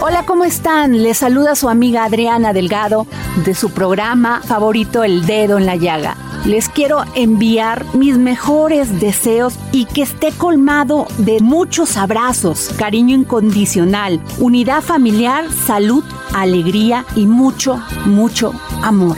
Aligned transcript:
Hola, 0.00 0.24
¿cómo 0.26 0.44
están? 0.44 1.02
Les 1.02 1.18
saluda 1.18 1.54
su 1.54 1.68
amiga 1.68 2.04
Adriana 2.04 2.52
Delgado 2.52 3.06
de 3.44 3.54
su 3.54 3.70
programa 3.70 4.40
favorito 4.42 5.04
El 5.04 5.26
Dedo 5.26 5.58
en 5.58 5.66
la 5.66 5.76
Llaga. 5.76 6.16
Les 6.44 6.68
quiero 6.68 7.04
enviar 7.14 7.84
mis 7.94 8.18
mejores 8.18 9.00
deseos 9.00 9.54
y 9.70 9.86
que 9.86 10.02
esté 10.02 10.32
colmado 10.32 11.06
de 11.18 11.40
muchos 11.40 11.96
abrazos, 11.96 12.70
cariño 12.76 13.14
incondicional, 13.14 14.20
unidad 14.38 14.82
familiar, 14.82 15.44
salud, 15.52 16.04
alegría 16.34 17.04
y 17.14 17.26
mucho, 17.26 17.80
mucho 18.04 18.52
amor. 18.82 19.16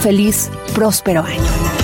Feliz, 0.00 0.50
próspero 0.74 1.22
año. 1.22 1.83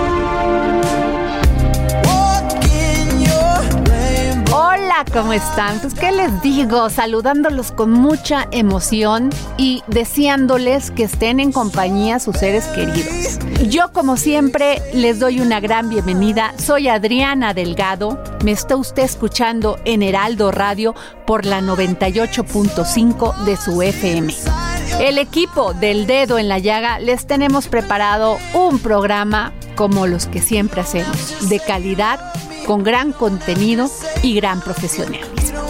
¿Cómo 5.11 5.33
están? 5.33 5.79
Pues, 5.79 5.93
¿qué 5.93 6.11
les 6.11 6.41
digo? 6.41 6.89
Saludándolos 6.89 7.71
con 7.71 7.91
mucha 7.91 8.47
emoción 8.51 9.29
y 9.57 9.83
deseándoles 9.87 10.91
que 10.91 11.03
estén 11.03 11.39
en 11.39 11.51
compañía 11.51 12.19
sus 12.19 12.37
seres 12.37 12.65
queridos. 12.67 13.39
Yo, 13.67 13.91
como 13.93 14.17
siempre, 14.17 14.81
les 14.93 15.19
doy 15.19 15.39
una 15.39 15.59
gran 15.59 15.89
bienvenida. 15.89 16.53
Soy 16.57 16.87
Adriana 16.87 17.53
Delgado. 17.53 18.21
Me 18.43 18.51
está 18.51 18.75
usted 18.75 19.03
escuchando 19.03 19.79
en 19.85 20.03
Heraldo 20.03 20.51
Radio 20.51 20.95
por 21.25 21.45
la 21.45 21.61
98.5 21.61 23.43
de 23.45 23.57
su 23.57 23.81
FM. 23.81 24.33
El 24.99 25.17
equipo 25.17 25.73
del 25.73 26.05
dedo 26.05 26.37
en 26.37 26.47
la 26.47 26.59
llaga 26.59 26.99
les 26.99 27.25
tenemos 27.25 27.67
preparado 27.67 28.37
un 28.53 28.79
programa 28.79 29.53
como 29.75 30.05
los 30.05 30.27
que 30.27 30.41
siempre 30.41 30.81
hacemos, 30.81 31.49
de 31.49 31.59
calidad, 31.59 32.19
con 32.71 32.83
gran 32.83 33.11
contenido 33.11 33.89
y 34.23 34.33
gran 34.33 34.61
profesionalismo. 34.61 35.60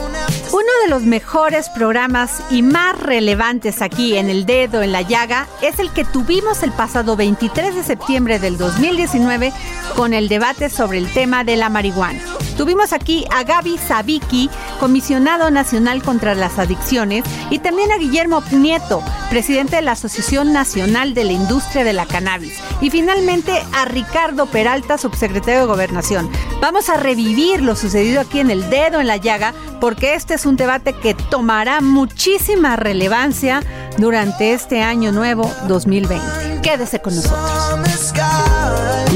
De 0.81 0.89
los 0.89 1.03
mejores 1.03 1.69
programas 1.69 2.41
y 2.49 2.63
más 2.63 2.99
relevantes 2.99 3.83
aquí 3.83 4.17
en 4.17 4.29
El 4.29 4.47
Dedo 4.47 4.81
en 4.81 4.91
la 4.91 5.03
Llaga 5.03 5.47
es 5.61 5.77
el 5.77 5.91
que 5.91 6.05
tuvimos 6.05 6.63
el 6.63 6.71
pasado 6.71 7.15
23 7.15 7.75
de 7.75 7.83
septiembre 7.83 8.39
del 8.39 8.57
2019 8.57 9.53
con 9.95 10.13
el 10.13 10.27
debate 10.27 10.69
sobre 10.69 10.97
el 10.97 11.11
tema 11.13 11.43
de 11.43 11.55
la 11.55 11.69
marihuana. 11.69 12.19
Tuvimos 12.57 12.93
aquí 12.93 13.25
a 13.31 13.43
Gaby 13.43 13.77
Sabiki, 13.77 14.49
comisionado 14.79 15.51
nacional 15.51 16.03
contra 16.03 16.35
las 16.35 16.59
adicciones, 16.59 17.23
y 17.49 17.59
también 17.59 17.91
a 17.91 17.97
Guillermo 17.97 18.43
Nieto, 18.51 19.03
presidente 19.29 19.77
de 19.77 19.81
la 19.81 19.93
Asociación 19.93 20.53
Nacional 20.53 21.13
de 21.13 21.23
la 21.23 21.31
Industria 21.31 21.83
de 21.83 21.93
la 21.93 22.05
Cannabis, 22.05 22.59
y 22.81 22.89
finalmente 22.89 23.53
a 23.73 23.85
Ricardo 23.85 24.45
Peralta, 24.45 24.97
subsecretario 24.97 25.61
de 25.61 25.65
Gobernación. 25.67 26.29
Vamos 26.59 26.89
a 26.89 26.97
revivir 26.97 27.61
lo 27.61 27.75
sucedido 27.75 28.21
aquí 28.21 28.39
en 28.39 28.51
El 28.51 28.69
Dedo 28.69 28.99
en 28.99 29.07
la 29.07 29.17
Llaga, 29.17 29.53
porque 29.81 30.13
este 30.13 30.35
es 30.35 30.45
un 30.45 30.55
debate 30.55 30.93
que 30.93 31.15
tomará 31.15 31.81
muchísima 31.81 32.75
relevancia 32.75 33.61
durante 33.97 34.53
este 34.53 34.81
año 34.81 35.11
nuevo 35.11 35.51
2020. 35.67 36.61
Quédese 36.61 37.01
con 37.01 37.15
nosotros. 37.15 38.13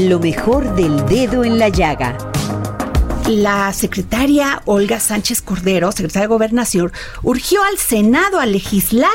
Lo 0.00 0.18
mejor 0.18 0.74
del 0.74 1.06
dedo 1.06 1.44
en 1.44 1.58
la 1.60 1.68
llaga. 1.68 2.18
La 3.28 3.72
secretaria 3.72 4.60
Olga 4.66 4.98
Sánchez 4.98 5.40
Cordero, 5.40 5.92
secretaria 5.92 6.22
de 6.22 6.34
Gobernación, 6.34 6.92
urgió 7.22 7.62
al 7.62 7.78
Senado 7.78 8.40
a 8.40 8.46
legislar 8.46 9.10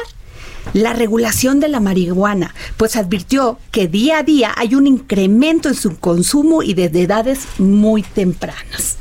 la 0.73 0.93
regulación 0.93 1.59
de 1.59 1.67
la 1.67 1.81
marihuana, 1.81 2.55
pues 2.77 2.95
advirtió 2.95 3.59
que 3.71 3.87
día 3.87 4.19
a 4.19 4.23
día 4.23 4.53
hay 4.55 4.75
un 4.75 4.87
incremento 4.87 5.67
en 5.67 5.75
su 5.75 5.97
consumo 5.97 6.63
y 6.63 6.75
desde 6.75 7.01
edades 7.01 7.39
muy 7.57 8.03
tempranas. 8.03 8.97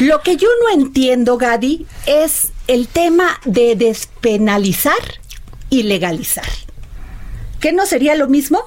Lo 0.00 0.22
que 0.22 0.36
yo 0.36 0.48
no 0.62 0.82
entiendo, 0.82 1.36
Gadi, 1.36 1.86
es 2.06 2.52
el 2.66 2.88
tema 2.88 3.38
de 3.44 3.76
despenalizar 3.76 4.94
y 5.68 5.82
legalizar. 5.82 6.48
¿Qué 7.60 7.72
no 7.72 7.84
sería 7.84 8.14
lo 8.14 8.26
mismo? 8.26 8.62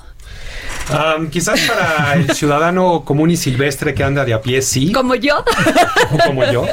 Um, 0.92 1.30
quizás 1.30 1.60
para 1.62 2.14
el 2.14 2.32
ciudadano 2.36 3.04
común 3.04 3.32
y 3.32 3.38
silvestre 3.38 3.96
que 3.96 4.04
anda 4.04 4.26
de 4.26 4.34
a 4.34 4.42
pie, 4.42 4.62
sí. 4.62 4.92
Como 4.92 5.16
yo. 5.16 5.44
como 6.28 6.46
yo. 6.52 6.68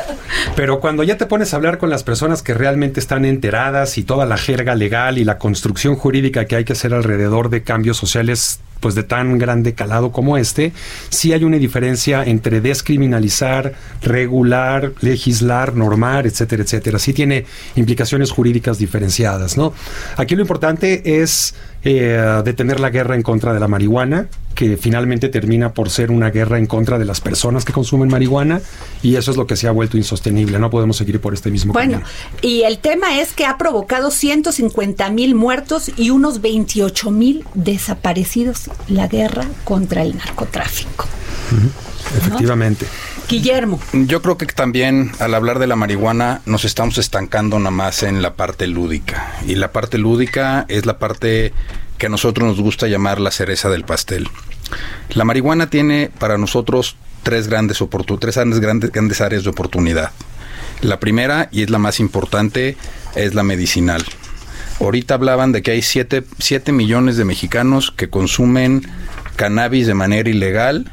Pero 0.56 0.81
cuando 0.81 1.04
ya 1.04 1.16
te 1.16 1.25
pones 1.25 1.54
a 1.54 1.56
hablar 1.56 1.78
con 1.78 1.88
las 1.88 2.03
personas 2.03 2.43
que 2.43 2.53
realmente 2.53 3.00
están 3.00 3.25
enteradas 3.25 3.97
y 3.97 4.03
toda 4.03 4.26
la 4.26 4.37
jerga 4.37 4.75
legal 4.75 5.16
y 5.16 5.25
la 5.25 5.38
construcción 5.38 5.97
jurídica 5.97 6.44
que 6.44 6.56
hay 6.56 6.65
que 6.65 6.75
hacer 6.75 6.93
alrededor 6.93 7.49
de 7.49 7.62
cambios 7.62 7.97
sociales 7.97 8.60
pues 8.80 8.94
de 8.94 9.02
tan 9.02 9.38
grande 9.38 9.74
calado 9.74 10.10
como 10.10 10.36
este, 10.36 10.72
sí 11.10 11.32
hay 11.32 11.44
una 11.44 11.58
diferencia 11.58 12.24
entre 12.24 12.60
descriminalizar, 12.60 13.74
regular, 14.02 14.92
legislar, 15.00 15.76
normar, 15.76 16.26
etcétera, 16.26 16.62
etcétera. 16.62 16.98
Sí 16.98 17.12
tiene 17.12 17.44
implicaciones 17.76 18.30
jurídicas 18.30 18.78
diferenciadas, 18.78 19.56
¿no? 19.56 19.72
Aquí 20.16 20.34
lo 20.34 20.42
importante 20.42 21.22
es 21.22 21.54
eh, 21.84 22.42
detener 22.44 22.80
la 22.80 22.91
guerra 22.91 23.14
en 23.14 23.22
contra 23.22 23.52
de 23.54 23.60
la 23.60 23.68
marihuana, 23.68 24.28
que 24.54 24.76
finalmente 24.76 25.28
termina 25.30 25.72
por 25.72 25.88
ser 25.88 26.10
una 26.10 26.30
guerra 26.30 26.58
en 26.58 26.66
contra 26.66 26.98
de 26.98 27.04
las 27.06 27.20
personas 27.22 27.64
que 27.64 27.72
consumen 27.72 28.08
marihuana, 28.10 28.60
y 29.02 29.16
eso 29.16 29.30
es 29.30 29.36
lo 29.38 29.46
que 29.46 29.56
se 29.56 29.66
ha 29.68 29.70
vuelto 29.70 29.96
insostenible. 29.96 30.58
No 30.58 30.69
podemos 30.69 30.98
seguir 30.98 31.20
por 31.20 31.32
este 31.32 31.50
mismo 31.50 31.72
Bueno, 31.72 32.00
camino. 32.00 32.08
y 32.42 32.62
el 32.62 32.78
tema 32.78 33.19
es 33.20 33.32
que 33.32 33.46
ha 33.46 33.56
provocado 33.56 34.10
150 34.10 35.08
mil 35.10 35.34
muertos 35.34 35.90
y 35.96 36.10
unos 36.10 36.42
28 36.42 37.10
mil 37.10 37.44
desaparecidos 37.54 38.70
la 38.88 39.06
guerra 39.08 39.46
contra 39.64 40.02
el 40.02 40.16
narcotráfico. 40.16 41.06
Efectivamente. 42.16 42.87
Guillermo. 43.28 43.81
Yo 43.93 44.22
creo 44.22 44.37
que 44.37 44.47
también 44.47 45.12
al 45.21 45.34
hablar 45.34 45.59
de 45.59 45.66
la 45.66 45.77
marihuana 45.77 46.41
nos 46.47 46.65
estamos 46.65 46.99
estancando 46.99 47.59
nada 47.59 47.71
más 47.71 48.03
en 48.03 48.22
la 48.22 48.34
parte 48.34 48.66
lúdica. 48.66 49.34
Y 49.47 49.55
la 49.55 49.72
parte 49.72 49.99
lúdica 49.99 50.67
es 50.69 50.87
la 50.87 50.99
parte 50.99 51.52
que 51.99 52.06
a 52.06 52.08
nosotros 52.08 52.49
nos 52.49 52.61
gusta 52.61 52.88
llamar 52.88 53.20
la 53.20 53.31
cereza 53.31 53.69
del 53.69 53.85
pastel. 53.85 54.29
La 55.11 55.25
marihuana 55.25 55.70
tiene 55.70 56.11
para 56.19 56.38
nosotros 56.38 56.97
tres 57.23 57.49
grandes 57.49 57.79
tres 58.19 58.37
grandes, 58.61 58.91
grandes 58.91 59.20
áreas 59.20 59.44
de 59.44 59.50
oportunidad. 59.50 60.11
La 60.81 60.99
primera, 60.99 61.49
y 61.53 61.62
es 61.62 61.70
la 61.70 61.79
más 61.79 62.00
importante, 62.00 62.76
es 63.14 63.35
la 63.35 63.43
medicinal. 63.43 64.03
Ahorita 64.81 65.14
hablaban 65.14 65.53
de 65.53 65.62
que 65.62 65.73
hay 65.73 65.82
7 65.82 66.73
millones 66.73 67.19
de 67.19 67.26
mexicanos 67.26 67.91
que 67.91 68.08
consumen 68.08 68.88
cannabis 69.37 69.87
de 69.87 69.94
manera 69.94 70.29
ilegal 70.31 70.91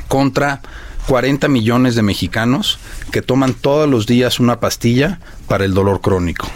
contra 0.00 0.60
40 1.06 1.48
millones 1.48 1.94
de 1.94 2.02
mexicanos 2.02 2.78
que 3.10 3.22
toman 3.22 3.54
todos 3.54 3.88
los 3.88 4.06
días 4.06 4.40
una 4.40 4.60
pastilla 4.60 5.20
para 5.46 5.64
el 5.64 5.72
dolor 5.74 6.00
crónico. 6.00 6.48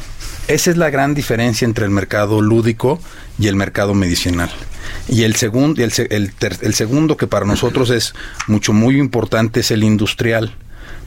Esa 0.48 0.70
es 0.70 0.76
la 0.76 0.90
gran 0.90 1.14
diferencia 1.14 1.64
entre 1.64 1.84
el 1.84 1.90
mercado 1.90 2.40
lúdico 2.42 3.00
y 3.38 3.46
el 3.46 3.56
mercado 3.56 3.94
medicinal. 3.94 4.50
Y 5.08 5.22
el, 5.22 5.36
segundo 5.36 5.82
el, 5.82 5.92
se- 5.92 6.14
el 6.14 6.34
ter- 6.34 6.58
el 6.62 6.74
segundo 6.74 7.16
que 7.16 7.26
para 7.28 7.46
nosotros 7.46 7.90
es 7.90 8.12
mucho 8.48 8.72
muy 8.72 8.98
importante 8.98 9.60
es 9.60 9.70
el 9.70 9.84
industrial. 9.84 10.52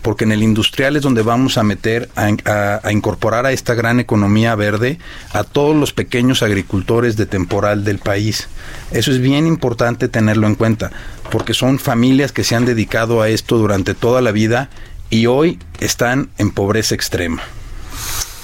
Porque 0.06 0.24
en 0.24 0.31
el 0.31 0.44
industrial 0.44 0.96
es 0.96 1.02
donde 1.02 1.24
vamos 1.24 1.57
a 1.57 1.63
meter, 1.63 2.10
a, 2.16 2.92
incorporar 2.92 3.48
a 3.48 3.52
esta 3.52 3.74
gran 3.74 4.00
economía 4.00 4.54
verde 4.54 5.00
a 5.34 5.44
todos 5.44 5.75
los 5.75 5.94
pequeños 5.94 6.44
agricultores 6.44 7.18
de 7.18 7.25
temporal 7.25 7.84
del 7.84 7.98
país. 7.98 8.48
Eso 8.92 9.10
es 9.10 9.19
bien 9.19 9.48
importante 9.48 10.07
tenerlo 10.07 10.46
en 10.46 10.54
cuenta, 10.54 10.92
porque 11.31 11.56
son 11.56 11.80
familias 11.80 12.31
que 12.31 12.44
se 12.44 12.54
han 12.54 12.66
dedicado 12.66 13.24
a 13.24 13.30
esto 13.30 13.57
durante 13.57 13.96
toda 13.96 14.22
la 14.22 14.31
vida 14.31 14.69
y 15.10 15.25
hoy 15.25 15.57
están 15.80 16.30
en 16.38 16.51
pobreza 16.51 16.94
extrema. 16.94 17.42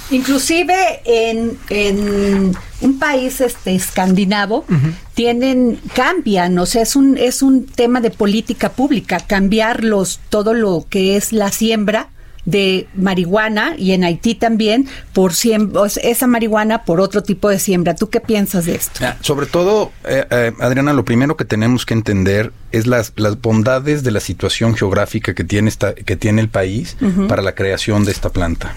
Inclusive 0.10 1.02
en, 1.06 1.60
en 1.69 2.56
un 2.81 3.00
país 3.00 3.42
este 3.42 3.75
escandinavo 3.75 4.66
tienen 5.13 5.80
cambian, 5.95 6.57
o 6.60 6.66
sea, 6.66 6.81
es 6.81 6.95
un 6.95 7.18
es 7.18 7.42
un 7.42 7.66
tema 7.66 8.01
de 8.01 8.10
política 8.12 8.69
pública 8.72 9.19
cambiar 9.19 9.83
los 9.83 10.19
todo 10.30 10.54
lo 10.54 10.86
que 10.89 11.16
es 11.18 11.31
la 11.33 11.51
siembra 11.51 12.10
de 12.44 12.88
marihuana 12.95 13.75
y 13.78 13.92
en 13.92 14.04
Haití 14.04 14.33
también 14.33 14.88
por 15.13 15.33
siem- 15.33 15.75
o 15.75 15.88
sea, 15.88 16.01
esa 16.10 16.25
marihuana 16.25 16.86
por 16.86 17.00
otro 17.00 17.22
tipo 17.22 17.50
de 17.50 17.60
siembra. 17.60 17.94
¿Tú 17.94 18.10
qué 18.10 18.19
piensas 18.19 18.66
de 18.66 18.74
esto? 18.74 19.00
Sobre 19.22 19.45
todo, 19.45 19.92
eh, 20.06 20.25
eh, 20.31 20.51
Adriana, 20.60 20.94
lo 20.94 21.06
primero 21.06 21.38
que 21.38 21.45
tenemos 21.45 21.86
que 21.86 21.94
entender 21.94 22.51
es 22.72 22.88
las, 22.88 23.13
las 23.16 23.39
bondades 23.39 24.01
de 24.04 24.10
la 24.10 24.19
situación 24.19 24.75
geográfica 24.75 25.36
que 25.36 25.44
tiene, 25.44 25.69
esta, 25.69 25.94
que 25.94 26.16
tiene 26.16 26.42
el 26.42 26.50
país 26.50 26.98
para 27.28 27.44
la 27.44 27.54
creación 27.54 28.06
de 28.06 28.12
esta 28.12 28.30
planta. 28.31 28.74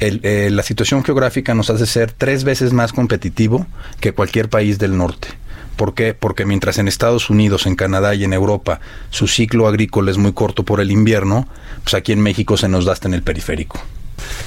El, 0.00 0.20
eh, 0.24 0.50
la 0.50 0.62
situación 0.62 1.04
geográfica 1.04 1.54
nos 1.54 1.70
hace 1.70 1.86
ser 1.86 2.12
tres 2.12 2.44
veces 2.44 2.72
más 2.72 2.92
competitivo 2.92 3.66
que 4.00 4.12
cualquier 4.12 4.48
país 4.48 4.78
del 4.78 4.96
norte. 4.96 5.28
¿Por 5.76 5.94
qué? 5.94 6.14
Porque 6.14 6.44
mientras 6.44 6.78
en 6.78 6.88
Estados 6.88 7.30
Unidos, 7.30 7.66
en 7.66 7.76
Canadá 7.76 8.14
y 8.14 8.24
en 8.24 8.32
Europa 8.32 8.80
su 9.10 9.26
ciclo 9.26 9.66
agrícola 9.66 10.10
es 10.10 10.18
muy 10.18 10.32
corto 10.32 10.64
por 10.64 10.80
el 10.80 10.90
invierno, 10.90 11.48
pues 11.82 11.94
aquí 11.94 12.12
en 12.12 12.20
México 12.20 12.56
se 12.56 12.68
nos 12.68 12.84
da 12.84 12.94
en 13.04 13.14
el 13.14 13.22
periférico. 13.22 13.80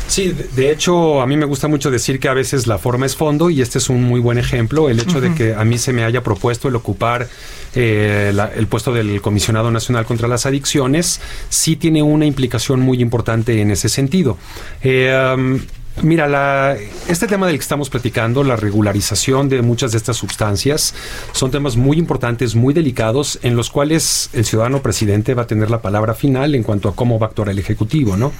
Sí, 0.08 0.36
de- 0.56 0.72
hecho, 0.72 1.22
a 1.22 1.26
mí 1.28 1.38
me 1.38 1.46
gusta 1.46 1.68
mucho 1.68 1.90
decir 1.92 2.20
que 2.20 2.28
a 2.28 2.34
veces 2.34 2.68
la 2.68 2.78
forma 2.78 3.06
es 3.06 3.16
fondo 3.16 3.50
y 3.50 3.62
este 3.62 3.78
es 3.80 3.90
un 3.90 4.04
muy 4.04 4.20
buen 4.20 4.38
ejemplo. 4.38 4.90
El 4.90 5.00
hecho 5.00 5.22
de 5.22 5.34
que 5.34 5.54
a 5.56 5.64
mí 5.64 5.78
se 5.78 5.94
me 5.94 6.04
haya 6.04 6.22
propuesto 6.22 6.68
el 6.68 6.76
ocupar 6.76 7.28
eh, 7.76 8.32
la- 8.34 8.52
el 8.56 8.68
puesto 8.68 8.94
del 8.94 9.22
Comisionado 9.22 9.70
Nacional 9.72 10.06
contra 10.06 10.28
las 10.28 10.46
Adicciones 10.46 11.20
sí 11.50 11.76
tiene 11.76 12.02
una 12.04 12.26
implicación 12.26 12.80
muy 12.80 13.02
importante 13.02 13.60
en 13.62 13.72
ese 13.72 13.90
sentido. 13.90 14.38
Eh, 14.82 15.34
um, 15.36 15.60
Mira, 16.02 16.28
la- 16.28 16.76
este 17.08 17.26
tema 17.26 17.48
del 17.48 17.56
que 17.56 17.62
estamos 17.62 17.90
platicando, 17.90 18.44
la 18.44 18.58
regularización 18.58 19.48
de 19.48 19.62
muchas 19.62 19.94
de 19.94 19.98
estas 19.98 20.18
sustancias, 20.18 20.94
son 21.32 21.52
temas 21.52 21.78
muy 21.78 21.98
importantes, 21.98 22.54
muy 22.54 22.74
delicados, 22.74 23.40
en 23.44 23.56
los 23.56 23.70
cuales 23.70 24.30
el 24.34 24.44
ciudadano 24.46 24.82
presidente 24.82 25.34
va 25.34 25.44
a 25.44 25.48
tener 25.48 25.72
la 25.72 25.82
palabra 25.82 26.14
final 26.14 26.54
en 26.54 26.64
cuanto 26.64 26.90
a 26.90 26.96
cómo 26.96 27.18
va 27.18 27.28
a 27.28 27.30
actuar 27.30 27.48
el 27.48 27.60
Ejecutivo, 27.60 28.18
¿no? 28.18 28.34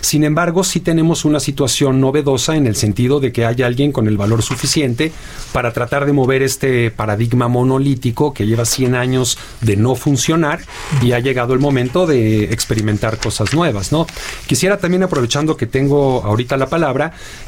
Sin 0.00 0.24
embargo, 0.24 0.64
sí 0.64 0.80
tenemos 0.80 1.24
una 1.24 1.38
situación 1.38 2.00
novedosa 2.00 2.56
en 2.56 2.66
el 2.66 2.74
sentido 2.74 3.20
de 3.20 3.30
que 3.30 3.46
haya 3.46 3.66
alguien 3.66 3.92
con 3.92 4.08
el 4.08 4.16
valor 4.16 4.42
suficiente 4.42 5.12
para 5.52 5.72
tratar 5.72 6.06
de 6.06 6.12
mover 6.12 6.42
este 6.42 6.90
paradigma 6.90 7.46
monolítico 7.46 8.34
que 8.34 8.46
lleva 8.46 8.64
100 8.64 8.96
años 8.96 9.38
de 9.60 9.76
no 9.76 9.94
funcionar 9.94 10.60
y 11.02 11.12
ha 11.12 11.20
llegado 11.20 11.54
el 11.54 11.60
momento 11.60 12.06
de 12.06 12.44
experimentar 12.52 13.18
cosas 13.18 13.54
nuevas, 13.54 13.92
¿no? 13.92 14.06
Quisiera 14.48 14.78
también, 14.78 15.04
aprovechando 15.04 15.56
que 15.56 15.66
tengo 15.66 16.24
ahorita 16.24 16.56
la 16.56 16.66
palabra, 16.66 16.95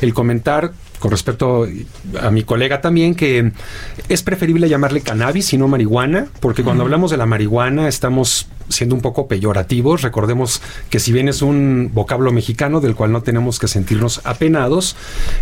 el 0.01 0.15
comentar 0.15 0.73
con 0.99 1.11
respecto 1.11 1.67
a 2.21 2.31
mi 2.31 2.43
colega 2.43 2.81
también 2.81 3.15
que 3.15 3.53
es 4.09 4.23
preferible 4.23 4.69
llamarle 4.69 5.01
cannabis 5.01 5.53
y 5.53 5.59
no 5.59 5.69
marihuana, 5.69 6.27
porque 6.41 6.65
cuando 6.65 6.83
hablamos 6.83 7.11
de 7.11 7.17
la 7.17 7.27
marihuana 7.27 7.89
estamos 7.89 8.49
siendo 8.69 8.95
un 8.95 9.01
poco 9.01 9.29
peyorativos. 9.29 10.03
Recordemos 10.03 10.63
que 10.91 10.99
si 10.99 11.13
bien 11.13 11.29
es 11.29 11.43
un 11.43 11.91
vocablo 11.93 12.33
mexicano 12.33 12.81
del 12.81 12.95
cual 12.95 13.13
no 13.13 13.23
tenemos 13.23 13.59
que 13.59 13.69
sentirnos 13.69 14.21
apenados, 14.25 14.97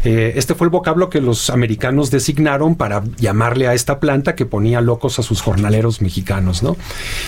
eh, 0.05 0.35
este 0.37 0.55
fue 0.55 0.67
el 0.67 0.71
vocablo 0.71 1.11
que 1.11 1.21
los 1.21 1.51
americanos 1.51 2.11
designaron 2.11 2.77
para 2.77 3.03
llamarle 3.19 3.69
a 3.69 3.75
esta 3.75 4.01
planta 4.01 4.35
que 4.35 4.47
ponía 4.47 4.81
locos 4.81 5.19
a 5.19 5.23
sus 5.23 5.43
jornaleros 5.43 6.01
mexicanos, 6.01 6.63
¿no? 6.63 6.77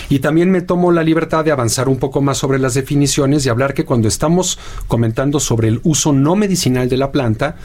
Y 0.09 0.21
también 0.21 0.51
me 0.51 0.61
tomo 0.61 0.93
la 0.93 1.03
libertad 1.03 1.45
de 1.45 1.53
avanzar 1.53 1.89
un 1.89 1.99
poco 1.99 2.21
más 2.21 2.39
sobre 2.39 2.59
las 2.59 2.75
definiciones 2.75 3.45
y 3.45 3.49
hablar 3.49 3.75
que 3.75 3.85
cuando 3.85 4.09
estamos 4.09 4.59
comentando 4.87 5.41
sobre 5.41 5.69
el 5.69 5.81
uso 5.83 6.13
no 6.13 6.37
medicinal 6.37 6.89
de 6.89 6.97
la 6.97 7.13
planta, 7.13 7.57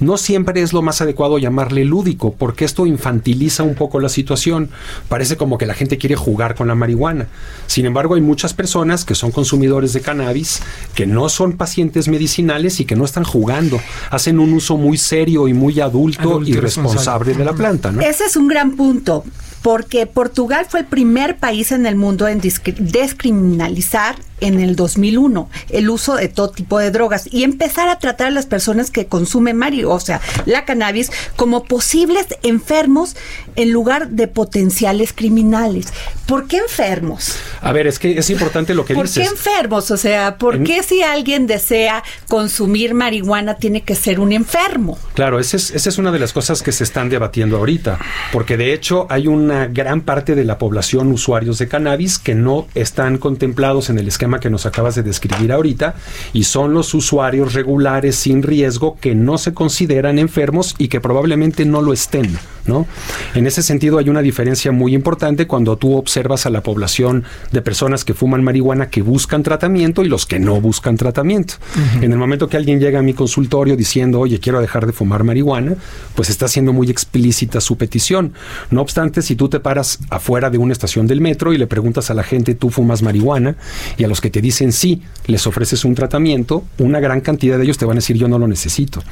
no 0.00 0.16
siempre 0.18 0.60
es 0.60 0.72
lo 0.72 0.82
más 0.82 1.00
adecuado 1.00 1.38
llamarle 1.38 1.84
lúdico, 1.84 2.32
porque 2.32 2.64
esto 2.64 2.86
infantiliza 2.86 3.62
un 3.62 3.74
poco 3.74 4.00
la 4.00 4.08
situación. 4.08 4.70
Parece 5.08 5.36
como 5.36 5.58
que 5.58 5.66
la 5.66 5.74
gente 5.74 5.98
quiere 5.98 6.16
jugar 6.16 6.54
con 6.54 6.68
la 6.68 6.74
marihuana. 6.74 7.28
Sin 7.66 7.86
embargo, 7.86 8.14
hay 8.14 8.20
muchas 8.20 8.54
personas 8.54 9.04
que 9.04 9.14
son 9.14 9.30
consumidores 9.30 9.92
de 9.92 10.00
cannabis, 10.00 10.60
que 10.94 11.06
no 11.06 11.28
son 11.28 11.52
pacientes 11.52 12.08
medicinales 12.08 12.80
y 12.80 12.84
que 12.84 12.96
no 12.96 13.04
están 13.04 13.24
jugando. 13.24 13.80
Hacen 14.10 14.38
un 14.38 14.52
uso 14.52 14.76
muy 14.76 14.98
serio 14.98 15.48
y 15.48 15.54
muy 15.54 15.80
adulto, 15.80 16.20
Adulto 16.20 16.50
y 16.50 16.54
responsable 16.54 17.34
de 17.34 17.44
la 17.44 17.52
planta, 17.52 17.90
¿no? 17.90 18.00
Ese 18.00 18.24
es 18.24 18.36
un 18.36 18.48
gran 18.48 18.76
punto, 18.76 19.24
porque 19.62 20.06
Portugal 20.06 20.66
fue 20.68 20.80
el 20.80 20.86
primer 20.86 21.38
país 21.38 21.72
en 21.72 21.86
el 21.86 21.96
mundo 21.96 22.28
en 22.28 22.40
descriminalizar 22.40 24.16
en 24.40 24.60
el 24.60 24.76
2001 24.76 25.48
el 25.70 25.90
uso 25.90 26.14
de 26.16 26.28
todo 26.28 26.50
tipo 26.50 26.78
de 26.78 26.90
drogas 26.90 27.28
y 27.32 27.42
empezar 27.44 27.88
a 27.88 27.98
tratar 27.98 28.28
a 28.28 28.30
las 28.30 28.46
personas 28.46 28.90
que 28.90 29.06
consumen 29.06 29.56
marihuana, 29.56 29.85
o 29.86 30.00
sea, 30.00 30.20
la 30.44 30.64
cannabis, 30.64 31.10
como 31.36 31.64
posibles 31.64 32.26
enfermos 32.42 33.16
en 33.56 33.72
lugar 33.72 34.08
de 34.10 34.28
potenciales 34.28 35.12
criminales. 35.14 35.86
¿Por 36.26 36.46
qué 36.48 36.58
enfermos? 36.58 37.36
A 37.60 37.72
ver, 37.72 37.86
es 37.86 37.98
que 37.98 38.18
es 38.18 38.30
importante 38.30 38.74
lo 38.74 38.84
que 38.84 38.94
¿Por 38.94 39.04
qué 39.06 39.20
dices. 39.20 39.30
enfermos? 39.32 39.90
O 39.90 39.96
sea, 39.96 40.36
¿por 40.38 40.56
En- 40.56 40.64
qué 40.64 40.82
si 40.82 41.02
alguien 41.02 41.46
desea 41.46 42.02
consumir 42.28 42.94
marihuana 42.94 43.54
tiene 43.56 43.82
que 43.82 43.94
ser 43.94 44.20
un 44.20 44.32
enfermo? 44.32 44.98
Claro, 45.14 45.38
esa 45.38 45.56
es, 45.56 45.70
esa 45.70 45.88
es 45.88 45.98
una 45.98 46.10
de 46.12 46.18
las 46.18 46.32
cosas 46.32 46.62
que 46.62 46.72
se 46.72 46.84
están 46.84 47.08
debatiendo 47.08 47.56
ahorita, 47.58 47.98
porque 48.32 48.56
de 48.56 48.72
hecho 48.72 49.06
hay 49.08 49.26
una 49.28 49.66
gran 49.66 50.00
parte 50.00 50.34
de 50.34 50.44
la 50.44 50.58
población 50.58 51.12
usuarios 51.12 51.58
de 51.58 51.68
cannabis 51.68 52.18
que 52.18 52.34
no 52.34 52.66
están 52.74 53.18
contemplados 53.18 53.88
en 53.90 53.98
el 53.98 54.08
esquema 54.08 54.40
que 54.40 54.50
nos 54.50 54.66
acabas 54.66 54.94
de 54.96 55.02
describir 55.02 55.52
ahorita 55.52 55.94
y 56.32 56.44
son 56.44 56.74
los 56.74 56.92
usuarios 56.94 57.54
regulares 57.54 58.16
sin 58.16 58.42
riesgo 58.42 58.96
que 59.00 59.14
no 59.14 59.38
se 59.38 59.54
consideran 59.54 59.75
enfermos 60.18 60.74
y 60.78 60.88
que 60.88 61.00
probablemente 61.00 61.64
no 61.64 61.82
lo 61.82 61.92
estén, 61.92 62.38
¿no? 62.66 62.86
En 63.34 63.46
ese 63.46 63.62
sentido 63.62 63.98
hay 63.98 64.08
una 64.08 64.22
diferencia 64.22 64.72
muy 64.72 64.94
importante 64.94 65.46
cuando 65.46 65.76
tú 65.76 65.96
observas 65.96 66.46
a 66.46 66.50
la 66.50 66.62
población 66.62 67.24
de 67.52 67.62
personas 67.62 68.04
que 68.04 68.14
fuman 68.14 68.42
marihuana 68.42 68.88
que 68.88 69.02
buscan 69.02 69.42
tratamiento 69.42 70.04
y 70.04 70.08
los 70.08 70.26
que 70.26 70.38
no 70.38 70.60
buscan 70.60 70.96
tratamiento. 70.96 71.54
En 72.00 72.12
el 72.12 72.18
momento 72.18 72.48
que 72.48 72.56
alguien 72.56 72.80
llega 72.80 72.98
a 72.98 73.02
mi 73.02 73.14
consultorio 73.14 73.76
diciendo, 73.76 74.20
oye, 74.20 74.40
quiero 74.40 74.60
dejar 74.60 74.86
de 74.86 74.92
fumar 74.92 75.24
marihuana, 75.24 75.74
pues 76.14 76.30
está 76.30 76.48
siendo 76.48 76.72
muy 76.72 76.90
explícita 76.90 77.60
su 77.60 77.76
petición. 77.76 78.32
No 78.70 78.80
obstante, 78.80 79.22
si 79.22 79.36
tú 79.36 79.48
te 79.48 79.60
paras 79.60 79.98
afuera 80.10 80.50
de 80.50 80.58
una 80.58 80.72
estación 80.72 81.06
del 81.06 81.20
metro 81.20 81.52
y 81.52 81.58
le 81.58 81.66
preguntas 81.66 82.10
a 82.10 82.14
la 82.14 82.22
gente, 82.22 82.54
¿tú 82.54 82.70
fumas 82.70 83.02
marihuana? 83.02 83.56
Y 83.96 84.04
a 84.04 84.08
los 84.08 84.20
que 84.20 84.30
te 84.30 84.40
dicen 84.40 84.72
sí, 84.72 85.02
les 85.26 85.46
ofreces 85.46 85.84
un 85.84 85.94
tratamiento, 85.94 86.64
una 86.78 87.00
gran 87.00 87.20
cantidad 87.20 87.58
de 87.58 87.64
ellos 87.64 87.78
te 87.78 87.84
van 87.84 87.96
a 87.96 88.00
decir, 88.00 88.16
yo 88.16 88.28
no 88.28 88.38
lo 88.38 88.48
necesito. 88.48 89.02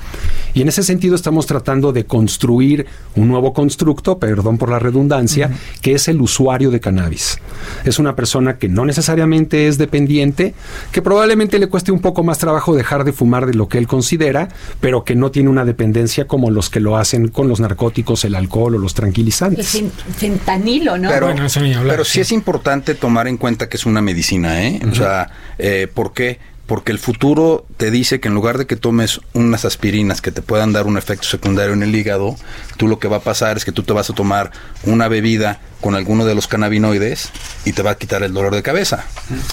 Y 0.54 0.62
en 0.62 0.68
ese 0.68 0.82
sentido 0.82 1.14
estamos 1.14 1.46
tratando 1.46 1.92
de 1.92 2.04
construir 2.04 2.86
un 3.16 3.28
nuevo 3.28 3.43
constructo, 3.52 4.18
perdón 4.18 4.58
por 4.58 4.70
la 4.70 4.78
redundancia, 4.78 5.50
que 5.82 5.92
es 5.92 6.08
el 6.08 6.20
usuario 6.20 6.70
de 6.70 6.80
cannabis. 6.80 7.38
Es 7.84 7.98
una 7.98 8.16
persona 8.16 8.56
que 8.58 8.68
no 8.68 8.84
necesariamente 8.84 9.68
es 9.68 9.78
dependiente, 9.78 10.54
que 10.92 11.02
probablemente 11.02 11.58
le 11.58 11.66
cueste 11.68 11.92
un 11.92 12.00
poco 12.00 12.22
más 12.24 12.38
trabajo 12.38 12.74
dejar 12.74 13.04
de 13.04 13.12
fumar 13.12 13.46
de 13.46 13.54
lo 13.54 13.68
que 13.68 13.78
él 13.78 13.86
considera, 13.86 14.48
pero 14.80 15.04
que 15.04 15.14
no 15.14 15.30
tiene 15.30 15.50
una 15.50 15.64
dependencia 15.64 16.26
como 16.26 16.50
los 16.50 16.70
que 16.70 16.80
lo 16.80 16.96
hacen 16.96 17.28
con 17.28 17.48
los 17.48 17.60
narcóticos, 17.60 18.24
el 18.24 18.34
alcohol 18.34 18.76
o 18.76 18.78
los 18.78 18.92
El 18.92 18.96
tranquilizantes. 18.96 19.74
fen- 19.74 19.90
fentanilo, 20.16 20.96
¿no? 20.98 21.08
Pero, 21.10 21.26
Bueno, 21.26 21.44
eso 21.46 21.60
ni 21.60 21.74
hablar, 21.74 21.90
pero 21.94 22.04
sí 22.04 22.12
sí. 22.14 22.20
es 22.20 22.32
importante 22.32 22.94
tomar 22.94 23.28
en 23.28 23.36
cuenta 23.36 23.68
que 23.68 23.76
es 23.76 23.86
una 23.86 24.00
medicina, 24.00 24.62
¿eh? 24.64 24.80
O 24.90 24.94
sea, 24.94 25.30
eh, 25.58 25.88
¿por 25.92 26.12
qué? 26.12 26.38
Porque 26.66 26.92
el 26.92 26.98
futuro 26.98 27.66
te 27.76 27.90
dice 27.90 28.20
que 28.20 28.28
en 28.28 28.34
lugar 28.34 28.56
de 28.56 28.66
que 28.66 28.76
tomes 28.76 29.20
unas 29.34 29.66
aspirinas 29.66 30.22
que 30.22 30.32
te 30.32 30.40
puedan 30.40 30.72
dar 30.72 30.86
un 30.86 30.96
efecto 30.96 31.28
secundario 31.28 31.74
en 31.74 31.82
el 31.82 31.94
hígado, 31.94 32.36
tú 32.78 32.88
lo 32.88 32.98
que 32.98 33.06
va 33.08 33.18
a 33.18 33.20
pasar 33.20 33.56
es 33.58 33.66
que 33.66 33.72
tú 33.72 33.82
te 33.82 33.92
vas 33.92 34.08
a 34.08 34.14
tomar 34.14 34.50
una 34.84 35.08
bebida 35.08 35.60
con 35.82 35.94
alguno 35.94 36.24
de 36.24 36.34
los 36.34 36.46
cannabinoides 36.48 37.30
y 37.66 37.72
te 37.72 37.82
va 37.82 37.90
a 37.90 37.98
quitar 37.98 38.22
el 38.22 38.32
dolor 38.32 38.54
de 38.54 38.62
cabeza. 38.62 39.04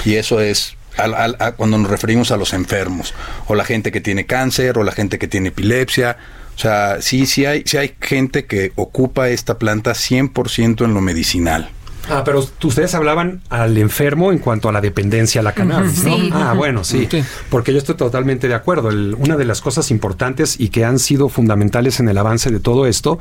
Y 0.06 0.16
eso 0.16 0.40
es 0.40 0.78
al- 0.98 1.14
al- 1.16 1.36
a 1.40 1.52
cuando 1.54 1.78
nos 1.78 1.92
referimos 1.92 2.32
a 2.32 2.38
los 2.38 2.54
enfermos, 2.54 3.14
o 3.48 3.56
la 3.56 3.66
gente 3.66 3.92
que 3.92 4.00
tiene 4.00 4.26
cáncer, 4.26 4.78
o 4.78 4.84
la 4.84 4.92
gente 4.94 5.20
que 5.20 5.28
tiene 5.28 5.50
epilepsia. 5.50 6.18
O 6.56 6.60
sea, 6.60 7.02
sí, 7.02 7.26
sí 7.26 7.46
hay, 7.46 7.64
sí 7.66 7.76
hay 7.78 7.96
gente 8.00 8.46
que 8.46 8.72
ocupa 8.76 9.28
esta 9.30 9.58
planta 9.58 9.92
100% 9.96 10.86
en 10.86 10.94
lo 10.94 11.02
medicinal. 11.02 11.70
Ah, 12.10 12.24
pero 12.26 12.40
ustedes 12.64 12.94
hablaban 12.96 13.42
al 13.50 13.78
enfermo 13.78 14.32
en 14.32 14.40
cuanto 14.40 14.68
a 14.70 14.72
la 14.72 14.82
dependencia 14.82 15.42
a 15.42 15.44
la 15.44 15.52
cannabis, 15.54 16.04
¿no? 16.04 16.18
Sí. 16.18 16.30
Ah, 16.34 16.54
bueno, 16.58 16.84
sí, 16.84 17.08
Sí. 17.10 17.24
Porque 17.50 17.72
yo 17.72 17.78
estoy 17.78 17.96
totalmente 17.96 18.48
de 18.48 18.54
acuerdo. 18.56 18.90
El- 18.90 19.16
una 19.20 19.38
de 19.38 19.46
las 19.46 19.62
cosas 19.62 19.92
importantes 19.92 20.60
y 20.60 20.70
que 20.70 20.84
han 20.84 21.00
sido 21.00 21.30
fundamentales 21.30 22.00
en 22.00 22.10
el 22.10 22.18
avance 22.18 22.50
de 22.52 22.60
todo 22.60 22.86
esto 22.88 23.20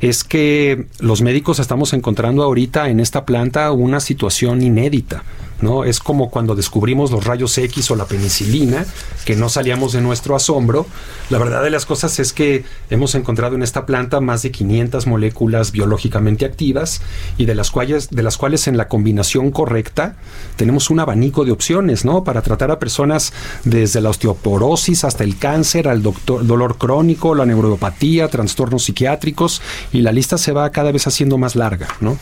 es 0.00 0.24
que 0.24 0.86
los 1.00 1.20
médicos 1.22 1.58
estamos 1.58 1.92
encontrando 1.92 2.42
ahorita 2.42 2.88
en 2.88 3.00
esta 3.00 3.24
planta 3.24 3.70
una 3.72 4.00
situación 4.00 4.62
inédita. 4.62 5.22
¿No? 5.62 5.84
Es 5.84 6.00
como 6.00 6.28
cuando 6.30 6.54
descubrimos 6.54 7.10
los 7.10 7.24
rayos 7.24 7.56
X 7.56 7.90
o 7.90 7.96
la 7.96 8.04
penicilina, 8.04 8.84
que 9.24 9.36
no 9.36 9.48
salíamos 9.48 9.92
de 9.92 10.02
nuestro 10.02 10.36
asombro. 10.36 10.86
La 11.30 11.38
verdad 11.38 11.62
de 11.62 11.70
las 11.70 11.86
cosas 11.86 12.18
es 12.18 12.32
que 12.32 12.64
hemos 12.90 13.14
encontrado 13.14 13.54
en 13.54 13.62
esta 13.62 13.86
planta 13.86 14.20
más 14.20 14.42
de 14.42 14.50
500 14.50 15.06
moléculas 15.06 15.72
biológicamente 15.72 16.44
activas 16.44 17.00
y 17.38 17.46
de 17.46 17.54
las 17.54 17.70
cuales, 17.70 18.10
de 18.10 18.22
las 18.22 18.36
cuales 18.36 18.66
en 18.66 18.76
la 18.76 18.88
combinación 18.88 19.50
correcta 19.50 20.16
tenemos 20.56 20.90
un 20.90 21.00
abanico 21.00 21.44
de 21.44 21.52
opciones, 21.52 22.04
¿no? 22.04 22.24
Para 22.24 22.42
tratar 22.42 22.70
a 22.70 22.78
personas 22.78 23.32
desde 23.64 24.00
la 24.00 24.10
osteoporosis 24.10 25.04
hasta 25.04 25.24
el 25.24 25.38
cáncer, 25.38 25.88
al 25.88 26.02
doctor, 26.02 26.46
dolor 26.46 26.76
crónico, 26.76 27.34
la 27.34 27.46
neuropatía, 27.46 28.28
trastornos 28.28 28.84
psiquiátricos 28.84 29.62
y 29.92 30.02
la 30.02 30.12
lista 30.12 30.38
se 30.38 30.52
va 30.52 30.70
cada 30.70 30.92
vez 30.92 31.06
haciendo 31.06 31.38
más 31.38 31.56
larga, 31.56 31.88
¿no? 32.00 32.18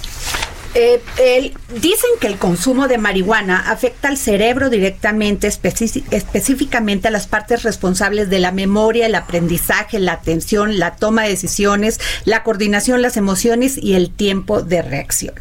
Eh, 0.75 1.53
dicen 1.75 2.11
que 2.21 2.29
el 2.29 2.37
consumo 2.37 2.87
de 2.87 2.99
marihuana 2.99 3.71
afecta 3.71 4.09
al 4.09 4.17
cerebro 4.17 4.71
directamente, 4.71 5.49
específicamente 5.49 7.09
a 7.09 7.11
las 7.11 7.27
partes 7.27 7.62
responsables 7.62 8.31
de 8.31 8.39
la 8.39 8.53
memoria, 8.53 9.07
el 9.07 9.15
aprendizaje, 9.15 9.99
la 9.99 10.12
atención, 10.12 10.79
la 10.79 10.97
toma 10.97 11.25
de 11.25 11.31
decisiones, 11.31 11.99
la 12.25 12.43
coordinación, 12.43 13.03
las 13.03 13.17
emociones 13.17 13.77
y 13.77 13.95
el 13.95 14.11
tiempo 14.11 14.62
de 14.62 14.83
reacción. 14.83 15.35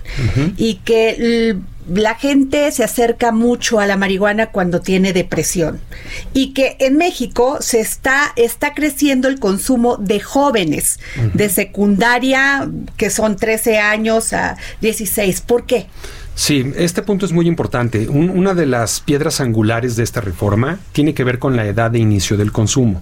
Y 0.57 0.75
que 0.75 1.57
la 1.93 2.15
gente 2.15 2.71
se 2.71 2.83
acerca 2.83 3.31
mucho 3.31 3.79
a 3.79 3.87
la 3.87 3.97
marihuana 3.97 4.51
cuando 4.51 4.81
tiene 4.81 5.13
depresión 5.13 5.79
y 6.33 6.53
que 6.53 6.77
en 6.79 6.97
México 6.97 7.57
se 7.61 7.79
está 7.79 8.31
está 8.35 8.73
creciendo 8.73 9.27
el 9.27 9.39
consumo 9.39 9.97
de 9.97 10.19
jóvenes 10.19 10.99
de 11.33 11.49
secundaria 11.49 12.69
que 12.97 13.09
son 13.09 13.35
13 13.35 13.79
años 13.79 14.33
a 14.33 14.57
16. 14.81 15.41
¿Por 15.41 15.65
qué? 15.65 15.87
Sí, 16.35 16.71
este 16.77 17.01
punto 17.01 17.25
es 17.25 17.33
muy 17.33 17.47
importante. 17.47 18.07
una 18.07 18.53
de 18.53 18.65
las 18.65 19.01
piedras 19.01 19.41
angulares 19.41 19.95
de 19.95 20.03
esta 20.03 20.21
reforma 20.21 20.79
tiene 20.93 21.13
que 21.13 21.23
ver 21.23 21.37
con 21.37 21.55
la 21.55 21.65
edad 21.65 21.91
de 21.91 21.99
inicio 21.99 22.37
del 22.37 22.51
consumo. 22.51 23.01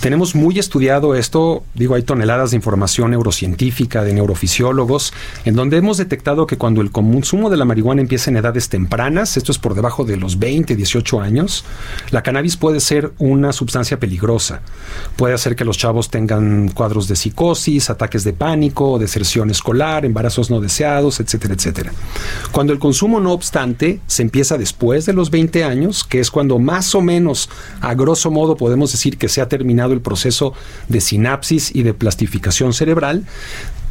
Tenemos 0.00 0.36
muy 0.36 0.58
estudiado 0.60 1.16
esto, 1.16 1.64
digo, 1.74 1.96
hay 1.96 2.04
toneladas 2.04 2.50
de 2.50 2.56
información 2.56 3.10
neurocientífica, 3.10 4.04
de 4.04 4.14
neurofisiólogos, 4.14 5.12
en 5.44 5.56
donde 5.56 5.78
hemos 5.78 5.96
detectado 5.96 6.46
que 6.46 6.56
cuando 6.56 6.80
el 6.82 6.92
consumo 6.92 7.50
de 7.50 7.56
la 7.56 7.64
marihuana 7.64 8.02
empieza 8.02 8.30
en 8.30 8.36
edades 8.36 8.68
tempranas, 8.68 9.36
esto 9.36 9.50
es 9.50 9.58
por 9.58 9.74
debajo 9.74 10.04
de 10.04 10.16
los 10.16 10.38
20, 10.38 10.76
18 10.76 11.20
años, 11.20 11.64
la 12.10 12.22
cannabis 12.22 12.56
puede 12.56 12.78
ser 12.78 13.12
una 13.18 13.52
sustancia 13.52 13.98
peligrosa. 13.98 14.60
Puede 15.16 15.34
hacer 15.34 15.56
que 15.56 15.64
los 15.64 15.78
chavos 15.78 16.10
tengan 16.10 16.68
cuadros 16.68 17.08
de 17.08 17.16
psicosis, 17.16 17.90
ataques 17.90 18.22
de 18.22 18.34
pánico, 18.34 18.98
deserción 18.98 19.50
escolar, 19.50 20.04
embarazos 20.04 20.50
no 20.50 20.60
deseados, 20.60 21.18
etcétera, 21.18 21.54
etcétera. 21.54 21.92
Cuando 22.58 22.72
el 22.72 22.80
consumo, 22.80 23.20
no 23.20 23.30
obstante, 23.30 24.00
se 24.08 24.22
empieza 24.22 24.58
después 24.58 25.06
de 25.06 25.12
los 25.12 25.30
20 25.30 25.62
años, 25.62 26.02
que 26.02 26.18
es 26.18 26.28
cuando 26.28 26.58
más 26.58 26.92
o 26.96 27.00
menos, 27.00 27.48
a 27.80 27.94
grosso 27.94 28.32
modo, 28.32 28.56
podemos 28.56 28.90
decir 28.90 29.16
que 29.16 29.28
se 29.28 29.40
ha 29.40 29.48
terminado 29.48 29.92
el 29.92 30.00
proceso 30.00 30.54
de 30.88 31.00
sinapsis 31.00 31.72
y 31.72 31.84
de 31.84 31.94
plastificación 31.94 32.72
cerebral, 32.72 33.24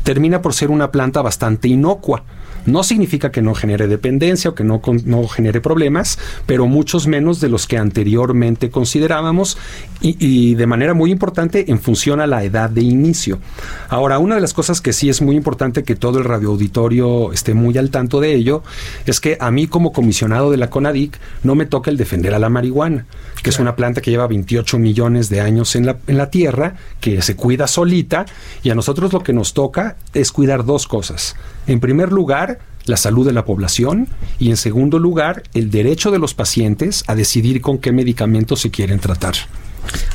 termina 0.04 0.42
por 0.42 0.54
ser 0.54 0.70
una 0.70 0.92
planta 0.92 1.22
bastante 1.22 1.70
inocua. 1.70 2.26
No 2.68 2.84
significa 2.84 3.32
que 3.32 3.42
no 3.42 3.56
genere 3.56 3.88
dependencia 3.88 4.52
o 4.52 4.56
que 4.56 4.66
no, 4.66 4.82
no 5.06 5.28
genere 5.30 5.62
problemas, 5.62 6.20
pero 6.46 6.68
muchos 6.68 7.08
menos 7.08 7.40
de 7.40 7.48
los 7.48 7.66
que 7.66 7.78
anteriormente 7.78 8.70
considerábamos 8.70 9.58
y, 10.02 10.56
de 10.56 10.68
manera 10.68 10.94
muy 10.94 11.12
importante 11.12 11.72
en 11.72 11.80
función 11.80 12.20
a 12.20 12.28
la 12.28 12.44
edad 12.44 12.70
de 12.70 12.82
inicio. 12.82 13.40
Ahora, 13.88 14.20
una 14.20 14.36
de 14.36 14.42
las 14.42 14.54
cosas 14.54 14.82
que 14.82 14.92
sí 14.92 15.10
es 15.10 15.22
muy 15.22 15.36
importante 15.38 15.84
que 15.84 15.96
todo 15.96 16.20
el 16.20 16.26
radioauditorio 16.26 17.32
esté 17.32 17.54
muy 17.54 17.78
al 17.78 17.90
tanto 17.90 18.20
de 18.20 18.34
ello 18.34 18.64
es 19.06 19.22
que 19.22 19.38
a 19.40 19.50
mí 19.50 19.68
como 19.68 19.94
comisionado 19.94 20.52
de 20.52 20.58
la 20.58 20.70
CONADIC 20.70 21.18
no 21.44 21.56
me 21.56 21.66
toca 21.66 21.90
el 21.90 21.96
defender 21.96 22.34
a 22.34 22.40
la 22.40 22.50
marihuana, 22.50 23.06
que 23.42 23.50
es 23.50 23.60
una 23.60 23.78
planta 23.78 24.02
que 24.02 24.12
lleva 24.12 24.28
28 24.28 24.78
millones 24.78 25.30
de 25.30 25.40
años 25.40 25.76
en 25.78 25.86
la, 25.86 25.98
en 26.06 26.18
la 26.18 26.30
tierra, 26.30 26.76
que 27.00 27.22
se 27.22 27.38
cuida 27.38 27.66
solita 27.66 28.26
y 28.62 28.72
a 28.72 28.76
nosotros 28.76 29.14
lo 29.14 29.24
que 29.24 29.32
nos 29.32 29.54
toca 29.54 29.96
es 30.14 30.34
cuidar 30.34 30.66
dos 30.66 30.86
cosas 30.86 31.36
en 31.68 31.80
primer 31.80 32.12
lugar, 32.12 32.60
la 32.86 32.98
salud 32.98 33.26
de 33.26 33.34
la 33.34 33.46
población 33.46 34.08
y 34.40 34.50
en 34.50 34.58
segundo 34.58 35.00
lugar, 35.00 35.44
el 35.54 35.70
derecho 35.70 36.12
de 36.12 36.20
los 36.20 36.34
pacientes 36.34 37.04
a 37.08 37.16
decidir 37.16 37.62
con 37.62 37.78
qué 37.78 37.92
medicamentos 37.92 38.62
se 38.62 38.72
quieren 38.72 39.00
tratar. 39.00 39.36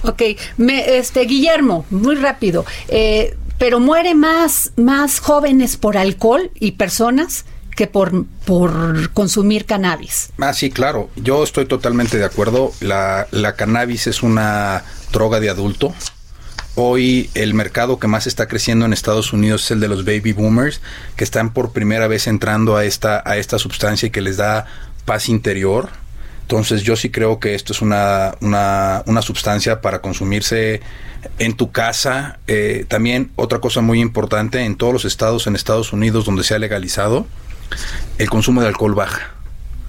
Ok, 0.02 0.23
Me, 0.56 0.97
este 0.99 1.21
Guillermo, 1.21 1.87
muy 1.90 2.16
rápido, 2.16 2.64
eh, 2.88 3.37
pero 3.59 3.80
muere 3.80 4.14
más, 4.14 4.73
más 4.76 5.21
jóvenes 5.21 5.76
por 5.76 5.97
alcohol 5.97 6.50
y 6.59 6.73
personas 6.73 7.44
que 7.76 7.87
por, 7.87 8.26
por 8.44 9.11
consumir 9.12 9.64
cannabis. 9.64 10.30
Ah, 10.38 10.52
sí, 10.52 10.71
claro. 10.71 11.11
Yo 11.16 11.42
estoy 11.42 11.64
totalmente 11.64 12.18
de 12.18 12.25
acuerdo. 12.25 12.73
La, 12.80 13.28
la 13.30 13.54
cannabis 13.54 14.06
es 14.06 14.23
una 14.23 14.85
droga 15.11 15.40
de 15.40 15.49
adulto. 15.49 15.94
Hoy 16.74 17.28
el 17.34 17.52
mercado 17.52 17.98
que 17.98 18.06
más 18.06 18.26
está 18.26 18.48
creciendo 18.48 18.86
en 18.86 18.94
Estados 18.94 19.34
Unidos 19.34 19.64
es 19.64 19.70
el 19.72 19.80
de 19.80 19.88
los 19.88 20.06
baby 20.06 20.32
boomers, 20.32 20.80
que 21.16 21.24
están 21.24 21.52
por 21.52 21.72
primera 21.72 22.06
vez 22.06 22.26
entrando 22.26 22.76
a 22.76 22.84
esta, 22.86 23.22
a 23.26 23.36
esta 23.36 23.58
sustancia 23.58 24.06
y 24.06 24.10
que 24.10 24.22
les 24.22 24.38
da 24.38 24.66
paz 25.04 25.28
interior. 25.28 25.90
Entonces 26.42 26.82
yo 26.82 26.96
sí 26.96 27.10
creo 27.10 27.40
que 27.40 27.54
esto 27.54 27.74
es 27.74 27.82
una, 27.82 28.34
una, 28.40 29.02
una 29.06 29.20
sustancia 29.20 29.82
para 29.82 30.00
consumirse 30.00 30.80
en 31.38 31.54
tu 31.56 31.70
casa. 31.72 32.38
Eh, 32.46 32.86
también 32.88 33.30
otra 33.36 33.60
cosa 33.60 33.82
muy 33.82 34.00
importante, 34.00 34.64
en 34.64 34.76
todos 34.76 34.94
los 34.94 35.04
estados 35.04 35.46
en 35.46 35.56
Estados 35.56 35.92
Unidos 35.92 36.24
donde 36.24 36.42
se 36.42 36.54
ha 36.54 36.58
legalizado, 36.58 37.26
el 38.16 38.30
consumo 38.30 38.62
de 38.62 38.68
alcohol 38.68 38.94
baja. 38.94 39.30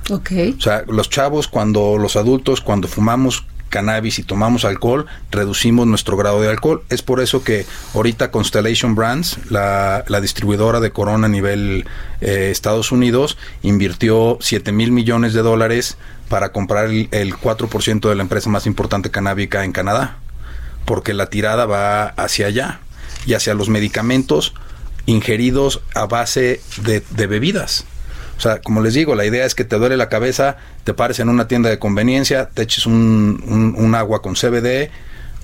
Okay. 0.09 0.55
O 0.57 0.61
sea, 0.61 0.83
los 0.87 1.09
chavos, 1.09 1.47
cuando 1.47 1.97
los 1.97 2.17
adultos, 2.17 2.59
cuando 2.59 2.89
fumamos 2.89 3.45
cannabis 3.73 4.19
y 4.19 4.23
tomamos 4.23 4.65
alcohol, 4.65 5.07
reducimos 5.31 5.87
nuestro 5.87 6.15
grado 6.15 6.39
de 6.39 6.47
alcohol. 6.47 6.83
Es 6.89 7.01
por 7.01 7.19
eso 7.21 7.43
que 7.43 7.65
ahorita 7.95 8.29
Constellation 8.29 8.93
Brands, 8.93 9.39
la, 9.49 10.03
distribuidora 10.21 10.79
de 10.79 10.91
Corona 10.91 11.25
a 11.25 11.29
nivel 11.29 11.85
eh, 12.21 12.49
Estados 12.51 12.91
Unidos, 12.91 13.35
invirtió 13.63 14.37
7 14.39 14.71
mil 14.71 14.91
millones 14.91 15.33
de 15.33 15.41
dólares 15.41 15.97
para 16.29 16.51
comprar 16.51 16.85
el, 16.85 17.09
4% 17.09 18.07
de 18.07 18.15
la 18.15 18.21
empresa 18.21 18.51
más 18.51 18.67
importante 18.67 19.09
canábica 19.09 19.65
en 19.65 19.71
Canadá, 19.71 20.17
porque 20.85 21.15
la 21.15 21.31
tirada 21.31 21.65
va 21.65 22.09
hacia 22.09 22.45
allá 22.45 22.79
y 23.25 23.33
hacia 23.33 23.55
los 23.55 23.69
medicamentos 23.69 24.53
ingeridos 25.07 25.81
a 25.95 26.05
base 26.05 26.61
de 26.83 27.27
bebidas. 27.27 27.85
O 28.37 28.41
sea, 28.41 28.61
como 28.61 28.81
les 28.81 28.93
digo, 28.93 29.15
la 29.15 29.25
idea 29.25 29.45
es 29.45 29.55
que 29.55 29.63
te 29.63 29.77
duele 29.77 29.97
la 29.97 30.09
cabeza, 30.09 30.57
te 30.83 30.93
pares 30.93 31.19
en 31.19 31.29
una 31.29 31.47
tienda 31.47 31.69
de 31.69 31.79
conveniencia, 31.79 32.49
te 32.49 32.63
eches 32.63 32.85
un, 32.85 33.93
agua 33.95 34.21
con 34.21 34.33
CBD 34.33 34.89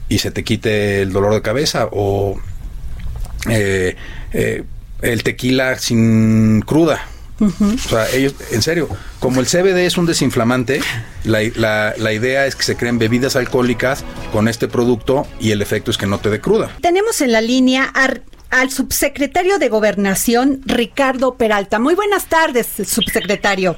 y 0.09 0.19
se 0.19 0.31
te 0.31 0.43
quite 0.43 1.01
el 1.01 1.13
dolor 1.13 1.33
de 1.33 1.41
cabeza 1.41 1.87
o 1.91 2.39
eh, 3.49 3.95
eh, 4.33 4.63
el 5.01 5.23
tequila 5.23 5.77
sin 5.77 6.61
cruda. 6.61 7.05
O 7.41 7.77
sea, 7.77 8.09
ellos, 8.11 8.35
en 8.51 8.61
serio, 8.61 8.89
como 9.19 9.39
el 9.39 9.45
CBD 9.45 9.85
es 9.85 9.97
un 9.97 10.05
desinflamante, 10.05 10.81
la, 11.23 11.39
la, 11.55 11.93
la, 11.97 12.11
idea 12.11 12.45
es 12.45 12.55
que 12.57 12.63
se 12.63 12.75
creen 12.75 12.99
bebidas 12.99 13.37
alcohólicas 13.37 14.03
con 14.33 14.49
este 14.49 14.67
producto 14.67 15.25
y 15.39 15.51
el 15.51 15.61
efecto 15.61 15.89
es 15.89 15.97
que 15.97 16.05
no 16.05 16.19
te 16.19 16.29
dé 16.29 16.41
cruda. 16.41 16.75
Tenemos 16.81 17.21
en 17.21 17.31
la 17.31 17.39
línea 17.39 17.85
al 18.49 18.71
subsecretario 18.71 19.59
de 19.59 19.69
Gobernación, 19.69 20.61
Ricardo 20.65 21.35
Peralta. 21.35 21.79
Muy 21.79 21.95
buenas 21.95 22.27
tardes, 22.27 22.67
subsecretario. 22.67 23.77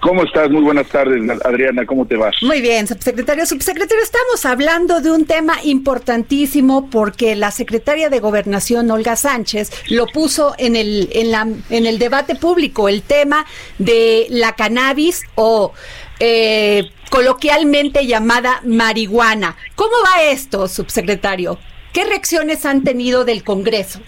¿Cómo 0.00 0.22
estás? 0.24 0.50
Muy 0.50 0.62
buenas 0.62 0.88
tardes, 0.88 1.20
Adriana. 1.44 1.84
¿Cómo 1.84 2.06
te 2.06 2.16
vas? 2.16 2.34
Muy 2.40 2.60
bien, 2.60 2.86
subsecretario. 2.86 3.44
Subsecretario, 3.44 4.02
estamos 4.02 4.44
hablando 4.46 5.00
de 5.00 5.10
un 5.10 5.26
tema 5.26 5.62
importantísimo 5.64 6.88
porque 6.88 7.36
la 7.36 7.50
secretaria 7.50 8.08
de 8.08 8.20
Gobernación, 8.20 8.90
Olga 8.90 9.16
Sánchez, 9.16 9.70
lo 9.90 10.06
puso 10.06 10.54
en 10.58 10.76
el, 10.76 11.10
en 11.12 11.30
la, 11.30 11.46
en 11.68 11.86
el 11.86 11.98
debate 11.98 12.36
público, 12.36 12.88
el 12.88 13.02
tema 13.02 13.44
de 13.78 14.26
la 14.30 14.52
cannabis 14.52 15.22
o 15.34 15.72
eh, 16.20 16.90
coloquialmente 17.10 18.06
llamada 18.06 18.62
marihuana. 18.64 19.56
¿Cómo 19.74 19.92
va 20.06 20.22
esto, 20.22 20.68
subsecretario? 20.68 21.58
¿Qué 21.96 22.04
reacciones 22.04 22.66
han 22.66 22.84
tenido 22.84 23.24
del 23.24 23.42
Congreso? 23.42 24.02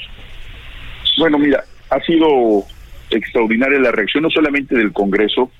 Bueno, 1.16 1.38
mira, 1.38 1.64
ha 1.88 1.98
sido 2.00 2.64
extraordinaria 3.08 3.78
la 3.78 3.92
reacción 3.92 4.24
no 4.24 4.28
solamente 4.28 4.76
del 4.76 4.92
Congreso, 4.92 5.50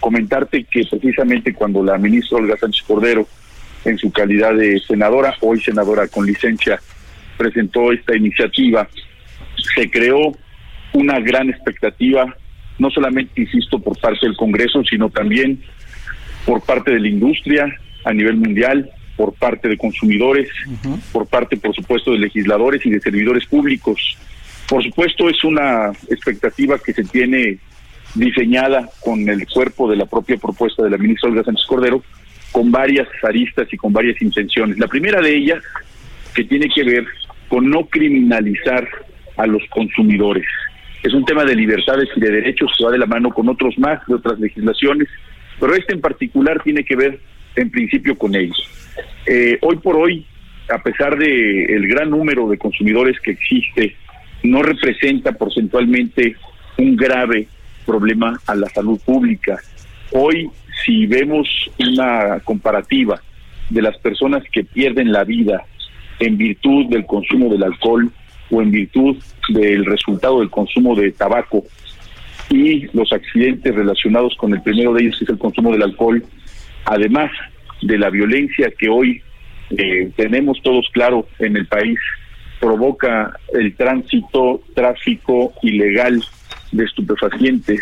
comentarte 0.00 0.64
que 0.64 0.82
precisamente 0.90 1.54
cuando 1.54 1.84
la 1.84 1.96
ministra 1.96 2.38
Olga 2.38 2.56
Sánchez 2.56 2.84
Cordero, 2.84 3.28
en 3.84 3.96
su 3.96 4.10
calidad 4.10 4.54
de 4.54 4.80
senadora, 4.80 5.36
hoy 5.40 5.60
senadora 5.60 6.08
con 6.08 6.26
licencia, 6.26 6.80
presentó 7.36 7.92
esta 7.92 8.16
iniciativa, 8.16 8.88
se 9.76 9.88
creó 9.88 10.32
una 10.94 11.20
gran 11.20 11.48
expectativa, 11.48 12.36
no 12.80 12.90
solamente, 12.90 13.40
insisto, 13.40 13.78
por 13.78 13.96
parte 14.00 14.26
del 14.26 14.36
Congreso, 14.36 14.82
sino 14.82 15.10
también 15.10 15.62
por 16.44 16.60
parte 16.60 16.90
de 16.90 16.98
la 16.98 17.06
industria 17.06 17.72
a 18.04 18.12
nivel 18.12 18.34
mundial, 18.34 18.90
por 19.18 19.34
parte 19.34 19.68
de 19.68 19.76
consumidores, 19.76 20.48
por 21.12 21.26
parte, 21.26 21.56
por 21.56 21.74
supuesto, 21.74 22.12
de 22.12 22.18
legisladores 22.18 22.86
y 22.86 22.90
de 22.90 23.00
servidores 23.00 23.44
públicos. 23.46 24.16
Por 24.68 24.80
supuesto, 24.84 25.28
es 25.28 25.42
una 25.42 25.90
expectativa 26.08 26.78
que 26.78 26.92
se 26.92 27.02
tiene 27.02 27.58
diseñada 28.14 28.88
con 29.04 29.28
el 29.28 29.44
cuerpo 29.48 29.90
de 29.90 29.96
la 29.96 30.06
propia 30.06 30.36
propuesta 30.36 30.84
de 30.84 30.90
la 30.90 30.98
ministra 30.98 31.28
Olga 31.30 31.42
Sánchez 31.42 31.66
Cordero, 31.66 32.04
con 32.52 32.70
varias 32.70 33.08
aristas 33.24 33.66
y 33.72 33.76
con 33.76 33.92
varias 33.92 34.22
intenciones. 34.22 34.78
La 34.78 34.86
primera 34.86 35.20
de 35.20 35.36
ellas, 35.36 35.64
que 36.32 36.44
tiene 36.44 36.68
que 36.72 36.84
ver 36.84 37.04
con 37.48 37.68
no 37.68 37.86
criminalizar 37.86 38.88
a 39.36 39.48
los 39.48 39.62
consumidores. 39.70 40.46
Es 41.02 41.12
un 41.12 41.24
tema 41.24 41.44
de 41.44 41.56
libertades 41.56 42.08
y 42.14 42.20
de 42.20 42.30
derechos 42.30 42.70
que 42.78 42.84
va 42.84 42.92
de 42.92 42.98
la 42.98 43.06
mano 43.06 43.30
con 43.30 43.48
otros 43.48 43.76
más, 43.78 44.00
de 44.06 44.14
otras 44.14 44.38
legislaciones, 44.38 45.08
pero 45.58 45.74
este 45.74 45.94
en 45.94 46.00
particular 46.00 46.62
tiene 46.62 46.84
que 46.84 46.94
ver 46.94 47.18
en 47.56 47.70
principio 47.70 48.16
con 48.16 48.34
ellos. 48.34 48.68
Eh, 49.30 49.58
hoy 49.60 49.76
por 49.76 49.94
hoy, 49.96 50.24
a 50.70 50.82
pesar 50.82 51.18
de 51.18 51.64
el 51.64 51.86
gran 51.86 52.08
número 52.08 52.48
de 52.48 52.56
consumidores 52.56 53.20
que 53.20 53.32
existe, 53.32 53.94
no 54.42 54.62
representa 54.62 55.32
porcentualmente 55.32 56.34
un 56.78 56.96
grave 56.96 57.46
problema 57.84 58.40
a 58.46 58.54
la 58.54 58.70
salud 58.70 58.98
pública. 59.04 59.58
Hoy, 60.12 60.48
si 60.82 61.06
vemos 61.06 61.46
una 61.78 62.40
comparativa 62.40 63.20
de 63.68 63.82
las 63.82 63.98
personas 63.98 64.44
que 64.50 64.64
pierden 64.64 65.12
la 65.12 65.24
vida 65.24 65.62
en 66.20 66.38
virtud 66.38 66.86
del 66.86 67.04
consumo 67.04 67.52
del 67.52 67.64
alcohol 67.64 68.10
o 68.50 68.62
en 68.62 68.70
virtud 68.70 69.18
del 69.50 69.84
resultado 69.84 70.40
del 70.40 70.48
consumo 70.48 70.94
de 70.94 71.12
tabaco 71.12 71.64
y 72.48 72.86
los 72.96 73.12
accidentes 73.12 73.74
relacionados 73.74 74.34
con 74.38 74.54
el 74.54 74.62
primero 74.62 74.94
de 74.94 75.02
ellos, 75.02 75.18
que 75.18 75.24
es 75.24 75.30
el 75.30 75.38
consumo 75.38 75.70
del 75.70 75.82
alcohol, 75.82 76.24
además 76.86 77.30
de 77.82 77.98
la 77.98 78.10
violencia 78.10 78.72
que 78.76 78.88
hoy 78.88 79.22
eh, 79.70 80.10
tenemos 80.16 80.60
todos 80.62 80.88
claro 80.92 81.28
en 81.38 81.56
el 81.56 81.66
país, 81.66 81.98
provoca 82.60 83.38
el 83.54 83.74
tránsito, 83.74 84.62
tráfico 84.74 85.52
ilegal 85.62 86.22
de 86.72 86.84
estupefacientes, 86.84 87.80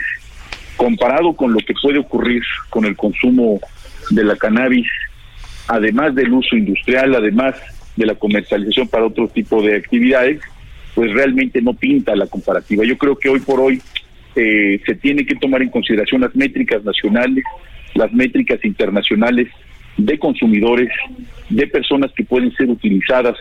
comparado 0.76 1.34
con 1.34 1.52
lo 1.52 1.58
que 1.60 1.74
puede 1.80 1.98
ocurrir 1.98 2.42
con 2.70 2.84
el 2.84 2.96
consumo 2.96 3.60
de 4.10 4.24
la 4.24 4.36
cannabis, 4.36 4.86
además 5.68 6.14
del 6.14 6.32
uso 6.32 6.56
industrial, 6.56 7.14
además 7.14 7.54
de 7.96 8.06
la 8.06 8.14
comercialización 8.14 8.88
para 8.88 9.06
otro 9.06 9.28
tipo 9.28 9.62
de 9.62 9.76
actividades, 9.76 10.40
pues 10.94 11.12
realmente 11.12 11.62
no 11.62 11.74
pinta 11.74 12.14
la 12.14 12.26
comparativa. 12.26 12.84
Yo 12.84 12.98
creo 12.98 13.16
que 13.16 13.28
hoy 13.28 13.40
por 13.40 13.60
hoy 13.60 13.80
eh, 14.34 14.80
se 14.84 14.94
tiene 14.96 15.24
que 15.24 15.34
tomar 15.36 15.62
en 15.62 15.70
consideración 15.70 16.20
las 16.20 16.34
métricas 16.36 16.84
nacionales, 16.84 17.44
las 17.94 18.12
métricas 18.12 18.62
internacionales 18.64 19.48
de 19.96 20.18
consumidores, 20.18 20.90
de 21.48 21.66
personas 21.66 22.12
que 22.12 22.24
pueden 22.24 22.52
ser 22.52 22.68
utilizadas 22.68 23.36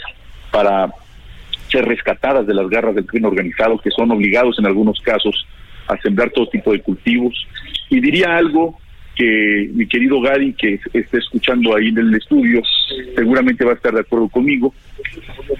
para 0.51 0.89
ser 1.69 1.85
rescatadas 1.85 2.47
de 2.47 2.53
las 2.53 2.69
garras 2.69 2.95
del 2.95 3.05
crimen 3.05 3.29
organizado, 3.29 3.79
que 3.79 3.91
son 3.91 4.11
obligados 4.11 4.57
en 4.59 4.65
algunos 4.65 4.99
casos 5.01 5.45
a 5.87 5.97
sembrar 5.97 6.29
todo 6.29 6.47
tipo 6.47 6.71
de 6.71 6.81
cultivos. 6.81 7.33
Y 7.89 7.99
diría 7.99 8.37
algo 8.37 8.79
que 9.15 9.69
mi 9.73 9.87
querido 9.87 10.19
Gadi, 10.21 10.53
que 10.53 10.79
esté 10.93 11.17
escuchando 11.17 11.75
ahí 11.75 11.87
en 11.87 11.97
el 11.97 12.15
estudio, 12.15 12.61
seguramente 13.15 13.63
va 13.63 13.71
a 13.71 13.75
estar 13.75 13.93
de 13.93 14.01
acuerdo 14.01 14.29
conmigo. 14.29 14.73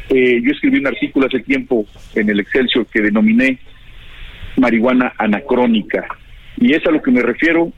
Eh, 0.10 0.42
yo 0.44 0.52
escribí 0.52 0.80
un 0.80 0.88
artículo 0.88 1.28
hace 1.28 1.40
tiempo 1.40 1.86
en 2.16 2.30
el 2.30 2.40
Excelsior 2.40 2.86
que 2.88 3.02
denominé 3.02 3.60
marihuana 4.58 5.14
anacrónica. 5.18 6.06
Y 6.58 6.74
es 6.74 6.86
a 6.86 6.92
lo 6.92 7.02
que 7.02 7.12
me 7.12 7.22
refiero 7.22 7.72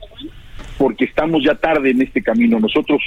porque 0.78 1.04
estamos 1.04 1.42
ya 1.44 1.54
tarde 1.56 1.90
en 1.90 2.00
este 2.00 2.22
camino. 2.22 2.58
Nosotros 2.60 3.02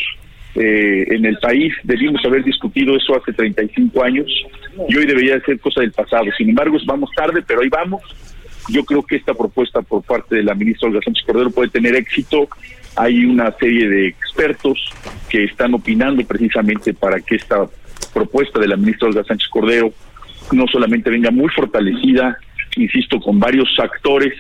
eh, 0.54 1.06
en 1.08 1.26
el 1.26 1.38
país 1.38 1.74
debimos 1.84 2.24
haber 2.26 2.44
discutido 2.44 2.96
eso 2.96 3.16
hace 3.16 3.32
35 3.32 4.04
años 4.04 4.28
y 4.90 4.98
hoy 4.98 5.06
debería 5.06 5.40
ser 5.42 5.60
cosa 5.60 5.82
del 5.82 5.94
pasado. 5.94 6.26
Sin 6.38 6.50
embargo, 6.50 6.78
vamos 6.86 7.10
tarde, 7.16 7.42
pero 7.46 7.62
ahí 7.62 7.70
vamos. 7.70 8.02
Yo 8.70 8.84
creo 8.84 9.02
que 9.02 9.16
esta 9.16 9.34
propuesta 9.34 9.82
por 9.82 10.04
parte 10.04 10.36
de 10.36 10.44
la 10.44 10.54
ministra 10.54 10.90
Olga 10.90 11.00
Sánchez 11.04 11.26
Cordero 11.26 11.50
puede 11.50 11.70
tener 11.70 11.96
éxito. 11.96 12.48
Hay 12.96 13.26
una 13.26 13.52
serie 13.54 13.88
de 13.88 14.08
expertos 14.10 14.78
que 15.30 15.46
están 15.46 15.74
opinando 15.74 16.24
precisamente 16.26 16.94
para 16.94 17.20
que 17.22 17.36
esta 17.36 17.66
propuesta 18.14 18.60
de 18.60 18.68
la 18.68 18.76
ministra 18.76 19.08
Olga 19.08 19.24
Sánchez 19.24 19.48
Cordero 19.50 19.94
no 20.52 20.68
solamente 20.68 21.10
venga 21.10 21.32
muy 21.32 21.50
fortalecida, 21.50 22.38
insisto, 22.76 23.20
con 23.20 23.40
varios 23.40 23.70
actores, 23.80 24.34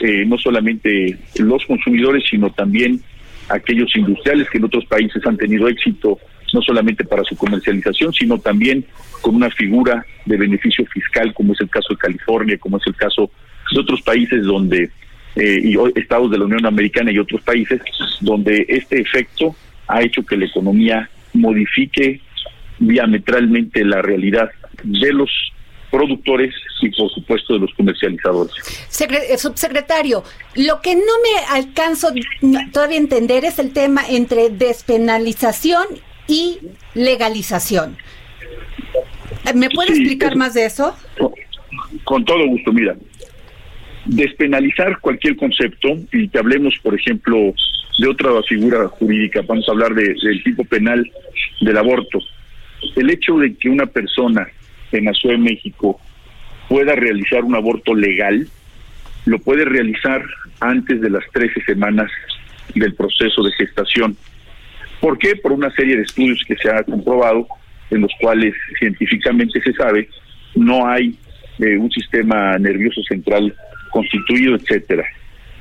eh, 0.00 0.24
no 0.26 0.38
solamente 0.38 1.16
los 1.38 1.64
consumidores, 1.66 2.24
sino 2.28 2.50
también 2.50 3.00
aquellos 3.48 3.94
industriales 3.96 4.48
que 4.50 4.58
en 4.58 4.64
otros 4.64 4.84
países 4.86 5.24
han 5.26 5.36
tenido 5.36 5.68
éxito, 5.68 6.18
no 6.52 6.62
solamente 6.62 7.04
para 7.04 7.24
su 7.24 7.36
comercialización, 7.36 8.12
sino 8.12 8.38
también 8.38 8.84
con 9.20 9.34
una 9.34 9.50
figura 9.50 10.04
de 10.24 10.36
beneficio 10.36 10.84
fiscal, 10.86 11.32
como 11.34 11.52
es 11.52 11.60
el 11.60 11.68
caso 11.68 11.88
de 11.90 11.98
California, 11.98 12.58
como 12.58 12.78
es 12.78 12.86
el 12.86 12.94
caso 12.94 13.30
de 13.72 13.80
otros 13.80 14.02
países 14.02 14.44
donde, 14.44 14.90
eh, 15.36 15.60
y 15.62 15.76
estados 15.98 16.30
de 16.30 16.38
la 16.38 16.44
Unión 16.44 16.64
Americana 16.66 17.10
y 17.10 17.18
otros 17.18 17.42
países, 17.42 17.80
donde 18.20 18.64
este 18.68 19.00
efecto 19.00 19.54
ha 19.88 20.02
hecho 20.02 20.24
que 20.24 20.36
la 20.36 20.46
economía 20.46 21.08
modifique 21.34 22.20
diametralmente 22.78 23.84
la 23.84 24.02
realidad 24.02 24.50
de 24.82 25.12
los 25.12 25.30
productores 25.94 26.52
y 26.82 26.90
por 26.90 27.08
supuesto 27.12 27.54
de 27.54 27.60
los 27.60 27.74
comercializadores. 27.74 28.52
Eh, 29.00 29.38
subsecretario, 29.38 30.24
lo 30.56 30.80
que 30.80 30.96
no 30.96 31.00
me 31.22 31.56
alcanzo 31.56 32.08
todavía 32.72 32.98
a 32.98 33.00
entender 33.00 33.44
es 33.44 33.60
el 33.60 33.72
tema 33.72 34.02
entre 34.08 34.50
despenalización 34.50 35.86
y 36.26 36.58
legalización. 36.94 37.96
¿Me 39.54 39.70
puede 39.70 39.90
explicar 39.90 40.34
más 40.34 40.54
de 40.54 40.64
eso? 40.64 40.96
Con 42.02 42.24
todo 42.24 42.44
gusto, 42.48 42.72
mira. 42.72 42.96
Despenalizar 44.06 44.98
cualquier 45.00 45.36
concepto 45.36 45.96
y 46.12 46.28
que 46.28 46.38
hablemos, 46.38 46.74
por 46.82 46.94
ejemplo, 46.94 47.54
de 47.98 48.08
otra 48.08 48.30
figura 48.42 48.88
jurídica, 48.88 49.42
vamos 49.46 49.68
a 49.68 49.72
hablar 49.72 49.94
de, 49.94 50.14
del 50.22 50.42
tipo 50.42 50.64
penal 50.64 51.08
del 51.60 51.78
aborto. 51.78 52.18
El 52.96 53.10
hecho 53.10 53.38
de 53.38 53.54
que 53.54 53.68
una 53.68 53.86
persona 53.86 54.48
en 54.98 55.06
la 55.06 55.12
Ciudad 55.12 55.36
de 55.36 55.42
México 55.42 56.00
pueda 56.68 56.94
realizar 56.94 57.44
un 57.44 57.54
aborto 57.54 57.94
legal, 57.94 58.48
lo 59.26 59.38
puede 59.38 59.64
realizar 59.64 60.24
antes 60.60 61.00
de 61.00 61.10
las 61.10 61.24
13 61.32 61.62
semanas 61.64 62.10
del 62.74 62.94
proceso 62.94 63.42
de 63.42 63.52
gestación. 63.52 64.16
¿Por 65.00 65.18
qué? 65.18 65.36
Por 65.36 65.52
una 65.52 65.70
serie 65.70 65.96
de 65.96 66.02
estudios 66.02 66.42
que 66.46 66.56
se 66.56 66.70
ha 66.70 66.82
comprobado, 66.82 67.46
en 67.90 68.00
los 68.00 68.10
cuales 68.20 68.54
científicamente 68.78 69.60
se 69.60 69.72
sabe, 69.74 70.08
no 70.54 70.86
hay 70.86 71.14
eh, 71.58 71.76
un 71.76 71.90
sistema 71.90 72.58
nervioso 72.58 73.02
central 73.02 73.54
constituido, 73.90 74.56
etcétera. 74.56 75.04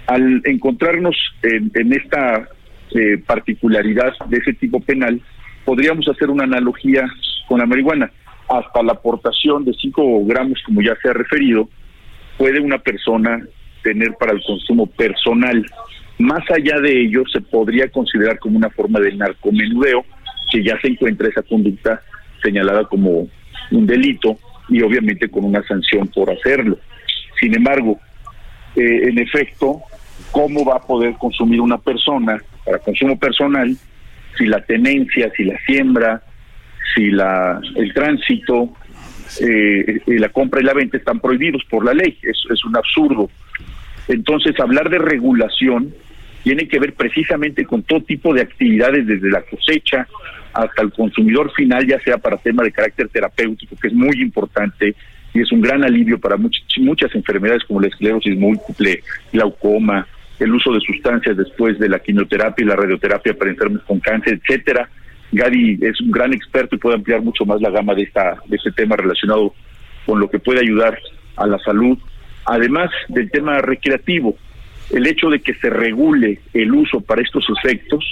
Al 0.08 0.42
encontrarnos 0.46 1.16
en, 1.44 1.94
esta 1.94 2.48
eh, 2.96 3.18
particularidad 3.26 4.14
de 4.28 4.38
ese 4.38 4.54
tipo 4.54 4.80
penal, 4.80 5.22
podríamos 5.66 6.08
hacer 6.08 6.30
una 6.30 6.44
analogía 6.44 7.06
con 7.48 7.60
la 7.60 7.66
marihuana 7.66 8.12
hasta 8.50 8.84
la 8.84 8.94
aportación 8.94 9.66
de 9.66 9.74
5 9.74 10.26
gramos, 10.26 10.60
como 10.66 10.82
ya 10.82 10.96
se 11.02 11.10
ha 11.10 11.14
referido, 11.14 11.70
puede 12.38 12.60
una 12.60 12.78
persona 12.78 13.42
tener 13.84 14.14
para 14.20 14.34
el 14.34 14.42
consumo 14.46 14.88
personal. 14.88 15.66
Más 16.20 16.44
allá 16.52 16.80
de 16.80 17.02
ello, 17.02 17.24
se 17.32 17.42
podría 17.42 17.90
considerar 17.90 18.40
como 18.40 18.58
una 18.58 18.70
forma 18.70 19.00
de 19.00 19.14
narcomenudeo, 19.14 20.06
que 20.52 20.64
ya 20.64 20.80
se 20.82 20.90
encuentra 20.90 21.28
esa 21.28 21.42
conducta 21.42 22.02
señalada 22.42 22.86
como 22.86 23.28
un 23.72 23.88
delito 23.88 24.38
y 24.70 24.82
obviamente 24.82 25.30
con 25.30 25.46
una 25.46 25.64
sanción 25.64 26.08
por 26.08 26.30
hacerlo. 26.32 26.78
Sin 27.40 27.56
embargo, 27.56 28.00
eh, 28.76 29.10
en 29.10 29.20
efecto, 29.20 29.82
¿cómo 30.32 30.66
va 30.66 30.78
a 30.78 30.82
poder 30.82 31.14
consumir 31.16 31.62
una 31.62 31.78
persona 31.78 32.42
para 32.66 32.80
consumo 32.80 33.18
personal 33.18 33.76
si 34.38 34.46
la 34.46 34.62
tenencia, 34.64 35.32
si 35.36 35.44
la 35.44 35.58
siembra, 35.66 36.24
si 36.94 37.12
la 37.12 37.60
el 37.76 37.94
tránsito, 37.94 38.70
eh, 39.42 40.02
la 40.08 40.30
compra 40.30 40.62
y 40.62 40.64
la 40.64 40.74
venta 40.74 40.98
están 40.98 41.20
prohibidos 41.20 41.64
por 41.70 41.86
la 41.86 41.94
ley. 41.94 42.18
Es, 42.22 42.38
es 42.50 42.64
un 42.66 42.76
absurdo. 42.76 43.30
Entonces, 44.08 44.60
hablar 44.60 44.90
de 44.90 45.00
regulación 45.00 45.94
tiene 46.44 46.68
que 46.68 46.80
ver 46.80 46.94
precisamente 46.94 47.66
con 47.66 47.84
todo 47.84 48.02
tipo 48.02 48.34
de 48.34 48.42
actividades, 48.42 49.08
desde 49.08 49.30
la 49.30 49.42
cosecha 49.42 50.08
hasta 50.54 50.84
el 50.84 50.92
consumidor 50.92 51.52
final, 51.54 51.88
ya 51.88 52.00
sea 52.02 52.18
para 52.18 52.38
tema 52.38 52.64
de 52.64 52.72
carácter 52.72 53.08
terapéutico, 53.10 53.76
que 53.82 53.88
es 53.88 53.94
muy 53.94 54.22
importante 54.22 54.94
y 55.34 55.42
es 55.42 55.52
un 55.52 55.62
gran 55.62 55.84
alivio 55.84 56.20
para 56.20 56.38
muchas, 56.38 56.64
muchas 56.78 57.14
enfermedades 57.16 57.64
como 57.64 57.82
la 57.82 57.88
esclerosis 57.88 58.38
múltiple, 58.38 59.02
glaucoma, 59.32 60.08
el 60.40 60.54
uso 60.54 60.72
de 60.74 60.82
sustancias 60.82 61.38
después 61.38 61.80
de 61.80 61.90
la 61.90 62.00
quimioterapia 62.00 62.64
y 62.64 62.68
la 62.68 62.76
radioterapia 62.76 63.34
para 63.34 63.50
enfermos 63.50 63.82
con 63.84 64.00
cáncer, 64.00 64.40
etcétera. 64.44 64.90
Gary 65.34 65.80
es 65.82 66.00
un 66.00 66.12
gran 66.12 66.34
experto 66.34 66.76
y 66.76 66.80
puede 66.80 66.96
ampliar 66.96 67.22
mucho 67.22 67.46
más 67.46 67.60
la 67.62 67.70
gama 67.70 67.94
de, 67.96 68.04
esta, 68.04 68.38
de 68.46 68.56
este 68.56 68.72
tema 68.72 68.96
relacionado 68.96 69.54
con 70.06 70.20
lo 70.20 70.30
que 70.30 70.40
puede 70.40 70.62
ayudar 70.62 70.98
a 71.36 71.48
la 71.48 71.58
salud. 71.60 71.98
Además 72.46 72.92
del 73.08 73.32
tema 73.32 73.60
recreativo, 73.60 74.36
el 74.92 75.08
hecho 75.08 75.30
de 75.30 75.40
que 75.40 75.54
se 75.56 75.70
regule 75.70 76.40
el 76.54 76.74
uso 76.74 77.02
para 77.02 77.22
estos 77.22 77.46
efectos, 77.58 78.04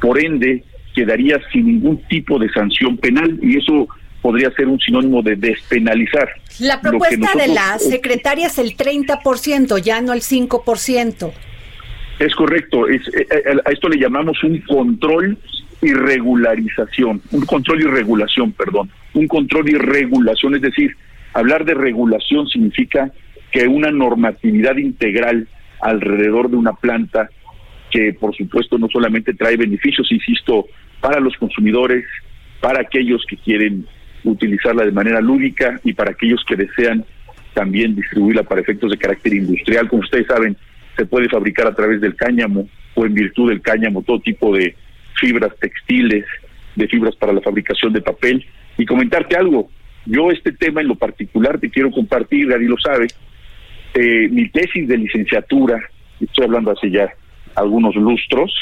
por 0.00 0.22
ende, 0.22 0.62
quedaría 0.94 1.40
sin 1.52 1.66
ningún 1.66 2.02
tipo 2.08 2.38
de 2.38 2.50
sanción 2.50 2.96
penal 2.98 3.38
y 3.42 3.58
eso 3.58 3.88
podría 4.20 4.50
ser 4.50 4.66
un 4.66 4.78
sinónimo 4.80 5.22
de 5.22 5.36
despenalizar. 5.36 6.28
La 6.58 6.80
propuesta 6.80 7.32
de 7.34 7.48
la 7.48 7.78
secretaria 7.78 8.48
es 8.48 8.58
el 8.58 8.76
30%, 8.76 9.80
ya 9.80 10.00
no 10.00 10.12
el 10.12 10.20
5%. 10.20 11.32
Es 12.18 12.34
correcto, 12.34 12.88
es, 12.88 13.06
eh, 13.08 13.26
eh, 13.30 13.56
a 13.64 13.70
esto 13.70 13.88
le 13.88 13.98
llamamos 13.98 14.42
un 14.42 14.58
control 14.62 15.38
y 15.80 15.92
regularización, 15.92 17.22
un 17.30 17.46
control 17.46 17.82
y 17.82 17.86
regulación, 17.86 18.52
perdón, 18.52 18.90
un 19.14 19.28
control 19.28 19.68
y 19.68 19.74
regulación, 19.74 20.56
es 20.56 20.62
decir, 20.62 20.96
hablar 21.34 21.64
de 21.64 21.74
regulación 21.74 22.48
significa 22.48 23.12
que 23.52 23.68
una 23.68 23.90
normatividad 23.90 24.76
integral 24.76 25.46
alrededor 25.80 26.50
de 26.50 26.56
una 26.56 26.72
planta 26.72 27.30
que 27.90 28.12
por 28.12 28.34
supuesto 28.36 28.76
no 28.78 28.88
solamente 28.88 29.34
trae 29.34 29.56
beneficios, 29.56 30.10
insisto, 30.12 30.66
para 31.00 31.20
los 31.20 31.36
consumidores, 31.36 32.04
para 32.60 32.80
aquellos 32.80 33.24
que 33.28 33.36
quieren 33.36 33.86
utilizarla 34.24 34.84
de 34.84 34.92
manera 34.92 35.20
lúdica 35.20 35.80
y 35.84 35.92
para 35.92 36.10
aquellos 36.10 36.44
que 36.44 36.56
desean 36.56 37.04
también 37.54 37.94
distribuirla 37.94 38.42
para 38.42 38.60
efectos 38.60 38.90
de 38.90 38.98
carácter 38.98 39.34
industrial. 39.34 39.88
Como 39.88 40.02
ustedes 40.02 40.26
saben, 40.26 40.56
se 40.96 41.06
puede 41.06 41.28
fabricar 41.28 41.66
a 41.66 41.74
través 41.74 42.00
del 42.00 42.16
cáñamo 42.16 42.68
o 42.94 43.06
en 43.06 43.14
virtud 43.14 43.48
del 43.48 43.62
cáñamo 43.62 44.02
todo 44.02 44.20
tipo 44.20 44.54
de 44.54 44.74
fibras 45.18 45.52
textiles, 45.60 46.24
de 46.76 46.88
fibras 46.88 47.16
para 47.16 47.32
la 47.32 47.40
fabricación 47.40 47.92
de 47.92 48.00
papel. 48.00 48.44
Y 48.76 48.86
comentarte 48.86 49.36
algo, 49.36 49.70
yo 50.06 50.30
este 50.30 50.52
tema 50.52 50.80
en 50.80 50.88
lo 50.88 50.94
particular 50.94 51.58
te 51.58 51.70
quiero 51.70 51.90
compartir, 51.90 52.48
Gary 52.48 52.66
lo 52.66 52.78
sabe, 52.78 53.08
eh, 53.94 54.28
mi 54.30 54.48
tesis 54.48 54.86
de 54.86 54.96
licenciatura, 54.96 55.80
estoy 56.20 56.44
hablando 56.44 56.70
hace 56.70 56.90
ya 56.90 57.12
algunos 57.54 57.96
lustros, 57.96 58.52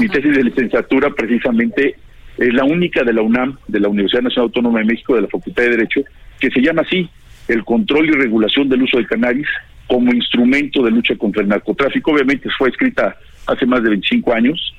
mi 0.00 0.08
tesis 0.08 0.34
de 0.34 0.44
licenciatura 0.44 1.10
precisamente 1.10 1.96
es 2.38 2.54
la 2.54 2.64
única 2.64 3.02
de 3.02 3.12
la 3.12 3.22
UNAM, 3.22 3.58
de 3.66 3.80
la 3.80 3.88
Universidad 3.88 4.22
Nacional 4.22 4.46
Autónoma 4.46 4.78
de 4.78 4.86
México, 4.86 5.14
de 5.14 5.22
la 5.22 5.28
Facultad 5.28 5.64
de 5.64 5.70
Derecho, 5.70 6.00
que 6.40 6.50
se 6.50 6.60
llama 6.60 6.82
así, 6.82 7.08
el 7.48 7.64
control 7.64 8.08
y 8.08 8.12
regulación 8.12 8.68
del 8.68 8.82
uso 8.82 8.96
del 8.96 9.08
cannabis 9.08 9.48
como 9.86 10.12
instrumento 10.12 10.82
de 10.82 10.90
lucha 10.90 11.16
contra 11.16 11.42
el 11.42 11.48
narcotráfico. 11.48 12.12
Obviamente 12.12 12.48
fue 12.56 12.68
escrita 12.68 13.16
hace 13.46 13.66
más 13.66 13.82
de 13.82 13.90
25 13.90 14.32
años 14.32 14.74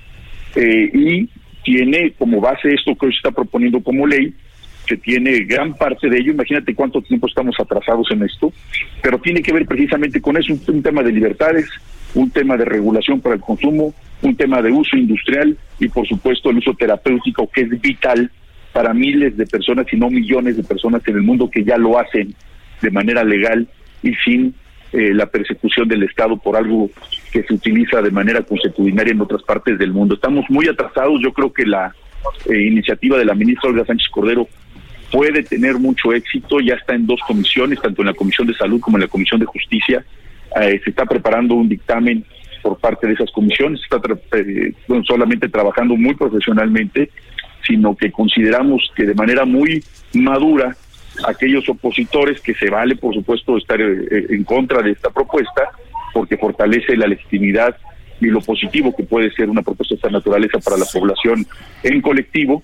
eh, 0.56 0.92
y 0.94 1.30
tiene 1.64 2.14
como 2.18 2.42
base 2.42 2.74
esto 2.74 2.96
que 2.96 3.08
hoy 3.08 3.12
se 3.12 3.18
está 3.18 3.32
proponiendo 3.32 3.82
como 3.82 4.08
ley, 4.08 4.34
que 4.88 4.98
tiene 4.98 5.42
gran 5.42 5.76
parte 5.76 6.10
de 6.10 6.18
ello, 6.18 6.32
imagínate 6.32 6.74
cuánto 6.74 7.02
tiempo 7.02 7.28
estamos 7.28 7.56
atrasados 7.60 8.10
en 8.12 8.24
esto, 8.24 8.52
pero 9.04 9.20
tiene 9.20 9.42
que 9.42 9.54
ver 9.54 9.66
precisamente 9.66 10.20
con 10.20 10.36
eso, 10.38 10.54
un 10.68 10.82
tema 10.82 11.04
de 11.04 11.12
libertades, 11.12 11.70
un 12.16 12.32
tema 12.32 12.58
de 12.58 12.66
regulación 12.66 13.22
para 13.22 13.36
el 13.36 13.42
consumo, 13.42 13.94
un 14.22 14.36
tema 14.36 14.62
de 14.62 14.72
uso 14.72 14.98
industrial 14.98 15.56
y 15.80 15.88
por 15.90 16.08
supuesto 16.08 16.50
el 16.50 16.58
uso 16.58 16.74
terapéutico 16.74 17.48
que 17.50 17.62
es 17.62 17.82
vital 17.82 18.32
para 18.74 18.94
miles 18.94 19.38
de 19.38 19.46
personas 19.46 19.86
y 19.92 19.98
no 19.98 20.10
millones 20.10 20.58
de 20.58 20.64
personas 20.64 21.02
en 21.08 21.16
el 21.16 21.22
mundo 21.22 21.50
que 21.50 21.64
ya 21.64 21.78
lo 21.78 22.00
hacen 22.00 22.34
de 22.82 22.92
manera 22.92 23.24
legal 23.24 23.68
y 24.02 24.14
sin 24.26 24.56
eh, 24.93 25.13
la 25.13 25.28
persecución 25.28 25.88
del 25.88 26.04
Estado 26.04 26.38
por 26.38 26.56
algo 26.56 26.89
que 27.32 27.43
se 27.43 27.54
utiliza 27.54 28.02
de 28.02 28.12
manera 28.12 28.41
consuetudinaria 28.41 29.13
en 29.13 29.21
otras 29.21 29.43
partes 29.43 29.78
del 29.78 29.91
mundo. 29.91 30.15
Estamos 30.15 30.45
muy 30.49 30.67
atrasados, 30.67 31.21
yo 31.21 31.32
creo 31.32 31.54
que 31.54 31.65
la 31.65 31.93
eh, 32.49 32.62
iniciativa 32.62 33.17
de 33.17 33.25
la 33.25 33.36
ministra 33.36 33.69
Olga 33.69 33.86
Sánchez 33.86 34.10
Cordero 34.10 34.47
puede 35.12 35.43
tener 35.43 35.75
mucho 35.78 36.13
éxito, 36.13 36.60
ya 36.60 36.75
está 36.75 36.95
en 36.95 37.08
dos 37.08 37.19
comisiones, 37.28 37.82
tanto 37.82 38.02
en 38.02 38.08
la 38.08 38.13
Comisión 38.13 38.47
de 38.47 38.54
Salud 38.56 38.80
como 38.80 38.97
en 38.97 39.02
la 39.02 39.08
Comisión 39.08 39.39
de 39.39 39.45
Justicia, 39.45 40.06
eh, 40.62 40.80
se 40.84 40.89
está 40.89 41.06
preparando 41.06 41.56
un 41.56 41.69
dictamen 41.69 42.25
por 42.62 42.78
parte 42.78 43.08
de 43.08 43.13
esas 43.13 43.32
comisiones, 43.32 43.82
está 43.82 44.02
eh, 44.38 44.73
no 44.88 45.04
solamente 45.04 45.49
trabajando 45.49 45.95
muy 45.95 46.15
profesionalmente, 46.15 47.10
sino 47.65 47.95
que 47.95 48.12
consideramos 48.12 48.91
que 48.95 49.06
de 49.06 49.13
manera 49.13 49.45
muy 49.45 49.84
madura 50.13 50.75
aquellos 51.28 51.68
opositores 51.70 52.42
que 52.42 52.54
se 52.56 52.70
vale, 52.70 52.96
por 52.96 53.14
supuesto, 53.14 53.58
estar 53.58 53.80
eh, 53.82 54.28
en 54.30 54.44
contra 54.44 54.82
de 54.82 54.92
esta 54.92 55.10
propuesta, 55.10 55.70
porque 56.14 56.38
fortalece 56.38 56.96
la 56.96 57.08
legitimidad 57.08 57.76
y 58.22 58.28
lo 58.28 58.42
positivo 58.42 58.96
que 58.96 59.04
puede 59.04 59.32
ser 59.32 59.50
una 59.50 59.62
propuesta 59.62 59.96
de 59.96 59.98
esta 59.98 60.10
naturaleza 60.10 60.60
para 60.60 60.78
la 60.78 60.86
población 60.86 61.46
en 61.84 62.02
colectivo. 62.02 62.64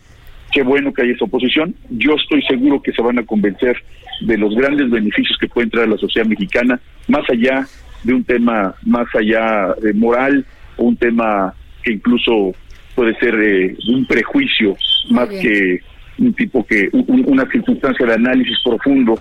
Qué 0.51 0.63
bueno 0.63 0.93
que 0.93 1.01
haya 1.01 1.13
esa 1.13 1.25
oposición. 1.25 1.75
Yo 1.89 2.15
estoy 2.15 2.41
seguro 2.43 2.81
que 2.81 2.91
se 2.91 3.01
van 3.01 3.19
a 3.19 3.25
convencer 3.25 3.77
de 4.21 4.37
los 4.37 4.55
grandes 4.55 4.89
beneficios 4.89 5.37
que 5.39 5.47
puede 5.47 5.69
traer 5.69 5.87
a 5.87 5.91
la 5.91 5.97
sociedad 5.97 6.27
mexicana, 6.27 6.79
más 7.07 7.29
allá 7.29 7.67
de 8.03 8.13
un 8.13 8.23
tema 8.23 8.75
más 8.83 9.07
allá 9.15 9.73
de 9.81 9.93
moral, 9.93 10.45
o 10.77 10.83
un 10.83 10.97
tema 10.97 11.53
que 11.83 11.93
incluso 11.93 12.53
puede 12.95 13.15
ser 13.19 13.35
de 13.35 13.77
un 13.89 14.05
prejuicio 14.05 14.75
más 15.09 15.29
que 15.29 15.81
un 16.17 16.33
tipo 16.33 16.65
que 16.65 16.89
una 16.93 17.49
circunstancia 17.49 18.05
de 18.05 18.13
análisis 18.13 18.57
profundo 18.63 19.19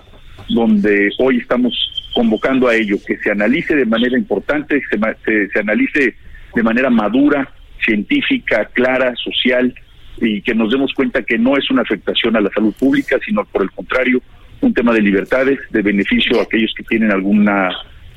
donde 0.49 1.11
hoy 1.19 1.37
estamos 1.37 1.73
convocando 2.13 2.67
a 2.67 2.75
ello 2.75 2.97
que 3.05 3.17
se 3.17 3.31
analice 3.31 3.75
de 3.75 3.85
manera 3.85 4.17
importante 4.17 4.81
se, 4.89 5.49
se 5.51 5.59
analice 5.59 6.15
de 6.53 6.63
manera 6.63 6.89
madura 6.89 7.49
científica 7.83 8.65
clara 8.73 9.13
social 9.15 9.73
y 10.21 10.41
que 10.41 10.55
nos 10.55 10.71
demos 10.71 10.93
cuenta 10.93 11.23
que 11.23 11.37
no 11.37 11.57
es 11.57 11.69
una 11.69 11.81
afectación 11.81 12.35
a 12.37 12.41
la 12.41 12.49
salud 12.51 12.73
pública 12.79 13.17
sino 13.25 13.43
por 13.45 13.63
el 13.63 13.71
contrario 13.71 14.21
un 14.61 14.73
tema 14.73 14.93
de 14.93 15.01
libertades 15.01 15.59
de 15.71 15.81
beneficio 15.81 16.39
a 16.39 16.43
aquellos 16.43 16.73
que 16.75 16.83
tienen 16.83 17.11
alguna 17.11 17.69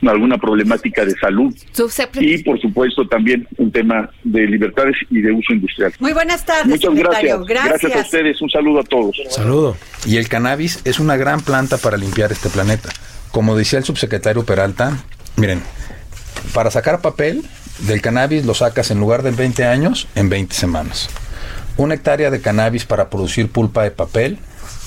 alguna 0.07 0.39
problemática 0.39 1.05
de 1.05 1.13
salud 1.19 1.55
y 2.21 2.39
por 2.43 2.61
supuesto 2.61 3.07
también 3.09 3.49
un 3.57 3.73
tema 3.73 4.11
de 4.23 4.47
libertades 4.47 4.97
y 5.11 5.21
de 5.21 5.33
uso 5.33 5.53
industrial. 5.53 5.93
Muy 5.99 6.13
buenas 6.13 6.45
tardes. 6.45 6.67
Muchas 6.67 6.95
gracias. 6.95 7.45
gracias. 7.45 7.97
a 7.97 8.01
ustedes. 8.01 8.41
Un 8.41 8.51
saludo 8.51 8.81
a 8.81 8.85
todos. 8.85 9.17
Saludo. 9.31 9.77
Y 10.07 10.17
el 10.19 10.29
cannabis 10.29 10.81
es 10.85 11.01
una 11.01 11.17
gran 11.17 11.41
planta 11.41 11.79
para 11.79 11.97
limpiar 11.97 12.31
este 12.33 12.49
planeta. 12.49 12.91
Como 13.33 13.57
decía 13.57 13.79
el 13.79 13.85
subsecretario 13.85 14.45
Peralta, 14.45 14.99
miren, 15.37 15.63
para 16.55 16.71
sacar 16.71 17.01
papel 17.01 17.43
del 17.87 18.01
cannabis 18.01 18.45
lo 18.45 18.55
sacas 18.55 18.91
en 18.91 19.01
lugar 19.01 19.23
de 19.23 19.31
20 19.31 19.65
años 19.65 20.09
en 20.15 20.29
20 20.29 20.55
semanas. 20.55 21.09
Una 21.77 21.95
hectárea 21.95 22.31
de 22.31 22.41
cannabis 22.41 22.85
para 22.85 23.09
producir 23.09 23.49
pulpa 23.49 23.85
de 23.85 23.91
papel 23.91 24.39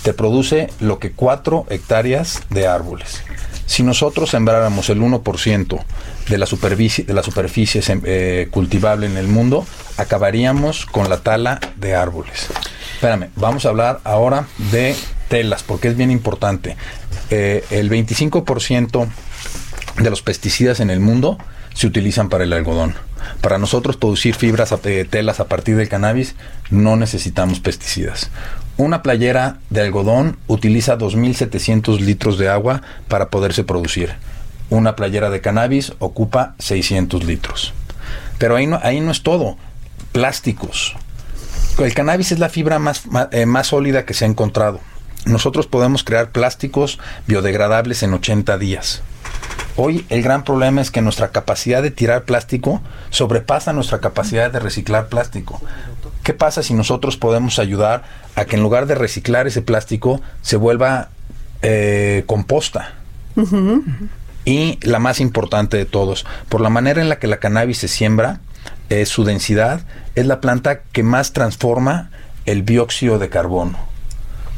te 0.03 0.13
produce 0.13 0.69
lo 0.79 0.99
que 0.99 1.11
4 1.11 1.67
hectáreas 1.69 2.41
de 2.49 2.67
árboles. 2.67 3.21
Si 3.65 3.83
nosotros 3.83 4.29
sembráramos 4.29 4.89
el 4.89 5.01
1% 5.01 5.83
de 6.27 6.37
la 6.37 6.45
superficie, 6.45 7.05
de 7.05 7.13
la 7.13 7.23
superficie 7.23 7.81
eh, 8.03 8.47
cultivable 8.51 9.05
en 9.05 9.17
el 9.17 9.27
mundo, 9.27 9.65
acabaríamos 9.97 10.85
con 10.85 11.09
la 11.09 11.21
tala 11.21 11.59
de 11.77 11.95
árboles. 11.95 12.47
Espérame, 12.95 13.29
vamos 13.35 13.65
a 13.65 13.69
hablar 13.69 14.01
ahora 14.03 14.47
de 14.71 14.95
telas, 15.29 15.63
porque 15.63 15.87
es 15.87 15.95
bien 15.95 16.11
importante. 16.11 16.75
Eh, 17.29 17.63
el 17.71 17.89
25% 17.89 19.07
de 19.97 20.09
los 20.09 20.21
pesticidas 20.21 20.79
en 20.79 20.89
el 20.89 20.99
mundo 20.99 21.37
se 21.73 21.87
utilizan 21.87 22.29
para 22.29 22.43
el 22.43 22.53
algodón. 22.53 22.95
Para 23.41 23.57
nosotros 23.57 23.97
producir 23.97 24.35
fibras, 24.35 24.73
de 24.81 25.05
telas 25.05 25.39
a 25.39 25.45
partir 25.45 25.75
del 25.75 25.89
cannabis, 25.89 26.35
no 26.69 26.95
necesitamos 26.95 27.59
pesticidas. 27.59 28.29
Una 28.77 29.03
playera 29.03 29.57
de 29.69 29.81
algodón 29.81 30.37
utiliza 30.47 30.97
2.700 30.97 31.99
litros 31.99 32.37
de 32.37 32.49
agua 32.49 32.81
para 33.07 33.29
poderse 33.29 33.63
producir. 33.63 34.13
Una 34.69 34.95
playera 34.95 35.29
de 35.29 35.41
cannabis 35.41 35.93
ocupa 35.99 36.55
600 36.59 37.23
litros. 37.25 37.73
Pero 38.37 38.55
ahí 38.55 38.67
no, 38.67 38.79
ahí 38.81 39.01
no 39.01 39.11
es 39.11 39.21
todo. 39.21 39.57
Plásticos. 40.13 40.95
El 41.77 41.93
cannabis 41.93 42.31
es 42.31 42.39
la 42.39 42.49
fibra 42.49 42.79
más, 42.79 43.03
eh, 43.31 43.45
más 43.45 43.67
sólida 43.67 44.05
que 44.05 44.13
se 44.13 44.25
ha 44.25 44.27
encontrado. 44.27 44.79
Nosotros 45.25 45.67
podemos 45.67 46.03
crear 46.03 46.31
plásticos 46.31 46.99
biodegradables 47.27 48.01
en 48.03 48.13
80 48.13 48.57
días. 48.57 49.03
Hoy 49.77 50.05
el 50.09 50.21
gran 50.21 50.43
problema 50.43 50.81
es 50.81 50.91
que 50.91 51.01
nuestra 51.01 51.29
capacidad 51.31 51.81
de 51.81 51.91
tirar 51.91 52.23
plástico 52.23 52.81
sobrepasa 53.09 53.73
nuestra 53.73 53.99
capacidad 53.99 54.51
de 54.51 54.59
reciclar 54.59 55.07
plástico. 55.07 55.61
¿Qué 56.23 56.33
pasa 56.33 56.61
si 56.61 56.73
nosotros 56.73 57.17
podemos 57.17 57.57
ayudar 57.57 58.03
a 58.35 58.45
que 58.45 58.55
en 58.55 58.61
lugar 58.61 58.85
de 58.85 58.95
reciclar 58.95 59.47
ese 59.47 59.61
plástico 59.61 60.21
se 60.41 60.55
vuelva 60.55 61.09
eh, 61.61 62.23
composta? 62.27 62.93
Y 64.45 64.77
la 64.81 64.99
más 64.99 65.19
importante 65.19 65.77
de 65.77 65.85
todos, 65.85 66.25
por 66.49 66.61
la 66.61 66.69
manera 66.69 67.01
en 67.01 67.09
la 67.09 67.17
que 67.17 67.27
la 67.27 67.37
cannabis 67.37 67.79
se 67.79 67.87
siembra, 67.87 68.39
eh, 68.89 69.05
su 69.05 69.23
densidad 69.23 69.81
es 70.15 70.25
la 70.25 70.41
planta 70.41 70.81
que 70.81 71.03
más 71.03 71.33
transforma 71.33 72.09
el 72.45 72.65
dióxido 72.65 73.19
de 73.19 73.29
carbono. 73.29 73.77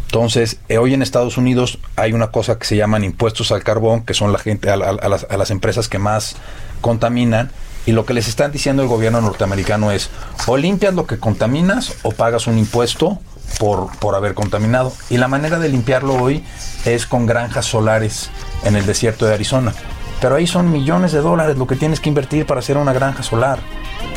Entonces, 0.05 0.59
eh, 0.69 0.77
hoy 0.77 0.93
en 0.93 1.01
Estados 1.01 1.37
Unidos 1.37 1.79
hay 1.95 2.13
una 2.13 2.27
cosa 2.27 2.59
que 2.59 2.65
se 2.65 2.75
llaman 2.75 3.03
impuestos 3.03 3.51
al 3.51 3.63
carbón, 3.63 4.03
que 4.03 4.13
son 4.13 4.31
la 4.31 4.39
gente, 4.39 4.69
a, 4.69 4.75
las, 4.77 5.25
a 5.29 5.37
las 5.37 5.51
empresas 5.51 5.89
que 5.89 5.97
más 5.97 6.35
contaminan, 6.81 7.51
y 7.85 7.91
lo 7.91 8.05
que 8.05 8.13
les 8.13 8.27
están 8.27 8.51
diciendo 8.51 8.81
el 8.81 8.87
gobierno 8.87 9.21
norteamericano 9.21 9.91
es, 9.91 10.09
o 10.47 10.57
limpias 10.57 10.93
lo 10.93 11.05
que 11.05 11.19
contaminas 11.19 11.93
o 12.03 12.11
pagas 12.11 12.47
un 12.47 12.57
impuesto 12.57 13.19
por, 13.59 13.95
por 13.97 14.15
haber 14.15 14.33
contaminado. 14.33 14.93
Y 15.09 15.17
la 15.17 15.27
manera 15.27 15.59
de 15.59 15.69
limpiarlo 15.69 16.15
hoy 16.15 16.43
es 16.85 17.05
con 17.05 17.25
granjas 17.25 17.65
solares 17.65 18.29
en 18.63 18.75
el 18.75 18.85
desierto 18.85 19.25
de 19.25 19.33
Arizona. 19.33 19.73
Pero 20.21 20.35
ahí 20.35 20.47
son 20.47 20.71
millones 20.71 21.11
de 21.11 21.19
dólares 21.19 21.57
lo 21.57 21.67
que 21.67 21.75
tienes 21.75 21.99
que 21.99 22.09
invertir 22.09 22.45
para 22.45 22.59
hacer 22.59 22.77
una 22.77 22.93
granja 22.93 23.23
solar. 23.23 23.59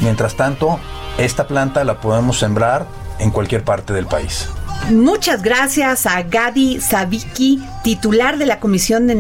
Mientras 0.01 0.37
tanto, 0.37 0.79
esta 1.19 1.49
planta 1.49 1.83
la 1.85 2.01
podemos 2.01 2.39
sembrar 2.39 2.87
en 3.19 3.31
cualquier 3.31 3.65
parte 3.65 3.93
del 3.93 4.07
país. 4.07 4.49
Muchas 4.91 5.43
gracias 5.43 6.07
a 6.07 6.23
Gadi 6.23 6.81
Sabiki, 6.81 7.63
titular 7.83 8.39
de 8.39 8.47
la 8.47 8.61
Comisión 8.61 9.07
de 9.07 9.15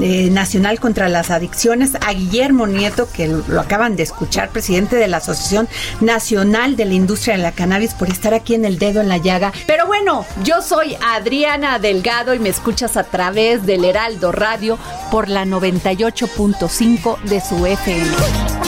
eh, 0.00 0.30
Nacional 0.30 0.80
contra 0.80 1.08
las 1.08 1.30
Adicciones, 1.30 1.92
a 2.06 2.12
Guillermo 2.12 2.66
Nieto, 2.66 3.08
que 3.10 3.28
lo 3.28 3.60
acaban 3.60 3.96
de 3.96 4.02
escuchar, 4.02 4.50
presidente 4.50 4.96
de 4.96 5.08
la 5.08 5.18
Asociación 5.18 5.68
Nacional 6.00 6.76
de 6.76 6.84
la 6.84 6.94
Industria 6.94 7.36
de 7.36 7.42
la 7.42 7.52
Cannabis, 7.52 7.94
por 7.94 8.08
estar 8.08 8.34
aquí 8.34 8.54
en 8.54 8.64
el 8.64 8.78
dedo 8.78 9.00
en 9.00 9.08
la 9.08 9.18
llaga. 9.18 9.52
Pero 9.66 9.86
bueno, 9.86 10.24
yo 10.44 10.62
soy 10.62 10.96
Adriana 11.02 11.78
Delgado 11.78 12.34
y 12.34 12.38
me 12.38 12.48
escuchas 12.48 12.96
a 12.96 13.04
través 13.04 13.66
del 13.66 13.84
Heraldo 13.84 14.32
Radio 14.32 14.78
por 15.10 15.28
la 15.28 15.44
98.5 15.44 17.22
de 17.22 17.40
su 17.40 17.66
FM. 17.66 18.67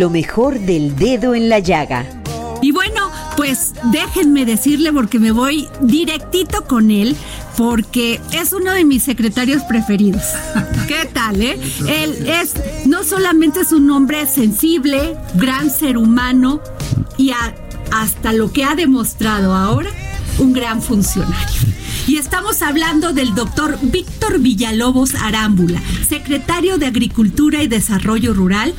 lo 0.00 0.08
mejor 0.08 0.58
del 0.58 0.96
dedo 0.96 1.34
en 1.34 1.50
la 1.50 1.58
llaga. 1.58 2.06
Y 2.62 2.72
bueno, 2.72 3.10
pues 3.36 3.74
déjenme 3.92 4.46
decirle 4.46 4.94
porque 4.94 5.18
me 5.18 5.30
voy 5.30 5.68
directito 5.82 6.64
con 6.64 6.90
él 6.90 7.14
porque 7.58 8.18
es 8.32 8.54
uno 8.54 8.72
de 8.72 8.86
mis 8.86 9.02
secretarios 9.02 9.62
preferidos. 9.64 10.22
¿Qué 10.88 11.04
tal, 11.12 11.42
eh? 11.42 11.60
Él 11.86 12.26
es 12.26 12.54
no 12.86 13.04
solamente 13.04 13.60
es 13.60 13.72
un 13.72 13.90
hombre 13.90 14.26
sensible, 14.26 15.18
gran 15.34 15.70
ser 15.70 15.98
humano 15.98 16.62
y 17.18 17.32
hasta 17.92 18.32
lo 18.32 18.50
que 18.50 18.64
ha 18.64 18.74
demostrado 18.74 19.54
ahora, 19.54 19.90
un 20.38 20.54
gran 20.54 20.80
funcionario. 20.80 21.60
Y 22.06 22.16
estamos 22.16 22.62
hablando 22.62 23.12
del 23.12 23.34
doctor 23.34 23.78
Víctor 23.82 24.38
Villalobos 24.38 25.14
Arámbula, 25.14 25.82
secretario 26.08 26.78
de 26.78 26.86
Agricultura 26.86 27.62
y 27.62 27.68
Desarrollo 27.68 28.32
Rural, 28.32 28.74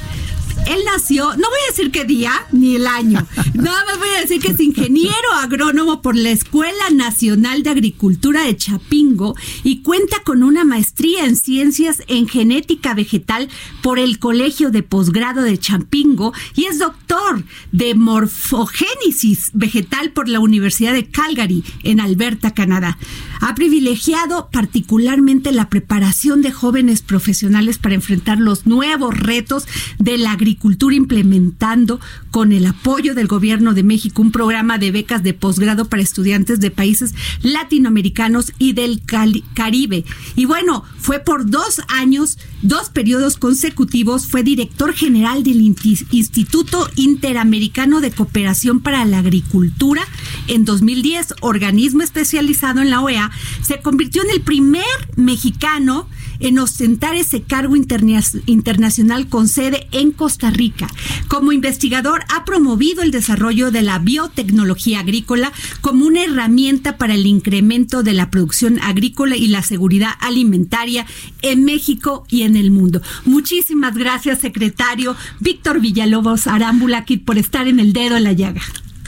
él 0.67 0.79
nació, 0.85 1.25
no 1.25 1.49
voy 1.49 1.59
a 1.67 1.71
decir 1.71 1.91
qué 1.91 2.05
día 2.05 2.33
ni 2.51 2.75
el 2.75 2.87
año, 2.87 3.25
nada 3.53 3.85
más 3.85 3.97
voy 3.97 4.09
a 4.17 4.21
decir 4.21 4.41
que 4.41 4.51
es 4.51 4.59
ingeniero 4.59 5.31
agrónomo 5.41 6.01
por 6.01 6.15
la 6.15 6.31
Escuela 6.31 6.89
Nacional 6.91 7.63
de 7.63 7.69
Agricultura 7.69 8.43
de 8.43 8.55
Chapingo 8.55 9.35
y 9.63 9.81
cuenta 9.81 10.17
con 10.23 10.43
una 10.43 10.63
maestría 10.63 11.25
en 11.25 11.35
ciencias 11.35 12.03
en 12.07 12.27
genética 12.27 12.93
vegetal 12.93 13.49
por 13.81 13.99
el 13.99 14.19
Colegio 14.19 14.71
de 14.71 14.83
Posgrado 14.83 15.41
de 15.41 15.57
Chapingo 15.57 16.33
y 16.55 16.65
es 16.65 16.79
doctor 16.79 17.43
de 17.71 17.95
morfogénesis 17.95 19.51
vegetal 19.53 20.11
por 20.11 20.29
la 20.29 20.39
Universidad 20.39 20.93
de 20.93 21.09
Calgary 21.09 21.63
en 21.83 21.99
Alberta, 21.99 22.53
Canadá. 22.53 22.97
Ha 23.41 23.55
privilegiado 23.55 24.49
particularmente 24.51 25.51
la 25.51 25.67
preparación 25.67 26.43
de 26.43 26.51
jóvenes 26.51 27.01
profesionales 27.01 27.79
para 27.79 27.95
enfrentar 27.95 28.39
los 28.39 28.67
nuevos 28.67 29.17
retos 29.17 29.65
de 29.97 30.19
la 30.19 30.31
agricultura 30.31 30.95
implementando 30.95 31.99
con 32.29 32.51
el 32.51 32.67
apoyo 32.67 33.15
del 33.15 33.25
gobierno 33.25 33.73
de 33.73 33.81
México 33.81 34.21
un 34.21 34.31
programa 34.31 34.77
de 34.77 34.91
becas 34.91 35.23
de 35.23 35.33
posgrado 35.33 35.85
para 35.89 36.03
estudiantes 36.03 36.59
de 36.59 36.69
países 36.69 37.15
latinoamericanos 37.41 38.53
y 38.59 38.73
del 38.73 39.01
Caribe. 39.03 40.05
Y 40.35 40.45
bueno, 40.45 40.83
fue 40.99 41.19
por 41.19 41.49
dos 41.49 41.81
años, 41.87 42.37
dos 42.61 42.89
periodos 42.89 43.37
consecutivos, 43.37 44.27
fue 44.27 44.43
director 44.43 44.93
general 44.93 45.43
del 45.43 45.61
Instituto 45.61 46.89
Interamericano 46.95 48.01
de 48.01 48.11
Cooperación 48.11 48.81
para 48.81 49.05
la 49.05 49.19
Agricultura. 49.19 50.03
En 50.47 50.65
2010, 50.65 51.35
organismo 51.41 52.03
especializado 52.03 52.81
en 52.81 52.89
la 52.89 53.01
OEA, 53.01 53.31
se 53.61 53.81
convirtió 53.81 54.23
en 54.23 54.31
el 54.31 54.41
primer 54.41 54.85
mexicano 55.15 56.07
en 56.41 56.59
ostentar 56.59 57.15
ese 57.15 57.43
cargo 57.43 57.75
internacional 57.75 59.27
con 59.27 59.47
sede 59.47 59.87
en 59.91 60.11
Costa 60.11 60.51
Rica. 60.51 60.87
Como 61.27 61.51
investigador 61.51 62.23
ha 62.29 62.43
promovido 62.45 63.01
el 63.03 63.11
desarrollo 63.11 63.71
de 63.71 63.81
la 63.81 63.99
biotecnología 63.99 64.99
agrícola 64.99 65.51
como 65.81 66.05
una 66.05 66.23
herramienta 66.23 66.97
para 66.97 67.13
el 67.13 67.25
incremento 67.25 68.03
de 68.03 68.13
la 68.13 68.29
producción 68.29 68.79
agrícola 68.79 69.37
y 69.37 69.47
la 69.47 69.63
seguridad 69.63 70.11
alimentaria 70.19 71.05
en 71.41 71.63
México 71.63 72.25
y 72.29 72.43
en 72.43 72.55
el 72.55 72.71
mundo. 72.71 73.01
Muchísimas 73.25 73.95
gracias, 73.95 74.39
secretario 74.39 75.15
Víctor 75.39 75.79
Villalobos 75.79 76.47
Arámbula, 76.47 77.05
por 77.25 77.37
estar 77.37 77.67
en 77.67 77.79
el 77.79 77.93
dedo 77.93 78.17
en 78.17 78.23
la 78.23 78.33
llaga. 78.33 78.61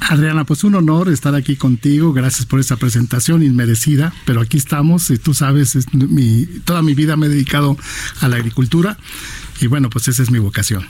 Adriana, 0.09 0.43
pues 0.43 0.63
un 0.63 0.75
honor 0.75 1.09
estar 1.09 1.35
aquí 1.35 1.55
contigo. 1.55 2.13
Gracias 2.13 2.45
por 2.45 2.59
esa 2.59 2.77
presentación 2.77 3.43
inmerecida, 3.43 4.13
pero 4.25 4.41
aquí 4.41 4.57
estamos. 4.57 5.09
Y 5.09 5.17
tú 5.17 5.33
sabes, 5.33 5.77
toda 6.65 6.81
mi 6.81 6.93
vida 6.93 7.17
me 7.17 7.27
he 7.27 7.29
dedicado 7.29 7.77
a 8.19 8.27
la 8.27 8.35
agricultura 8.35 8.97
y 9.61 9.67
bueno, 9.67 9.89
pues 9.89 10.07
esa 10.07 10.23
es 10.23 10.31
mi 10.31 10.39
vocación. 10.39 10.85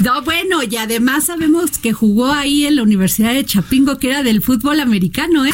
No, 0.00 0.22
bueno, 0.22 0.62
y 0.62 0.76
además 0.76 1.26
sabemos 1.26 1.78
que 1.78 1.92
jugó 1.92 2.32
ahí 2.32 2.66
en 2.66 2.76
la 2.76 2.82
Universidad 2.82 3.32
de 3.32 3.44
Chapingo, 3.44 3.98
que 3.98 4.08
era 4.08 4.22
del 4.22 4.42
fútbol 4.42 4.80
americano, 4.80 5.46
¿eh? 5.46 5.52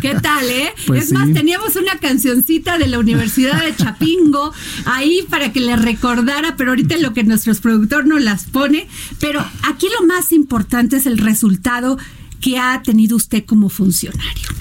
¿Qué 0.00 0.14
tal, 0.14 0.48
eh? 0.48 0.72
Pues 0.86 1.04
es 1.04 1.12
más, 1.12 1.32
teníamos 1.32 1.76
una 1.76 1.98
cancioncita 1.98 2.78
de 2.78 2.88
la 2.88 2.98
Universidad 2.98 3.62
de 3.62 3.76
Chapingo 3.76 4.52
ahí 4.84 5.24
para 5.28 5.52
que 5.52 5.60
le 5.60 5.76
recordara, 5.76 6.56
pero 6.56 6.70
ahorita 6.70 6.96
lo 6.98 7.12
que 7.12 7.24
nuestro 7.24 7.54
productor 7.54 8.06
nos 8.06 8.22
las 8.22 8.44
pone. 8.44 8.88
Pero 9.20 9.44
aquí 9.62 9.86
lo 10.00 10.06
más 10.06 10.32
importante 10.32 10.96
es 10.96 11.06
el 11.06 11.18
resultado 11.18 11.98
que 12.40 12.58
ha 12.58 12.82
tenido 12.82 13.16
usted 13.16 13.44
como 13.44 13.68
funcionario 13.68 14.57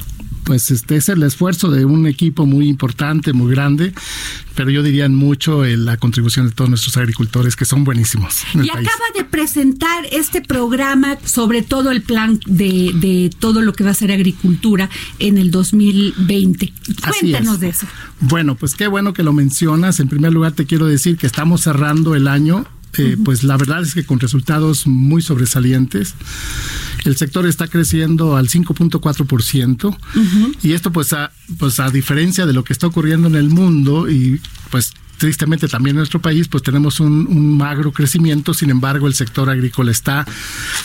pues 0.47 0.71
este 0.71 0.95
es 0.95 1.09
el 1.09 1.21
esfuerzo 1.23 1.69
de 1.71 1.83
un 1.83 2.07
equipo 2.07 2.45
muy 2.45 2.69
importante, 2.69 3.33
muy 3.33 3.51
grande, 3.51 3.93
pero 4.55 4.69
yo 4.69 4.81
diría 4.81 5.09
mucho 5.09 5.65
en 5.65 5.83
la 5.83 5.97
contribución 5.97 6.47
de 6.47 6.53
todos 6.53 6.69
nuestros 6.69 6.95
agricultores 6.95 7.57
que 7.57 7.65
son 7.65 7.83
buenísimos. 7.83 8.45
Y 8.53 8.69
acaba 8.69 8.87
de 9.13 9.25
presentar 9.25 10.05
este 10.09 10.41
programa 10.41 11.17
sobre 11.25 11.63
todo 11.63 11.91
el 11.91 12.01
plan 12.01 12.39
de, 12.45 12.93
de, 12.95 13.29
todo 13.37 13.61
lo 13.61 13.73
que 13.73 13.83
va 13.83 13.89
a 13.91 13.93
ser 13.93 14.09
agricultura 14.09 14.89
en 15.19 15.37
el 15.37 15.51
2020. 15.51 16.73
Cuéntanos 17.19 17.59
de 17.59 17.67
eso. 17.67 17.85
Bueno, 18.21 18.55
pues 18.55 18.73
qué 18.73 18.87
bueno 18.87 19.11
que 19.11 19.23
lo 19.23 19.33
mencionas. 19.33 19.99
En 19.99 20.07
primer 20.07 20.31
lugar 20.31 20.53
te 20.53 20.65
quiero 20.65 20.85
decir 20.85 21.17
que 21.17 21.27
estamos 21.27 21.59
cerrando 21.59 22.15
el 22.15 22.29
año 22.29 22.65
eh, 22.97 23.17
pues 23.23 23.43
la 23.43 23.57
verdad 23.57 23.81
es 23.81 23.93
que 23.93 24.05
con 24.05 24.19
resultados 24.19 24.87
muy 24.87 25.21
sobresalientes. 25.21 26.15
El 27.05 27.15
sector 27.15 27.45
está 27.45 27.67
creciendo 27.67 28.35
al 28.35 28.49
5.4% 28.49 29.97
y 30.63 30.73
esto 30.73 30.91
pues 30.91 31.13
a, 31.13 31.31
pues 31.57 31.79
a 31.79 31.89
diferencia 31.89 32.45
de 32.45 32.53
lo 32.53 32.63
que 32.63 32.73
está 32.73 32.87
ocurriendo 32.87 33.27
en 33.27 33.35
el 33.35 33.49
mundo 33.49 34.09
y 34.09 34.41
pues 34.71 34.93
tristemente 35.17 35.67
también 35.67 35.95
en 35.95 35.99
nuestro 35.99 36.21
país, 36.21 36.47
pues 36.47 36.63
tenemos 36.63 36.99
un, 36.99 37.27
un, 37.27 37.57
magro 37.57 37.91
crecimiento, 37.91 38.53
sin 38.53 38.69
embargo 38.69 39.07
el 39.07 39.15
sector 39.15 39.49
agrícola 39.49 39.91
está 39.91 40.25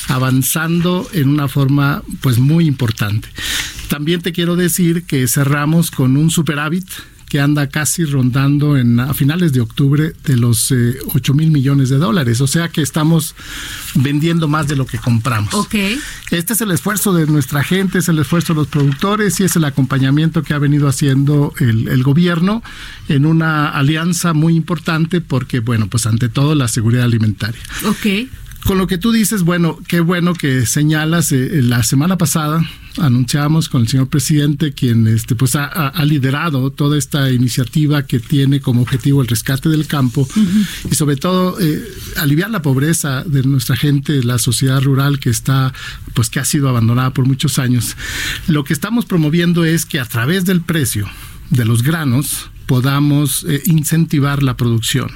avanzando 0.09 1.07
en 1.13 1.29
una 1.29 1.49
forma 1.49 2.03
pues 2.21 2.39
muy 2.39 2.67
importante. 2.67 3.29
También 3.89 4.23
te 4.23 4.33
quiero 4.33 4.57
decir 4.57 5.05
que 5.05 5.29
cerramos 5.29 5.91
con 5.91 6.17
un 6.17 6.31
superávit 6.31 6.87
que 7.33 7.41
anda 7.41 7.67
casi 7.67 8.05
rondando 8.05 8.77
en 8.77 9.01
a 9.01 9.15
finales 9.15 9.55
de 9.55 9.63
octubre 9.63 10.13
de 10.23 10.37
los 10.37 10.71
eh, 10.71 10.99
8 11.15 11.33
mil 11.33 11.51
millones 11.51 11.89
de 11.89 11.97
dólares. 11.97 12.43
O 12.43 12.47
sea 12.47 12.69
que 12.69 12.83
estamos 12.83 13.35
vendiendo 13.95 14.49
más 14.49 14.69
de 14.69 14.77
lo 14.77 14.85
que 14.85 14.99
compramos. 14.99 15.55
Ok. 15.55 15.75
Este 16.31 16.53
es 16.53 16.61
el 16.61 16.71
esfuerzo 16.73 17.15
de 17.15 17.27
nuestra 17.27 17.65
gente, 17.65 18.01
es 18.01 18.11
el 18.11 18.19
esfuerzo 18.19 18.53
de 18.53 18.59
los 18.59 18.69
productores 18.69 19.41
y 19.41 19.45
es 19.45 19.57
el 19.57 19.65
acompañamiento 19.65 20.43
que 20.43 20.53
ha 20.53 20.59
venido 20.59 20.89
haciendo 20.89 21.55
el, 21.59 21.89
el 21.89 22.03
gobierno 22.03 22.63
en 23.09 23.25
una 23.25 23.71
alianza 23.71 24.35
muy 24.35 24.55
importante 24.55 25.23
porque, 25.23 25.61
bueno, 25.61 25.87
pues 25.87 26.05
ante 26.05 26.29
todo 26.29 26.55
la 26.55 26.69
seguridad 26.69 27.05
alimentaria. 27.05 27.63
Ok. 27.87 28.29
Con 28.65 28.79
lo 28.79 28.87
que 28.87 28.97
tú 28.97 29.11
dices, 29.11 29.43
bueno, 29.43 29.79
qué 29.89 30.01
bueno 30.01 30.35
que 30.35 30.67
señalas. 30.67 31.33
eh, 31.33 31.61
la 31.63 31.83
semana 31.83 32.17
pasada 32.17 32.65
anunciamos 32.99 33.69
con 33.69 33.83
el 33.83 33.89
señor 33.89 34.09
presidente, 34.09 34.73
quien 34.73 35.09
este, 35.09 35.35
pues 35.35 35.57
ha, 35.57 35.65
ha- 35.65 35.89
ha 35.89 36.05
liderado 36.05 36.71
toda 36.71 36.97
esta 36.97 37.31
iniciativa 37.33 38.07
que 38.07 38.21
tiene 38.21 38.61
como 38.61 38.83
objetivo 38.83 39.21
el 39.23 39.29
rescate 39.29 39.69
del 39.69 39.87
campo 39.87 40.29
y 40.91 40.95
sobre 40.95 41.17
todo 41.17 41.59
eh, 41.61 41.83
aliviar 42.19 42.51
la 42.51 42.63
pobreza 42.63 43.25
de 43.25 43.43
nuestra 43.43 43.77
gente, 43.77 44.23
la 44.23 44.39
sociedad 44.39 44.81
rural 44.83 45.19
que 45.19 45.31
está, 45.31 45.73
pues 46.15 46.31
que 46.31 46.39
ha 46.39 46.45
sido 46.45 46.69
abandonada 46.69 47.13
por 47.13 47.27
muchos 47.27 47.59
años. 47.59 47.97
Lo 48.47 48.63
que 48.63 48.75
estamos 48.75 49.07
promoviendo 49.07 49.65
es 49.65 49.87
que 49.87 49.99
a 49.99 50.05
través 50.05 50.45
del 50.45 50.61
precio 50.61 51.09
de 51.51 51.65
los 51.65 51.83
granos 51.83 52.51
podamos 52.67 53.45
eh, 53.49 53.63
incentivar 53.67 54.43
la 54.43 54.57
producción. 54.57 55.11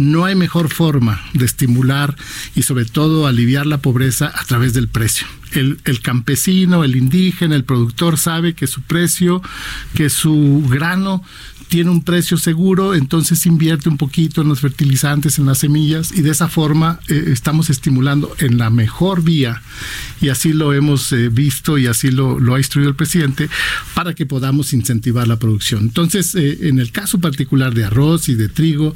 No 0.00 0.24
hay 0.24 0.34
mejor 0.34 0.72
forma 0.72 1.20
de 1.32 1.44
estimular 1.44 2.16
y 2.54 2.62
sobre 2.62 2.84
todo 2.84 3.26
aliviar 3.26 3.66
la 3.66 3.78
pobreza 3.78 4.32
a 4.34 4.44
través 4.44 4.74
del 4.74 4.88
precio. 4.88 5.26
El, 5.52 5.78
el 5.84 6.00
campesino, 6.00 6.84
el 6.84 6.96
indígena, 6.96 7.56
el 7.56 7.64
productor 7.64 8.18
sabe 8.18 8.54
que 8.54 8.66
su 8.66 8.82
precio, 8.82 9.42
que 9.94 10.10
su 10.10 10.64
grano 10.68 11.22
tiene 11.68 11.90
un 11.90 12.02
precio 12.02 12.36
seguro, 12.38 12.94
entonces 12.94 13.44
invierte 13.46 13.88
un 13.88 13.98
poquito 13.98 14.40
en 14.40 14.48
los 14.48 14.60
fertilizantes, 14.60 15.38
en 15.38 15.46
las 15.46 15.58
semillas 15.58 16.12
y 16.12 16.22
de 16.22 16.30
esa 16.30 16.48
forma 16.48 16.98
eh, 17.08 17.24
estamos 17.28 17.70
estimulando 17.70 18.34
en 18.38 18.58
la 18.58 18.70
mejor 18.70 19.22
vía 19.22 19.62
y 20.20 20.30
así 20.30 20.52
lo 20.52 20.72
hemos 20.72 21.12
eh, 21.12 21.28
visto 21.28 21.78
y 21.78 21.86
así 21.86 22.10
lo, 22.10 22.40
lo 22.40 22.54
ha 22.54 22.58
instruido 22.58 22.88
el 22.88 22.96
presidente 22.96 23.48
para 23.94 24.14
que 24.14 24.26
podamos 24.26 24.72
incentivar 24.72 25.28
la 25.28 25.38
producción. 25.38 25.82
Entonces, 25.82 26.34
eh, 26.34 26.68
en 26.68 26.78
el 26.78 26.90
caso 26.90 27.20
particular 27.20 27.74
de 27.74 27.84
arroz 27.84 28.28
y 28.28 28.34
de 28.34 28.48
trigo, 28.48 28.94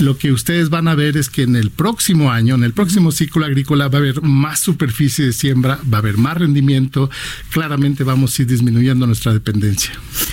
lo 0.00 0.16
que 0.16 0.32
ustedes 0.32 0.70
van 0.70 0.88
a 0.88 0.94
ver 0.94 1.16
es 1.16 1.28
que 1.28 1.42
en 1.42 1.56
el 1.56 1.70
próximo 1.70 2.32
año, 2.32 2.54
en 2.54 2.64
el 2.64 2.72
próximo 2.72 3.12
ciclo 3.12 3.44
agrícola 3.44 3.88
va 3.88 3.98
a 3.98 4.00
haber 4.00 4.22
más 4.22 4.60
superficie 4.60 5.26
de 5.26 5.32
siembra, 5.32 5.78
va 5.94 5.98
a 5.98 6.00
haber 6.00 6.18
más 6.18 6.36
rendimiento, 6.36 7.08
claramente 7.50 8.02
vamos 8.02 8.36
a 8.36 8.42
ir 8.42 8.48
disminuyendo 8.48 9.06
nuestra 9.06 9.32
dependencia. 9.32 9.92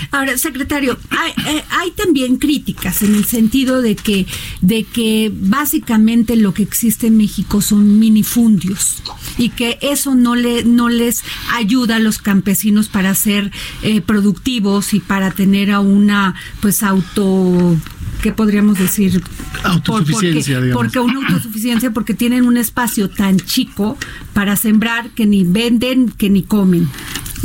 Ahora, 0.09 0.37
secretario, 0.37 0.97
hay, 1.09 1.31
eh, 1.55 1.63
hay 1.69 1.91
también 1.91 2.37
críticas 2.37 3.03
en 3.03 3.13
el 3.13 3.25
sentido 3.25 3.81
de 3.81 3.95
que, 3.95 4.25
de 4.61 4.83
que 4.83 5.31
básicamente 5.33 6.35
lo 6.35 6.53
que 6.53 6.63
existe 6.63 7.07
en 7.07 7.17
México 7.17 7.61
son 7.61 7.99
minifundios 7.99 9.03
y 9.37 9.49
que 9.49 9.77
eso 9.81 10.15
no, 10.15 10.35
le, 10.35 10.63
no 10.63 10.89
les 10.89 11.23
ayuda 11.53 11.97
a 11.97 11.99
los 11.99 12.17
campesinos 12.17 12.89
para 12.89 13.13
ser 13.13 13.51
eh, 13.83 14.01
productivos 14.01 14.93
y 14.93 14.99
para 14.99 15.31
tener 15.31 15.71
a 15.71 15.79
una 15.79 16.35
pues 16.59 16.81
auto 16.81 17.77
¿qué 18.21 18.31
podríamos 18.31 18.77
decir? 18.77 19.21
Autosuficiencia, 19.63 20.55
porque, 20.55 20.65
digamos. 20.65 20.93
porque 20.93 20.99
una 20.99 21.27
autosuficiencia, 21.27 21.91
porque 21.91 22.13
tienen 22.13 22.45
un 22.45 22.57
espacio 22.57 23.09
tan 23.09 23.39
chico 23.39 23.97
para 24.33 24.55
sembrar 24.55 25.09
que 25.09 25.25
ni 25.25 25.43
venden, 25.43 26.09
que 26.09 26.29
ni 26.29 26.43
comen. 26.43 26.87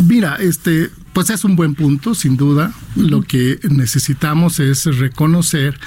Mira, 0.06 0.36
este, 0.36 0.90
pues 1.16 1.31
es 1.31 1.44
un 1.44 1.57
buen 1.57 1.74
punto, 1.74 2.14
sin 2.14 2.37
duda. 2.37 2.74
Lo 2.94 3.22
que 3.22 3.59
necesitamos 3.70 4.61
es 4.61 4.85
reconocer 4.85 5.81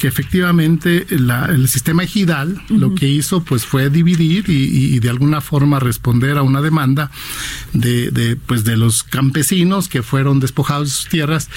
que 0.00 0.08
efectivamente 0.08 1.06
la- 1.08 1.46
el 1.46 1.68
sistema 1.68 2.02
ejidal 2.02 2.60
lo 2.68 2.92
que 2.96 3.06
hizo 3.06 3.44
pues 3.44 3.64
fue 3.64 3.90
dividir 3.90 4.48
y, 4.48 4.98
de 4.98 5.08
alguna 5.08 5.40
forma 5.40 5.78
responder 5.78 6.36
a 6.36 6.42
una 6.42 6.60
demanda 6.60 7.12
de, 7.72 8.10
de, 8.10 8.34
pues 8.34 8.64
de 8.64 8.76
los 8.76 9.04
campesinos 9.04 9.86
que 9.86 10.02
fueron 10.02 10.40
despojados 10.40 10.88
de 10.88 10.94
sus 10.96 11.08
tierras, 11.08 11.48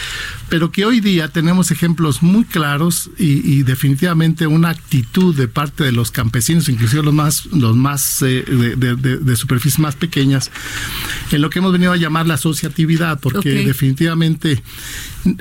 pero 0.48 0.72
que 0.72 0.86
hoy 0.86 1.00
día 1.00 1.28
tenemos 1.30 1.72
ejemplos 1.72 2.22
muy 2.22 2.44
claros 2.44 3.10
y, 3.18 3.42
y 3.52 3.64
definitivamente 3.64 4.46
una 4.46 4.70
actitud 4.70 5.36
de 5.36 5.48
parte 5.48 5.84
de 5.84 5.92
los 5.94 6.12
campesinos, 6.12 6.70
inclusive 6.70 7.02
los 7.02 7.14
más, 7.16 7.48
los 7.48 7.76
más 7.76 8.22
eh, 8.22 8.46
de- 8.48 8.96
de 9.18 9.36
superficies 9.36 9.80
más 9.80 9.96
pequeñas, 9.96 10.52
en 11.32 11.42
lo 11.42 11.50
que 11.50 11.58
hemos 11.58 11.72
venido 11.72 11.92
a 11.92 11.98
llamar 11.98 12.28
la 12.28 12.36
asociatividad, 12.36 13.15
porque 13.18 13.66
definitivamente 13.66 14.62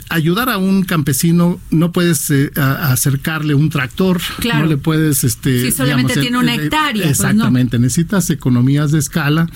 ayudar 0.08 0.48
a 0.48 0.56
un 0.56 0.82
campesino 0.84 1.60
no 1.70 1.92
puedes 1.92 2.30
eh, 2.30 2.50
a- 2.56 2.92
acercarle 2.92 3.54
un 3.54 3.68
tractor, 3.68 4.20
Claro. 4.38 4.60
no 4.60 4.66
le 4.66 4.76
puedes 4.78 5.24
este 5.24 5.60
Si 5.60 5.72
solamente 5.72 6.16
tiene 6.18 6.38
una 6.38 6.54
eh, 6.54 6.64
hectárea, 6.64 7.02
pues, 7.04 7.20
¿no? 7.20 7.28
exactamente, 7.28 7.78
necesitas 7.78 8.30
economías 8.30 8.92
de 8.92 8.98
escala, 9.00 9.46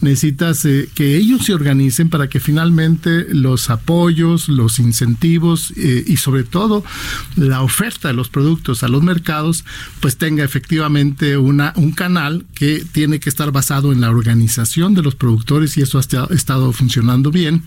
necesitas 0.00 0.64
eh, 0.64 0.88
que 0.94 1.16
ellos 1.16 1.44
se 1.44 1.52
organicen 1.54 2.08
para 2.08 2.28
que 2.28 2.40
finalmente 2.40 3.26
los 3.34 3.68
apoyos, 3.68 4.48
los 4.48 4.78
incentivos 4.78 5.72
eh, 5.76 6.02
y 6.06 6.16
sobre 6.16 6.44
todo 6.44 6.82
la 7.36 7.60
oferta 7.60 8.08
de 8.08 8.14
los 8.14 8.28
productos 8.30 8.82
a 8.84 8.88
los 8.88 9.02
mercados 9.02 9.64
pues 10.00 10.16
tenga 10.16 10.44
efectivamente 10.44 11.36
una 11.36 11.72
un 11.76 11.92
canal 11.92 12.46
que 12.54 12.84
tiene 12.90 13.20
que 13.20 13.28
estar 13.28 13.50
basado 13.52 13.92
en 13.92 14.00
la 14.00 14.10
organización 14.10 14.94
de 14.94 15.02
los 15.02 15.14
productores 15.14 15.76
y 15.76 15.82
eso 15.82 15.98
ha 15.98 16.00
esta- 16.00 16.28
estado 16.30 16.72
funcionando 16.72 17.30
bien. 17.30 17.63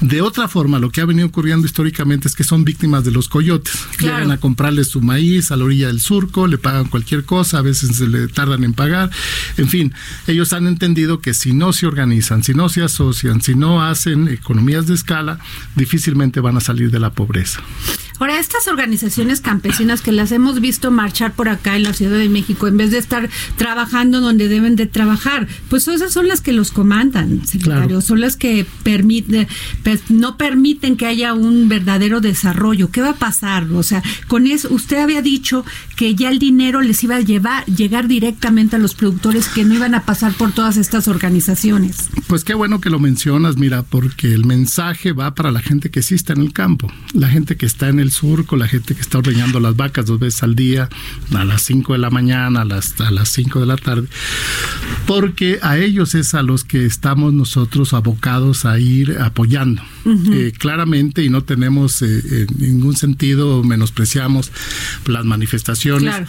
De 0.00 0.20
otra 0.20 0.48
forma, 0.48 0.78
lo 0.78 0.90
que 0.90 1.00
ha 1.00 1.04
venido 1.04 1.26
ocurriendo 1.26 1.66
históricamente 1.66 2.28
es 2.28 2.34
que 2.34 2.44
son 2.44 2.64
víctimas 2.64 3.04
de 3.04 3.10
los 3.10 3.28
coyotes. 3.28 3.74
Claro. 3.96 4.16
Llegan 4.16 4.30
a 4.32 4.38
comprarle 4.38 4.84
su 4.84 5.00
maíz 5.00 5.50
a 5.50 5.56
la 5.56 5.64
orilla 5.64 5.86
del 5.86 6.00
surco, 6.00 6.46
le 6.46 6.58
pagan 6.58 6.86
cualquier 6.86 7.24
cosa, 7.24 7.58
a 7.58 7.62
veces 7.62 7.96
se 7.96 8.08
le 8.08 8.28
tardan 8.28 8.64
en 8.64 8.74
pagar. 8.74 9.10
En 9.56 9.68
fin, 9.68 9.94
ellos 10.26 10.52
han 10.52 10.66
entendido 10.66 11.20
que 11.20 11.34
si 11.34 11.52
no 11.52 11.72
se 11.72 11.86
organizan, 11.86 12.42
si 12.42 12.54
no 12.54 12.68
se 12.68 12.82
asocian, 12.82 13.42
si 13.42 13.54
no 13.54 13.82
hacen 13.82 14.28
economías 14.28 14.86
de 14.86 14.94
escala, 14.94 15.38
difícilmente 15.76 16.40
van 16.40 16.56
a 16.56 16.60
salir 16.60 16.90
de 16.90 17.00
la 17.00 17.10
pobreza. 17.10 17.60
Ahora, 18.22 18.38
estas 18.38 18.68
organizaciones 18.68 19.40
campesinas 19.40 20.00
que 20.00 20.12
las 20.12 20.30
hemos 20.30 20.60
visto 20.60 20.92
marchar 20.92 21.32
por 21.32 21.48
acá 21.48 21.74
en 21.74 21.82
la 21.82 21.92
Ciudad 21.92 22.16
de 22.16 22.28
México, 22.28 22.68
en 22.68 22.76
vez 22.76 22.92
de 22.92 22.98
estar 22.98 23.28
trabajando 23.56 24.20
donde 24.20 24.46
deben 24.46 24.76
de 24.76 24.86
trabajar, 24.86 25.48
pues 25.68 25.88
esas 25.88 26.12
son 26.12 26.28
las 26.28 26.40
que 26.40 26.52
los 26.52 26.70
comandan, 26.70 27.44
secretario, 27.44 27.88
Claro. 27.88 28.00
son 28.00 28.20
las 28.20 28.36
que 28.36 28.64
permiten, 28.84 29.48
pues, 29.82 30.08
no 30.08 30.36
permiten 30.36 30.96
que 30.96 31.06
haya 31.06 31.34
un 31.34 31.68
verdadero 31.68 32.20
desarrollo. 32.20 32.92
¿Qué 32.92 33.00
va 33.00 33.10
a 33.10 33.16
pasar? 33.16 33.64
O 33.72 33.82
sea, 33.82 34.04
con 34.28 34.46
eso, 34.46 34.68
usted 34.72 34.98
había 34.98 35.20
dicho 35.20 35.64
que 35.96 36.14
ya 36.14 36.30
el 36.30 36.38
dinero 36.38 36.80
les 36.80 37.02
iba 37.04 37.16
a 37.16 37.20
llevar, 37.20 37.64
llegar 37.66 38.08
directamente 38.08 38.76
a 38.76 38.78
los 38.78 38.94
productores 38.94 39.48
que 39.48 39.64
no 39.64 39.74
iban 39.74 39.94
a 39.94 40.04
pasar 40.04 40.32
por 40.34 40.52
todas 40.52 40.76
estas 40.76 41.08
organizaciones. 41.08 42.08
Pues 42.26 42.44
qué 42.44 42.54
bueno 42.54 42.80
que 42.80 42.90
lo 42.90 42.98
mencionas, 42.98 43.56
mira, 43.56 43.82
porque 43.82 44.32
el 44.32 44.44
mensaje 44.44 45.12
va 45.12 45.34
para 45.34 45.50
la 45.50 45.60
gente 45.60 45.90
que 45.90 46.02
sí 46.02 46.14
está 46.14 46.32
en 46.32 46.40
el 46.40 46.52
campo, 46.52 46.92
la 47.12 47.28
gente 47.28 47.56
que 47.56 47.66
está 47.66 47.88
en 47.88 47.98
el 47.98 48.10
surco, 48.10 48.56
la 48.56 48.68
gente 48.68 48.94
que 48.94 49.00
está 49.00 49.18
ordeñando 49.18 49.60
las 49.60 49.76
vacas 49.76 50.06
dos 50.06 50.18
veces 50.18 50.42
al 50.42 50.54
día, 50.54 50.88
a 51.34 51.44
las 51.44 51.62
5 51.62 51.92
de 51.92 51.98
la 51.98 52.10
mañana, 52.10 52.62
a 52.62 52.64
las, 52.64 53.00
a 53.00 53.10
las 53.10 53.28
5 53.30 53.60
de 53.60 53.66
la 53.66 53.76
tarde, 53.76 54.08
porque 55.06 55.58
a 55.62 55.78
ellos 55.78 56.14
es 56.14 56.34
a 56.34 56.42
los 56.42 56.64
que 56.64 56.86
estamos 56.86 57.32
nosotros 57.32 57.92
abocados 57.92 58.64
a 58.64 58.78
ir 58.78 59.18
apoyando. 59.20 59.82
Eh, 60.04 60.52
claramente, 60.56 61.22
y 61.22 61.28
no 61.28 61.44
tenemos 61.44 62.02
eh, 62.02 62.46
en 62.48 62.58
ningún 62.58 62.96
sentido, 62.96 63.62
menospreciamos 63.62 64.50
las 65.06 65.24
manifestaciones. 65.24 66.14
Claro. 66.14 66.26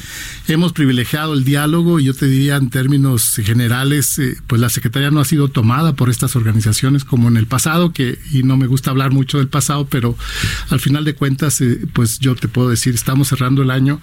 Hemos 0.48 0.74
privilegiado 0.74 1.34
el 1.34 1.44
diálogo 1.44 2.00
y 2.00 2.06
yo 2.06 2.14
te 2.14 2.28
diría 2.28 2.58
en 2.58 2.70
términos 2.70 3.36
generales, 3.44 4.20
eh, 4.20 4.38
pues 4.48 4.62
la 4.62 4.70
Secretaría 4.70 5.12
no 5.12 5.20
ha 5.20 5.26
sido 5.26 5.48
tomada 5.48 5.96
por 5.96 6.10
estas 6.10 6.36
organizaciones 6.36 7.04
como 7.04 7.28
en 7.28 7.38
el 7.38 7.48
pasado, 7.48 7.94
que 7.94 8.20
y 8.32 8.44
no 8.44 8.58
me 8.58 8.68
gusta 8.68 8.92
hablar 8.92 9.12
mucho 9.12 9.38
del 9.38 9.48
pasado, 9.48 9.88
pero 9.88 10.16
al 10.70 10.80
final 10.80 11.06
de 11.06 11.16
cuentas, 11.16 11.62
eh, 11.62 11.80
pues 11.94 12.20
yo 12.20 12.36
te 12.36 12.48
puedo 12.48 12.70
decir, 12.70 12.94
estamos 12.94 13.30
cerrando 13.30 13.62
el 13.62 13.72
año, 13.72 14.00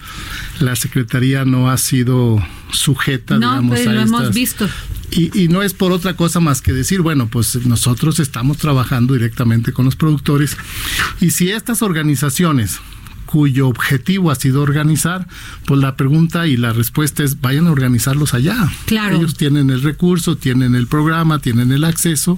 la 0.59 0.75
Secretaría 0.75 1.45
no 1.45 1.69
ha 1.69 1.77
sido 1.77 2.43
sujeta, 2.71 3.37
No, 3.37 3.51
digamos, 3.51 3.69
pues 3.69 3.87
a 3.87 3.93
lo 3.93 4.01
hemos 4.01 4.33
visto. 4.33 4.69
Y, 5.11 5.43
y 5.43 5.47
no 5.47 5.61
es 5.61 5.73
por 5.73 5.91
otra 5.91 6.15
cosa 6.15 6.39
más 6.39 6.61
que 6.61 6.73
decir, 6.73 7.01
bueno, 7.01 7.27
pues 7.27 7.65
nosotros 7.65 8.19
estamos 8.19 8.57
trabajando 8.57 9.13
directamente 9.13 9.73
con 9.73 9.85
los 9.85 9.95
productores 9.95 10.57
y 11.19 11.31
si 11.31 11.51
estas 11.51 11.81
organizaciones 11.81 12.79
cuyo 13.31 13.67
objetivo 13.69 14.29
ha 14.29 14.35
sido 14.35 14.61
organizar, 14.61 15.25
pues 15.65 15.79
la 15.79 15.95
pregunta 15.95 16.47
y 16.47 16.57
la 16.57 16.73
respuesta 16.73 17.23
es 17.23 17.39
vayan 17.39 17.67
a 17.67 17.71
organizarlos 17.71 18.33
allá. 18.33 18.69
Claro. 18.85 19.15
Ellos 19.15 19.35
tienen 19.35 19.69
el 19.69 19.81
recurso, 19.81 20.35
tienen 20.35 20.75
el 20.75 20.87
programa, 20.87 21.39
tienen 21.39 21.71
el 21.71 21.85
acceso 21.85 22.37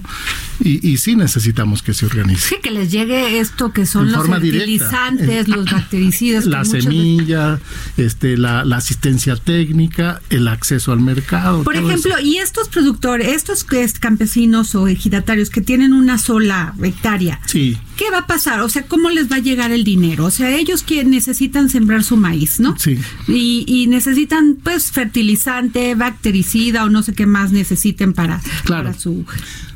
y, 0.60 0.86
y 0.88 0.98
sí 0.98 1.16
necesitamos 1.16 1.82
que 1.82 1.94
se 1.94 2.06
organicen. 2.06 2.48
Sí, 2.48 2.56
que 2.62 2.70
les 2.70 2.92
llegue 2.92 3.40
esto 3.40 3.72
que 3.72 3.86
son 3.86 4.06
En 4.06 4.12
los 4.12 4.22
directa. 4.40 4.50
fertilizantes, 4.88 5.48
los 5.48 5.64
bactericidas. 5.72 6.46
La 6.46 6.64
semilla, 6.64 7.58
este, 7.96 8.36
la, 8.36 8.64
la 8.64 8.76
asistencia 8.76 9.34
técnica, 9.34 10.20
el 10.30 10.46
acceso 10.46 10.92
al 10.92 11.00
mercado. 11.00 11.64
Por 11.64 11.74
eso. 11.74 11.88
ejemplo, 11.88 12.14
y 12.22 12.36
estos 12.38 12.68
productores, 12.68 13.26
estos 13.28 13.64
campesinos 13.98 14.74
o 14.76 14.86
ejidatarios 14.86 15.50
que 15.50 15.60
tienen 15.60 15.92
una 15.92 16.18
sola 16.18 16.74
hectárea, 16.80 17.40
Sí. 17.46 17.76
¿qué 17.96 18.10
va 18.12 18.18
a 18.18 18.26
pasar? 18.28 18.60
O 18.60 18.68
sea, 18.68 18.82
¿cómo 18.86 19.10
les 19.10 19.30
va 19.30 19.36
a 19.36 19.40
llegar 19.40 19.72
el 19.72 19.82
dinero? 19.82 20.26
O 20.26 20.30
sea, 20.30 20.54
ellos 20.54 20.83
que 20.86 21.04
necesitan 21.04 21.68
sembrar 21.68 22.04
su 22.04 22.16
maíz, 22.16 22.60
¿no? 22.60 22.76
Sí. 22.78 22.98
Y, 23.28 23.86
necesitan, 23.88 24.56
pues, 24.62 24.90
fertilizante, 24.90 25.94
bactericida 25.94 26.84
o 26.84 26.88
no 26.88 27.02
sé 27.02 27.12
qué 27.12 27.26
más 27.26 27.52
necesiten 27.52 28.12
para, 28.12 28.40
para 28.66 28.94
su 28.94 29.24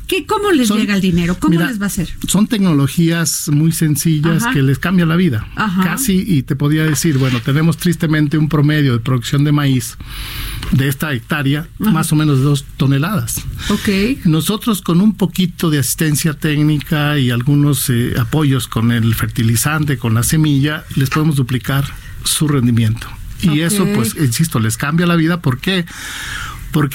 ¿Qué, 0.09 0.25
¿Cómo 0.25 0.49
les 0.49 0.71
llega 0.71 0.95
el 0.95 1.01
dinero? 1.01 1.37
¿Cómo 1.39 1.59
les 1.59 1.79
va 1.79 1.85
a 1.85 1.89
ser? 1.89 2.09
Son 2.27 2.47
tecnologías 2.47 3.47
muy 3.53 3.71
sencillas 3.71 4.43
que 4.47 4.63
les 4.63 4.79
cambia 4.79 5.05
la 5.05 5.15
vida. 5.15 5.47
Casi, 5.83 6.23
y 6.25 6.41
te 6.41 6.55
podría 6.55 6.83
decir, 6.83 7.19
bueno, 7.19 7.39
tenemos 7.41 7.77
tristemente 7.77 8.35
un 8.35 8.49
promedio 8.49 8.93
de 8.93 8.99
producción 9.01 9.43
de 9.43 9.51
maíz 9.51 9.99
de 10.71 10.87
esta 10.87 11.13
hectárea, 11.13 11.67
más 11.77 12.11
o 12.11 12.15
menos 12.15 12.39
de 12.39 12.43
dos 12.43 12.65
toneladas. 12.75 13.43
Ok. 13.69 14.25
Nosotros 14.25 14.81
con 14.81 14.99
un 14.99 15.13
poquito 15.13 15.69
de 15.69 15.77
asistencia 15.77 16.33
técnica 16.33 17.19
y 17.19 17.29
algunos 17.29 17.87
eh, 17.91 18.15
apoyos 18.19 18.67
con 18.67 18.91
el 18.91 19.13
fertilizante, 19.13 19.99
con 19.99 20.15
la 20.15 20.23
semilla, 20.23 20.85
les 20.95 21.11
podemos 21.11 21.35
duplicar 21.35 21.85
su 22.23 22.47
rendimiento. 22.47 23.07
Y 23.41 23.61
eso, 23.61 23.85
pues, 23.93 24.15
insisto, 24.15 24.59
les 24.59 24.75
cambia 24.75 25.05
la 25.05 25.15
vida. 25.15 25.39
¿Por 25.39 25.59
qué? 25.59 25.69
porque 25.69 25.85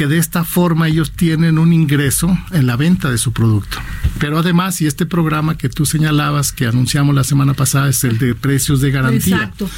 de 0.06 0.18
esta 0.18 0.44
forma 0.44 0.88
ellos 0.88 1.12
tienen 1.12 1.58
un 1.58 1.72
ingreso 1.72 2.36
en 2.52 2.66
la 2.66 2.76
venta 2.76 3.10
de 3.10 3.18
su 3.18 3.32
producto. 3.32 3.78
Pero 4.18 4.38
además, 4.38 4.80
y 4.80 4.86
este 4.86 5.06
programa 5.06 5.58
que 5.58 5.68
tú 5.68 5.86
señalabas, 5.86 6.52
que 6.52 6.66
anunciamos 6.66 7.14
la 7.14 7.24
semana 7.24 7.54
pasada, 7.54 7.88
es 7.88 8.04
el 8.04 8.18
de 8.18 8.34
precios 8.34 8.80
de 8.80 8.90
garantía. 8.90 9.36
Exacto. 9.36 9.68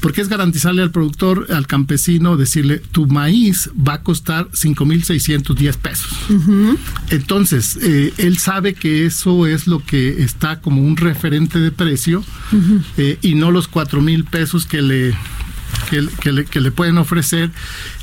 Porque 0.00 0.20
es 0.20 0.28
garantizarle 0.28 0.82
al 0.82 0.90
productor, 0.90 1.46
al 1.50 1.66
campesino, 1.66 2.36
decirle, 2.36 2.78
tu 2.78 3.06
maíz 3.06 3.70
va 3.76 3.94
a 3.94 4.02
costar 4.02 4.48
5.610 4.50 5.76
pesos. 5.76 6.16
Entonces, 7.10 7.78
eh, 7.82 8.12
él 8.18 8.38
sabe 8.38 8.74
que 8.74 9.06
eso 9.06 9.46
es 9.46 9.66
lo 9.66 9.84
que 9.84 10.22
está 10.22 10.60
como 10.60 10.82
un 10.82 10.96
referente 10.96 11.58
de 11.58 11.72
precio 11.72 12.22
eh, 12.96 13.18
y 13.22 13.34
no 13.34 13.50
los 13.50 13.70
4.000 13.70 14.28
pesos 14.28 14.66
que 14.66 14.82
le 14.82 15.14
que, 15.88 16.02
le, 16.32 16.44
que, 16.44 16.60
le, 16.60 16.70
pueden 16.70 16.98
ofrecer 16.98 17.50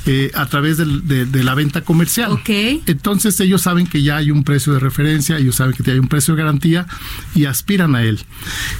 eh, 0.06 0.30
a 0.34 0.46
través 0.46 0.76
de, 0.76 1.44
la 1.44 1.54
venta 1.54 1.82
comercial. 1.82 2.32
Okay. 2.32 2.82
Entonces 2.86 3.38
ellos 3.40 3.62
saben 3.62 3.86
que 3.86 4.02
ya 4.02 4.16
hay 4.16 4.30
un 4.30 4.44
precio 4.44 4.72
de 4.72 4.80
referencia, 4.80 5.38
ellos 5.38 5.56
saben 5.56 5.74
que 5.74 5.90
hay 5.90 5.98
un 5.98 6.08
precio 6.08 6.34
de 6.34 6.42
garantía 6.42 6.86
y 7.34 7.44
aspiran 7.44 7.94
a 7.94 8.02
él. 8.02 8.24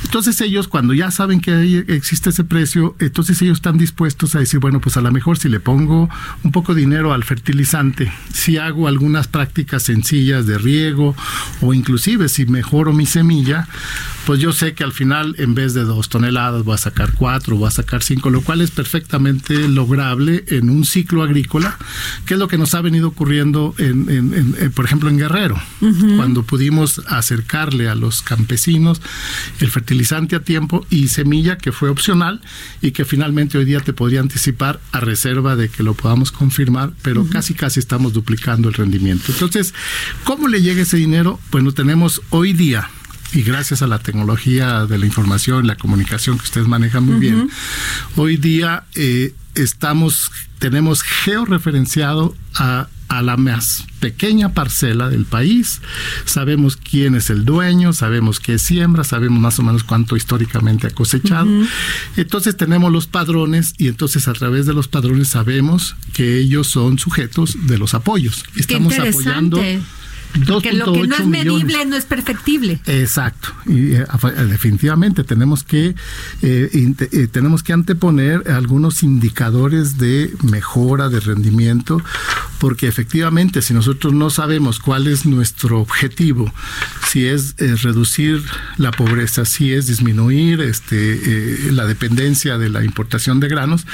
Entonces 0.04 0.40
ellos 0.40 0.68
cuando 0.68 0.94
ya 0.94 1.10
saben 1.10 1.40
que 1.40 1.84
existe 1.88 2.30
ese 2.30 2.44
precio, 2.44 2.96
entonces 2.98 3.40
ellos 3.42 3.58
están 3.58 3.78
dispuestos 3.78 4.34
a 4.34 4.40
decir, 4.40 4.60
bueno, 4.60 4.80
pues 4.80 4.96
a 4.96 5.00
lo 5.00 5.10
mejor 5.12 5.38
si 5.38 5.48
le 5.48 5.60
pongo 5.60 6.08
un 6.42 6.52
poco 6.52 6.74
de 6.74 6.80
dinero 6.80 7.12
al 7.12 7.24
fertilizante, 7.24 8.12
si 8.32 8.58
hago 8.58 8.88
algunas 8.88 9.28
prácticas 9.28 9.84
sencillas 9.84 10.46
de 10.46 10.58
riego 10.58 11.14
o 11.60 11.74
inclusive 11.74 12.28
si 12.28 12.46
mejoro 12.46 12.92
mi 12.92 13.06
semilla, 13.06 13.68
pues 14.26 14.40
yo 14.40 14.52
sé 14.52 14.74
que 14.74 14.82
al 14.82 14.92
final 14.92 15.36
en 15.38 15.54
vez 15.54 15.72
de 15.74 15.84
dos 15.84 16.08
toneladas 16.08 16.64
voy 16.64 16.74
a 16.74 16.78
sacar 16.78 17.12
cuatro, 17.12 17.56
voy 17.56 17.68
a 17.68 17.70
sacar 17.70 18.02
cinco, 18.02 18.30
lo 18.30 18.40
cual 18.40 18.60
es 18.60 18.72
perfectamente 18.96 19.68
lograble 19.68 20.44
en 20.48 20.70
un 20.70 20.86
ciclo 20.86 21.22
agrícola, 21.22 21.76
que 22.24 22.32
es 22.32 22.40
lo 22.40 22.48
que 22.48 22.56
nos 22.56 22.74
ha 22.74 22.80
venido 22.80 23.08
ocurriendo, 23.08 23.74
en, 23.76 24.72
por 24.74 24.86
ejemplo, 24.86 25.10
en 25.10 25.18
Guerrero, 25.18 25.60
cuando 26.16 26.44
pudimos 26.44 27.02
acercarle 27.06 27.90
a 27.90 27.94
los 27.94 28.22
campesinos 28.22 29.02
el 29.60 29.70
fertilizante 29.70 30.34
a 30.34 30.40
tiempo 30.40 30.86
y 30.88 31.08
semilla 31.08 31.58
que 31.58 31.72
fue 31.72 31.90
opcional 31.90 32.40
y 32.80 32.92
que 32.92 33.04
finalmente 33.04 33.58
hoy 33.58 33.66
día 33.66 33.80
te 33.80 33.92
podría 33.92 34.20
anticipar 34.20 34.80
a 34.92 35.00
reserva 35.00 35.56
de 35.56 35.68
que 35.68 35.82
lo 35.82 35.92
podamos 35.92 36.32
confirmar, 36.32 36.92
pero 37.02 37.26
casi 37.28 37.52
casi 37.52 37.80
estamos 37.80 38.14
duplicando 38.14 38.68
el 38.70 38.74
rendimiento. 38.74 39.24
Entonces, 39.28 39.74
¿cómo 40.24 40.48
le 40.48 40.62
llega 40.62 40.80
ese 40.80 40.96
dinero? 40.96 41.38
Bueno, 41.50 41.72
tenemos 41.72 42.22
hoy 42.30 42.54
día 42.54 42.88
y 43.36 43.42
gracias 43.42 43.82
a 43.82 43.86
la 43.86 43.98
tecnología 43.98 44.86
de 44.86 44.96
la 44.98 45.04
información, 45.04 45.66
la 45.66 45.76
comunicación 45.76 46.38
que 46.38 46.44
ustedes 46.44 46.66
manejan 46.66 47.04
muy 47.04 47.16
bien, 47.16 47.50
hoy 48.16 48.38
día 48.38 48.84
eh, 48.94 49.34
estamos, 49.54 50.30
tenemos 50.58 51.02
georreferenciado 51.02 52.34
a, 52.54 52.88
a 53.08 53.20
la 53.20 53.36
más 53.36 53.84
pequeña 54.00 54.54
parcela 54.54 55.10
del 55.10 55.26
país, 55.26 55.82
sabemos 56.24 56.78
quién 56.78 57.14
es 57.14 57.28
el 57.28 57.44
dueño, 57.44 57.92
sabemos 57.92 58.40
qué 58.40 58.58
siembra, 58.58 59.04
sabemos 59.04 59.38
más 59.38 59.58
o 59.58 59.62
menos 59.62 59.84
cuánto 59.84 60.16
históricamente 60.16 60.86
ha 60.86 60.90
cosechado. 60.90 61.50
Entonces 62.16 62.56
tenemos 62.56 62.90
los 62.90 63.06
padrones 63.06 63.74
y 63.76 63.88
entonces 63.88 64.28
a 64.28 64.32
través 64.32 64.64
de 64.64 64.72
los 64.72 64.88
padrones 64.88 65.28
sabemos 65.28 65.94
que 66.14 66.38
ellos 66.38 66.68
son 66.68 66.98
sujetos 66.98 67.66
de 67.66 67.76
los 67.76 67.92
apoyos. 67.92 68.44
Estamos 68.56 68.98
apoyando 68.98 69.60
porque 70.46 70.72
lo 70.72 70.92
que 70.92 71.06
no 71.06 71.16
es 71.16 71.26
medible 71.26 71.84
no 71.86 71.96
es 71.96 72.04
perfectible. 72.04 72.80
Exacto. 72.86 73.48
Y 73.66 73.94
eh, 73.94 74.04
definitivamente 74.48 75.24
tenemos 75.24 75.64
que 75.64 75.94
eh, 76.42 76.94
eh, 77.12 77.28
tenemos 77.30 77.62
que 77.62 77.72
anteponer 77.72 78.50
algunos 78.50 79.02
indicadores 79.02 79.98
de 79.98 80.32
mejora 80.42 81.08
de 81.08 81.20
rendimiento, 81.20 82.02
porque 82.58 82.86
efectivamente 82.86 83.62
si 83.62 83.74
nosotros 83.74 84.12
no 84.12 84.30
sabemos 84.30 84.78
cuál 84.78 85.06
es 85.06 85.26
nuestro 85.26 85.80
objetivo, 85.80 86.52
si 87.10 87.26
es 87.26 87.54
reducir 87.82 88.42
la 88.76 88.90
pobreza, 88.90 89.44
si 89.44 89.72
es 89.72 89.86
disminuir 89.86 90.60
este 90.60 91.70
la 91.70 91.86
dependencia 91.86 92.58
de 92.58 92.68
la 92.68 92.84
importación 92.84 93.40
de 93.40 93.48
granos, 93.48 93.86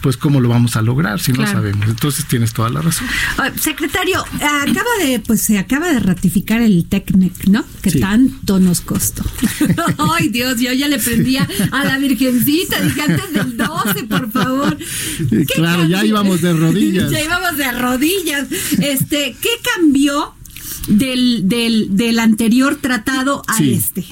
pues 0.00 0.16
cómo 0.16 0.40
lo 0.40 0.48
vamos 0.48 0.76
a 0.76 0.82
lograr 0.82 1.20
si 1.20 1.32
no 1.32 1.46
sabemos. 1.46 1.88
Entonces 1.88 2.24
tienes 2.26 2.52
toda 2.52 2.70
la 2.70 2.80
razón. 2.80 3.06
Ah, 3.38 3.50
secretario, 3.58 4.24
acaba 4.34 4.90
de 5.04 5.20
pues 5.20 5.42
se 5.42 5.58
acaba 5.58 5.92
de 5.92 6.00
ratificar 6.00 6.62
el 6.62 6.86
TECMEC, 6.86 7.48
¿no? 7.48 7.64
Que 7.82 7.92
tanto 7.92 8.60
nos 8.60 8.80
costó. 8.80 9.24
Ay, 10.18 10.28
Dios, 10.28 10.60
yo 10.60 10.72
ya 10.72 10.88
le 10.88 10.98
prendía 10.98 11.48
a 11.70 11.84
la 11.84 11.98
Virgencita, 11.98 12.80
dije 12.80 13.02
antes 13.02 13.32
del 13.32 13.56
12, 13.56 14.04
por 14.04 14.30
favor. 14.30 14.78
Claro, 15.54 15.86
ya 15.86 16.04
íbamos 16.04 16.40
de 16.40 16.52
rodillas. 16.52 17.02
Ya 17.12 17.20
íbamos 17.22 17.56
de 17.58 17.70
rodillas. 17.72 18.46
Este, 18.80 19.36
¿qué 19.40 19.50
cambió? 19.62 20.34
Del, 20.88 21.48
del, 21.48 21.96
del, 21.96 22.18
anterior 22.18 22.76
tratado 22.80 23.42
a 23.46 23.62
este. 23.62 24.04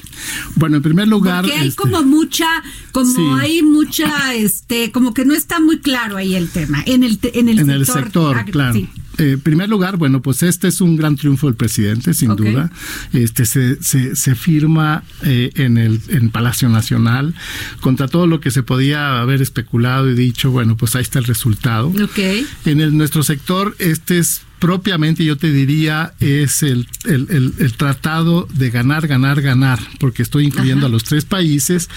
Bueno, 0.55 0.77
en 0.77 0.83
primer 0.83 1.07
lugar. 1.07 1.43
Porque 1.43 1.57
hay 1.57 1.67
este, 1.67 1.81
como 1.81 2.03
mucha, 2.03 2.47
como 2.91 3.35
hay 3.35 3.61
mucha, 3.61 4.33
este, 4.35 4.91
como 4.91 5.13
que 5.13 5.25
no 5.25 5.33
está 5.33 5.59
muy 5.59 5.79
claro 5.79 6.17
ahí 6.17 6.35
el 6.35 6.49
tema. 6.49 6.81
En 6.85 7.03
el, 7.03 7.19
en 7.33 7.49
el 7.49 7.59
en 7.59 7.65
sector. 7.67 7.77
El 7.77 7.85
sector 7.85 8.45
claro. 8.51 8.79
Eh, 9.17 9.33
en 9.33 9.41
primer 9.41 9.69
lugar, 9.69 9.97
bueno, 9.97 10.21
pues 10.21 10.43
este 10.43 10.67
es 10.67 10.81
un 10.81 10.95
gran 10.95 11.15
triunfo 11.15 11.47
del 11.47 11.55
presidente, 11.55 12.13
sin 12.13 12.35
duda. 12.35 12.71
Este 13.13 13.45
se, 13.45 13.81
se, 13.83 14.35
firma 14.35 15.03
eh, 15.23 15.51
en 15.55 15.77
el 15.77 16.01
en 16.07 16.29
Palacio 16.29 16.69
Nacional 16.69 17.35
contra 17.81 18.07
todo 18.07 18.25
lo 18.25 18.39
que 18.39 18.51
se 18.51 18.63
podía 18.63 19.19
haber 19.19 19.41
especulado 19.41 20.09
y 20.09 20.15
dicho. 20.15 20.51
Bueno, 20.51 20.77
pues 20.77 20.95
ahí 20.95 21.01
está 21.01 21.19
el 21.19 21.25
resultado. 21.25 21.89
Okay. 21.89 22.45
En 22.65 22.81
el, 22.81 22.97
nuestro 22.97 23.23
sector, 23.23 23.75
este 23.79 24.17
es 24.19 24.41
propiamente 24.61 25.25
yo 25.25 25.37
te 25.37 25.51
diría 25.51 26.13
es 26.19 26.61
el, 26.61 26.87
el, 27.05 27.55
el, 27.57 27.73
tratado 27.73 28.47
de 28.53 28.69
ganar, 28.69 29.07
ganar, 29.07 29.41
ganar, 29.41 29.79
porque 29.99 30.21
estoy 30.21 30.45
incluyendo 30.45 30.85
a 30.85 30.89
los 30.89 31.03
tres 31.03 31.25
países, 31.25 31.89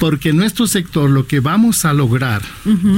porque 0.00 0.32
nuestro 0.32 0.66
sector 0.66 1.08
lo 1.08 1.28
que 1.28 1.38
vamos 1.38 1.84
a 1.84 1.92
lograr, 1.92 2.42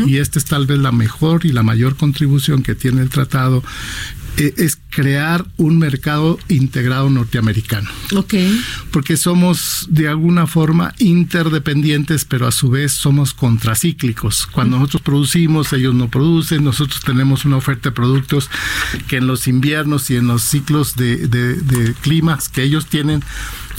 y 0.06 0.16
esta 0.16 0.38
es 0.38 0.46
tal 0.46 0.66
vez 0.66 0.78
la 0.78 0.92
mejor 0.92 1.44
y 1.44 1.52
la 1.52 1.62
mayor 1.62 1.94
contribución 1.96 2.62
que 2.62 2.74
tiene 2.74 3.02
el 3.02 3.10
tratado, 3.10 3.62
es 4.36 4.78
crear 4.90 5.46
un 5.56 5.78
mercado 5.78 6.38
integrado 6.48 7.10
norteamericano. 7.10 7.88
Ok. 8.14 8.34
Porque 8.90 9.16
somos 9.16 9.86
de 9.88 10.08
alguna 10.08 10.46
forma 10.46 10.94
interdependientes, 10.98 12.24
pero 12.24 12.46
a 12.46 12.52
su 12.52 12.70
vez 12.70 12.92
somos 12.92 13.34
contracíclicos. 13.34 14.46
Cuando 14.46 14.78
nosotros 14.78 15.02
producimos, 15.02 15.72
ellos 15.72 15.94
no 15.94 16.08
producen, 16.08 16.64
nosotros 16.64 17.00
tenemos 17.02 17.44
una 17.44 17.56
oferta 17.56 17.90
de 17.90 17.94
productos 17.94 18.50
que 19.08 19.18
en 19.18 19.26
los 19.26 19.46
inviernos 19.46 20.10
y 20.10 20.16
en 20.16 20.26
los 20.26 20.42
ciclos 20.42 20.96
de, 20.96 21.28
de 21.28 21.94
climas 22.00 22.48
que 22.48 22.62
ellos 22.62 22.86
tienen, 22.86 23.22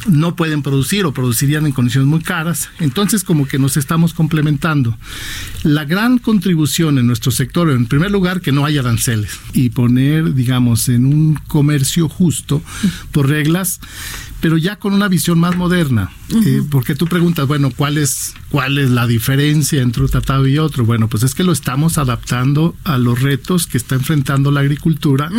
no 0.08 0.36
pueden 0.36 0.62
producir 0.62 1.06
o 1.06 1.14
producirían 1.14 1.66
en 1.66 1.72
condiciones 1.72 2.08
muy 2.08 2.22
caras. 2.22 2.70
Entonces, 2.80 3.24
como 3.24 3.48
que 3.48 3.60
nos 3.60 3.78
estamos 3.78 4.14
complementando. 4.14 4.98
La 5.64 5.86
gran 5.86 6.18
contribución 6.18 6.98
en 6.98 7.08
nuestro 7.08 7.32
sector, 7.32 7.70
en 7.70 7.86
primer 7.86 8.12
lugar, 8.12 8.42
que 8.42 8.52
no 8.52 8.66
haya 8.66 8.82
aranceles 8.82 9.40
y 9.54 9.70
poner, 9.70 10.34
digamos, 10.34 10.90
en 10.90 11.06
un 11.06 11.36
comercio 11.48 12.10
justo 12.10 12.62
por 13.12 13.30
reglas 13.30 13.80
pero 14.42 14.58
ya 14.58 14.78
con 14.78 14.94
una 14.94 15.08
visión 15.08 15.40
más 15.40 15.56
moderna. 15.56 16.12
Eh, 16.46 16.64
porque 16.70 16.96
tú 16.96 17.06
preguntas, 17.06 17.48
bueno, 17.48 17.70
¿cuál 17.76 17.98
es, 17.98 18.34
¿cuál 18.52 18.78
es 18.78 18.90
la 18.90 19.08
diferencia 19.08 19.82
entre 19.82 20.04
un 20.04 20.10
tratado 20.10 20.46
y 20.46 20.58
otro? 20.58 20.86
Bueno, 20.86 21.08
pues 21.08 21.24
es 21.24 21.34
que 21.34 21.44
lo 21.44 21.54
estamos 21.54 21.98
adaptando 21.98 22.76
a 22.84 22.98
los 22.98 23.22
retos 23.22 23.66
que 23.66 23.78
está 23.78 23.96
enfrentando 23.96 24.52
la 24.52 24.60
agricultura, 24.60 25.32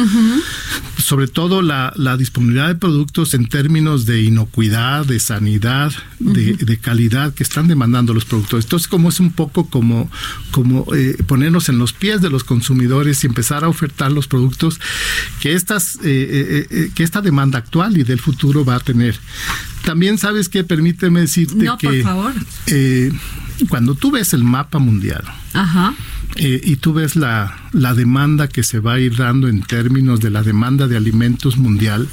sobre 0.99 1.29
todo 1.29 1.61
la, 1.61 1.93
disponibilidad 2.17 2.69
de 2.69 2.75
productos 2.75 3.35
en 3.35 3.47
términos 3.47 4.07
de 4.07 4.23
inocuidad, 4.23 5.05
de 5.05 5.21
sanidad, 5.21 5.93
de, 6.19 6.79
calidad 6.81 7.35
que 7.35 7.43
están 7.43 7.69
demandando 7.69 8.15
los 8.15 8.25
productores. 8.25 8.65
Entonces, 8.65 8.89
como 8.89 9.11
es 9.11 9.21
un 9.21 9.33
poco 9.33 9.69
como, 9.69 10.11
como 10.51 10.87
eh, 10.95 11.17
ponernos 11.27 11.69
en 11.69 11.79
los 11.79 11.93
pies 11.93 12.23
de 12.23 12.31
los 12.31 12.45
consumidores 12.45 13.23
y 13.23 13.27
empezar 13.27 13.63
a 13.63 13.69
ofertar 13.69 14.11
los 14.11 14.27
productos 14.27 14.81
que, 15.41 15.53
estas, 15.53 15.99
eh, 16.03 16.91
que 16.95 17.03
esta 17.03 17.21
demanda 17.21 17.59
actual 17.59 17.97
y 17.99 18.05
del 18.05 18.21
futuro 18.21 18.65
va 18.65 18.77
a 18.77 18.81
tener. 18.81 19.19
También 19.85 20.19
sabes 20.19 20.49
que 20.49 20.65
permíteme 20.65 21.21
decirte 21.21 21.65
No, 21.65 21.77
que 21.79 21.87
por 21.89 22.03
favor. 22.03 22.33
eh, 22.67 23.13
cuando 23.69 23.95
tú 23.95 24.11
ves 24.11 24.33
el 24.33 24.45
mapa 24.45 24.79
mundial 24.79 25.23
Ajá. 25.53 25.95
eh, 26.37 26.61
y 26.63 26.77
tú 26.77 26.93
ves 26.93 27.17
la, 27.17 27.57
la 27.73 27.95
demanda 27.95 28.49
que 28.49 28.63
se 28.63 28.81
va 28.81 28.95
a 28.95 29.01
ir 29.01 29.17
dando 29.17 29.49
en 29.49 29.63
términos 29.63 30.21
de 30.21 30.31
la 30.31 30.43
demanda 30.43 30.89
de 30.89 30.97
alimentos 30.97 31.57
mundial, 31.57 32.09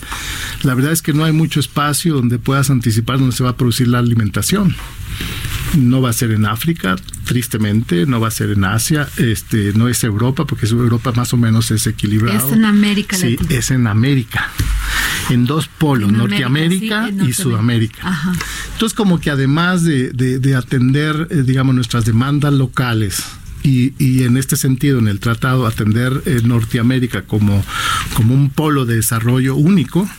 la 0.63 0.73
verdad 0.73 0.91
es 0.93 1.01
que 1.01 1.13
no 1.13 1.23
hay 1.25 1.31
mucho 1.33 1.59
espacio 1.59 2.13
donde 2.15 2.39
puedas 2.39 2.69
anticipar 2.69 3.19
dónde 3.19 3.35
se 3.35 3.43
va 3.43 3.51
a 3.51 3.57
producir 3.57 3.87
la 3.87 3.99
alimentación. 3.99 4.75
No 5.77 6.01
va 6.01 6.09
a 6.09 6.13
ser 6.13 6.31
en 6.31 6.45
África, 6.45 6.95
tristemente, 7.25 8.05
no 8.07 8.19
va 8.19 8.29
a 8.29 8.31
ser 8.31 8.49
en 8.51 8.63
Asia, 8.63 9.07
este, 9.17 9.73
no 9.73 9.87
es 9.87 10.03
Europa, 10.03 10.45
porque 10.47 10.65
Europa 10.65 11.11
más 11.11 11.31
o 11.33 11.37
menos 11.37 11.69
es 11.71 11.85
equilibrado. 11.85 12.47
Es 12.47 12.53
en 12.53 12.65
América 12.65 13.15
Sí, 13.17 13.31
Latina. 13.37 13.59
es 13.59 13.69
en 13.71 13.85
América, 13.87 14.47
en 15.29 15.45
dos 15.45 15.67
polos, 15.67 16.09
En 16.09 16.15
América, 16.15 16.49
Norteamérica 16.49 17.03
sí, 17.07 17.09
en 17.19 17.25
y. 17.29 17.33
Sudamérica. 17.33 17.99
Ajá. 18.07 18.31
Entonces, 18.73 18.95
como 18.95 19.19
que 19.19 19.29
además 19.29 19.83
de, 19.83 20.09
de- 20.11 20.39
de 20.39 20.55
atender, 20.55 21.27
eh, 21.29 21.43
digamos, 21.45 21.75
nuestras 21.75 22.05
demandas 22.05 22.53
locales, 22.53 23.23
y, 23.69 23.93
y 23.99 24.23
en 24.23 24.37
este 24.37 24.55
sentido, 24.55 24.99
en 24.99 25.07
el 25.07 25.19
tratado, 25.19 25.67
atender 25.67 26.23
eh, 26.25 26.41
Norteamérica 26.43 27.23
como, 27.23 27.63
como 28.15 28.33
un 28.33 28.49
polo 28.49 28.85
de 28.85 28.95
desarrollo 28.95 29.55
único, 29.55 30.09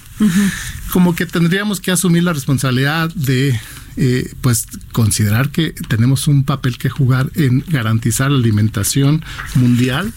como 0.93 1.15
que 1.15 1.25
tendríamos 1.25 1.81
que 1.81 1.91
asumir 1.91 2.23
la 2.25 2.35
responsabilidad 2.35 3.11
de 3.15 3.59
eh, 3.97 4.31
pues 4.43 4.67
considerar 4.93 5.49
que 5.49 5.73
tenemos 5.89 6.29
un 6.29 6.45
papel 6.45 6.77
que 6.77 6.91
jugar 6.91 7.31
en 7.35 7.65
garantizar 7.69 8.31
la 8.31 8.37
alimentación 8.37 9.25
mundial 9.55 10.13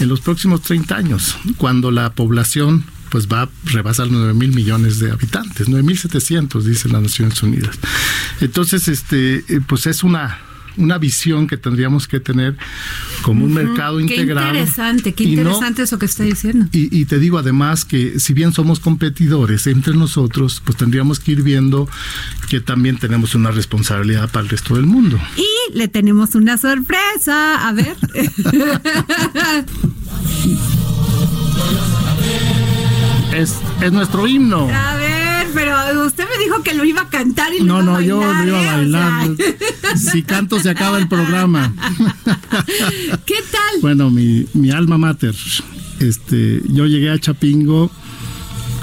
en 0.00 0.08
los 0.08 0.20
próximos 0.20 0.62
30 0.62 0.96
años, 0.96 1.36
cuando 1.58 1.90
la 1.90 2.12
población 2.12 2.84
pues 3.10 3.28
va 3.28 3.42
a 3.42 3.48
rebasar 3.64 4.08
9 4.10 4.34
mil 4.34 4.54
millones 4.54 4.98
de 4.98 5.10
habitantes, 5.10 5.68
9 5.68 5.82
mil 5.82 5.98
700 5.98 6.64
dicen 6.64 6.92
las 6.92 7.02
Naciones 7.02 7.42
Unidas. 7.42 7.78
Entonces, 8.40 8.88
este, 8.88 9.44
eh, 9.48 9.60
pues 9.66 9.86
es 9.86 10.02
una 10.02 10.38
una 10.78 10.98
visión 10.98 11.46
que 11.46 11.56
tendríamos 11.56 12.08
que 12.08 12.20
tener 12.20 12.56
como 13.22 13.44
un 13.44 13.52
mercado 13.54 13.96
Qué 13.98 14.02
integrado. 14.04 14.48
interesante, 14.48 15.12
qué 15.14 15.24
y 15.24 15.36
no- 15.36 15.42
interesante 15.42 15.82
eso 15.82 15.98
que 15.98 16.06
está 16.06 16.24
diciendo. 16.24 16.66
y, 16.72 16.96
y 16.96 17.04
te 17.04 17.18
digo 17.18 17.38
además 17.38 17.84
que 17.84 18.18
si 18.20 18.32
bien 18.32 18.52
somos 18.52 18.80
competidores 18.80 19.66
entre 19.66 19.94
nosotros, 19.94 20.62
pues 20.64 20.76
tendríamos 20.78 21.18
que 21.20 21.32
ir 21.32 21.42
viendo 21.42 21.88
que 22.48 22.60
también 22.60 22.96
tenemos 22.98 23.34
una 23.34 23.50
responsabilidad 23.50 24.30
para 24.30 24.44
el 24.44 24.48
resto 24.48 24.74
del 24.76 24.86
mundo. 24.86 25.18
Y 25.36 25.76
le 25.76 25.88
tenemos 25.88 26.34
una 26.34 26.56
sorpresa. 26.58 27.68
A 27.68 27.72
ver. 27.72 27.96
Es, 33.34 33.56
es 33.80 33.92
nuestro 33.92 34.26
himno. 34.26 34.68
A 34.68 34.96
usted 35.96 36.24
me 36.28 36.44
dijo 36.44 36.62
que 36.62 36.74
lo 36.74 36.84
iba 36.84 37.02
a 37.02 37.08
cantar 37.08 37.52
y 37.54 37.60
lo 37.60 37.82
No, 37.82 37.82
iba 37.82 37.84
no, 37.92 37.96
a 37.96 38.02
yo 38.02 38.18
bailar, 38.18 38.46
lo 38.46 38.48
iba 38.48 38.58
a 38.58 38.62
¿eh? 38.62 38.66
O 38.68 38.76
bailar. 38.76 39.36
sea, 39.96 40.12
Si 40.12 40.22
canto 40.22 40.60
se 40.60 40.70
acaba 40.70 40.98
el 40.98 41.08
programa. 41.08 41.72
¿Qué 43.26 43.36
tal? 43.50 43.80
Bueno, 43.80 44.10
mi, 44.10 44.46
mi 44.54 44.70
alma 44.70 44.98
mater. 44.98 45.34
Este, 46.00 46.62
yo 46.68 46.86
llegué 46.86 47.10
a 47.10 47.18
Chapingo 47.18 47.90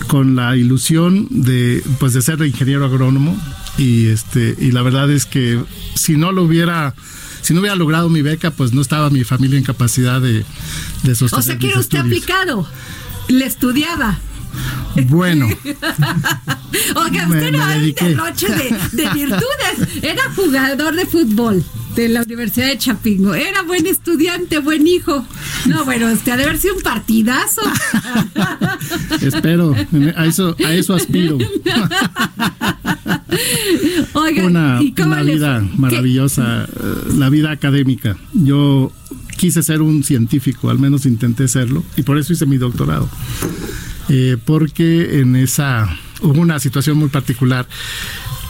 con 0.08 0.36
la 0.36 0.56
ilusión 0.56 1.28
de 1.32 1.82
pues 2.00 2.14
de 2.14 2.22
ser 2.22 2.42
ingeniero 2.46 2.86
agrónomo 2.86 3.36
y 3.78 4.08
este 4.08 4.56
y 4.60 4.72
la 4.72 4.82
verdad 4.84 5.10
es 5.10 5.26
que 5.26 5.60
si 5.96 6.16
no 6.16 6.32
lo 6.32 6.44
hubiera 6.44 6.94
si 7.42 7.54
no 7.54 7.62
hubiera 7.62 7.76
logrado 7.76 8.10
mi 8.10 8.22
beca 8.22 8.52
pues 8.52 8.72
no 8.74 8.82
estaba 8.82 9.10
mi 9.10 9.24
familia 9.24 9.58
en 9.58 9.64
capacidad 9.64 10.22
de, 10.22 10.46
de 11.04 11.16
sostener 11.16 11.40
O 11.40 11.42
sea, 11.42 11.58
que 11.58 11.70
era 11.70 11.80
usted 11.80 12.00
estudios. 12.00 12.06
aplicado. 12.24 12.68
Le 13.30 13.46
estudiaba. 13.46 14.20
Bueno, 15.08 15.48
Oiga, 16.96 17.28
usted 17.28 17.52
no 17.52 17.68
derroche 17.68 18.48
de, 18.48 18.76
de 18.92 19.10
virtudes. 19.14 20.04
Era 20.04 20.24
jugador 20.36 20.96
de 20.96 21.06
fútbol 21.06 21.64
de 21.96 22.10
la 22.10 22.22
Universidad 22.24 22.68
de 22.68 22.78
Chapingo. 22.78 23.34
Era 23.34 23.62
buen 23.64 23.88
estudiante, 23.88 24.60
buen 24.60 24.86
hijo. 24.86 25.26
No, 25.66 25.86
bueno, 25.86 26.12
usted 26.12 26.34
ha 26.34 26.38
de 26.38 26.44
haber 26.44 26.58
sido 26.58 26.76
un 26.76 26.82
partidazo. 26.82 27.62
espero, 29.22 29.74
a 30.16 30.26
eso 30.26 30.56
a 30.66 30.74
eso 30.74 30.94
aspiro. 30.94 31.38
Oiga, 34.14 34.46
una, 34.46 34.80
¿y 34.82 34.94
cómo 34.94 35.14
una 35.14 35.24
le 35.24 35.34
vida 35.34 35.62
maravillosa, 35.78 36.66
eh, 36.66 36.70
la 37.18 37.30
vida 37.30 37.52
académica. 37.52 38.18
Yo 38.34 38.92
quise 39.38 39.64
ser 39.64 39.82
un 39.82 40.04
científico, 40.04 40.70
al 40.70 40.80
menos 40.80 41.06
intenté 41.06 41.48
serlo, 41.48 41.84
y 41.98 42.04
por 42.04 42.18
eso 42.18 42.34
hice 42.34 42.46
mi 42.46 42.58
doctorado. 42.58 43.10
Eh, 44.10 44.38
porque 44.44 45.20
en 45.20 45.36
esa 45.36 45.90
hubo 46.22 46.40
una 46.40 46.60
situación 46.60 46.98
muy 46.98 47.10
particular. 47.10 47.68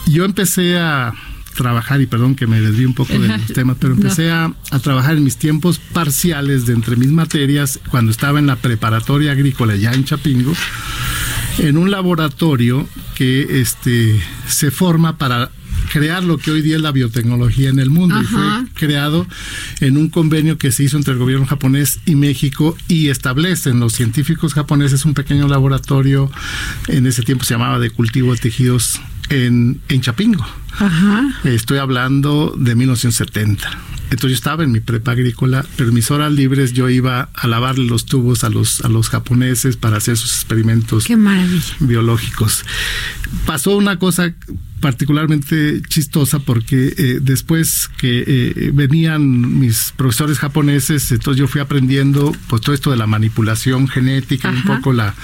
Yo 0.06 0.24
empecé 0.24 0.78
a 0.78 1.14
trabajar, 1.56 2.02
y 2.02 2.06
perdón 2.06 2.34
que 2.34 2.46
me 2.46 2.60
desvíe 2.60 2.86
un 2.86 2.94
poco 2.94 3.14
de 3.18 3.28
los 3.28 3.46
temas, 3.54 3.78
pero 3.80 3.94
empecé 3.94 4.30
a, 4.30 4.52
a 4.70 4.78
trabajar 4.78 5.16
en 5.16 5.24
mis 5.24 5.36
tiempos 5.36 5.78
parciales 5.78 6.66
de 6.66 6.74
entre 6.74 6.96
mis 6.96 7.10
materias 7.10 7.80
cuando 7.90 8.10
estaba 8.10 8.38
en 8.38 8.46
la 8.46 8.56
preparatoria 8.56 9.32
agrícola 9.32 9.74
ya 9.74 9.92
en 9.92 10.04
Chapingo 10.04 10.52
en 11.58 11.78
un 11.78 11.90
laboratorio 11.90 12.86
que 13.14 13.60
este 13.60 14.20
se 14.46 14.70
forma 14.70 15.16
para 15.16 15.50
crear 15.92 16.22
lo 16.22 16.38
que 16.38 16.50
hoy 16.50 16.62
día 16.62 16.76
es 16.76 16.82
la 16.82 16.92
biotecnología 16.92 17.68
en 17.68 17.78
el 17.78 17.90
mundo 17.90 18.20
y 18.20 18.24
fue 18.24 18.42
creado 18.74 19.26
en 19.80 19.96
un 19.96 20.08
convenio 20.08 20.58
que 20.58 20.72
se 20.72 20.84
hizo 20.84 20.96
entre 20.96 21.12
el 21.12 21.18
gobierno 21.18 21.46
japonés 21.46 22.00
y 22.06 22.14
México 22.14 22.76
y 22.88 23.08
establecen 23.08 23.80
los 23.80 23.92
científicos 23.92 24.54
japoneses 24.54 25.04
un 25.04 25.14
pequeño 25.14 25.48
laboratorio 25.48 26.30
en 26.88 27.06
ese 27.06 27.22
tiempo 27.22 27.44
se 27.44 27.54
llamaba 27.54 27.78
de 27.78 27.90
cultivo 27.90 28.32
de 28.32 28.38
tejidos 28.38 29.00
en, 29.28 29.80
en 29.88 30.00
Chapingo. 30.00 30.46
Ajá. 30.78 31.24
Estoy 31.44 31.78
hablando 31.78 32.54
de 32.56 32.74
1970. 32.74 33.68
Entonces 34.10 34.30
yo 34.30 34.34
estaba 34.34 34.62
en 34.62 34.70
mi 34.70 34.80
prepa 34.80 35.12
agrícola, 35.12 35.66
pero 35.76 35.88
en 35.88 35.94
mis 35.94 36.10
horas 36.10 36.32
libres 36.32 36.72
yo 36.72 36.88
iba 36.88 37.28
a 37.34 37.46
lavarle 37.48 37.86
los 37.86 38.06
tubos 38.06 38.44
a 38.44 38.50
los, 38.50 38.82
a 38.82 38.88
los 38.88 39.08
japoneses 39.08 39.76
para 39.76 39.96
hacer 39.96 40.16
sus 40.16 40.32
experimentos 40.32 41.06
Qué 41.06 41.16
biológicos. 41.80 42.64
Pasó 43.46 43.76
una 43.76 43.98
cosa 43.98 44.32
particularmente 44.80 45.80
chistosa 45.88 46.38
porque 46.38 46.94
eh, 46.96 47.18
después 47.20 47.88
que 47.98 48.24
eh, 48.26 48.70
venían 48.72 49.58
mis 49.58 49.92
profesores 49.96 50.38
japoneses, 50.38 51.10
entonces 51.12 51.38
yo 51.40 51.48
fui 51.48 51.60
aprendiendo 51.60 52.34
pues 52.48 52.62
todo 52.62 52.74
esto 52.74 52.90
de 52.90 52.96
la 52.96 53.06
manipulación 53.06 53.88
genética, 53.88 54.50
un 54.50 54.62
poco 54.62 54.92
la, 54.92 55.14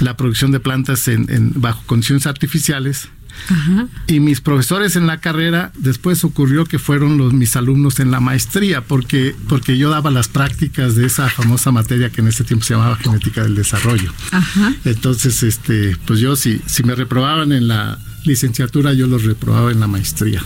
la 0.00 0.16
producción 0.16 0.50
de 0.52 0.60
plantas 0.60 1.08
en, 1.08 1.26
en- 1.30 1.52
bajo 1.56 1.82
condiciones 1.86 2.26
artificiales. 2.26 3.08
Ajá. 3.50 3.86
Y 4.08 4.18
mis 4.18 4.40
profesores 4.40 4.96
en 4.96 5.06
la 5.06 5.18
carrera, 5.20 5.70
después 5.78 6.24
ocurrió 6.24 6.64
que 6.64 6.80
fueron 6.80 7.18
los 7.18 7.32
mis 7.32 7.54
alumnos 7.54 8.00
en 8.00 8.10
la 8.10 8.18
maestría, 8.18 8.80
porque, 8.80 9.32
porque 9.48 9.78
yo 9.78 9.90
daba 9.90 10.10
las 10.10 10.26
prácticas 10.26 10.96
de 10.96 11.06
esa 11.06 11.28
famosa 11.30 11.70
materia 11.70 12.10
que 12.10 12.20
en 12.20 12.26
ese 12.28 12.42
tiempo 12.42 12.64
se 12.64 12.74
llamaba 12.74 12.96
genética 12.96 13.44
del 13.44 13.54
desarrollo. 13.54 14.12
Ajá. 14.32 14.74
Entonces, 14.84 15.44
este, 15.44 15.96
pues 16.04 16.18
yo 16.18 16.34
si, 16.34 16.60
si 16.66 16.82
me 16.82 16.96
reprobaban 16.96 17.52
en 17.52 17.68
la 17.68 17.98
licenciatura, 18.28 18.92
yo 18.92 19.06
los 19.06 19.24
reprobaba 19.24 19.72
en 19.72 19.80
la 19.80 19.86
maestría. 19.86 20.42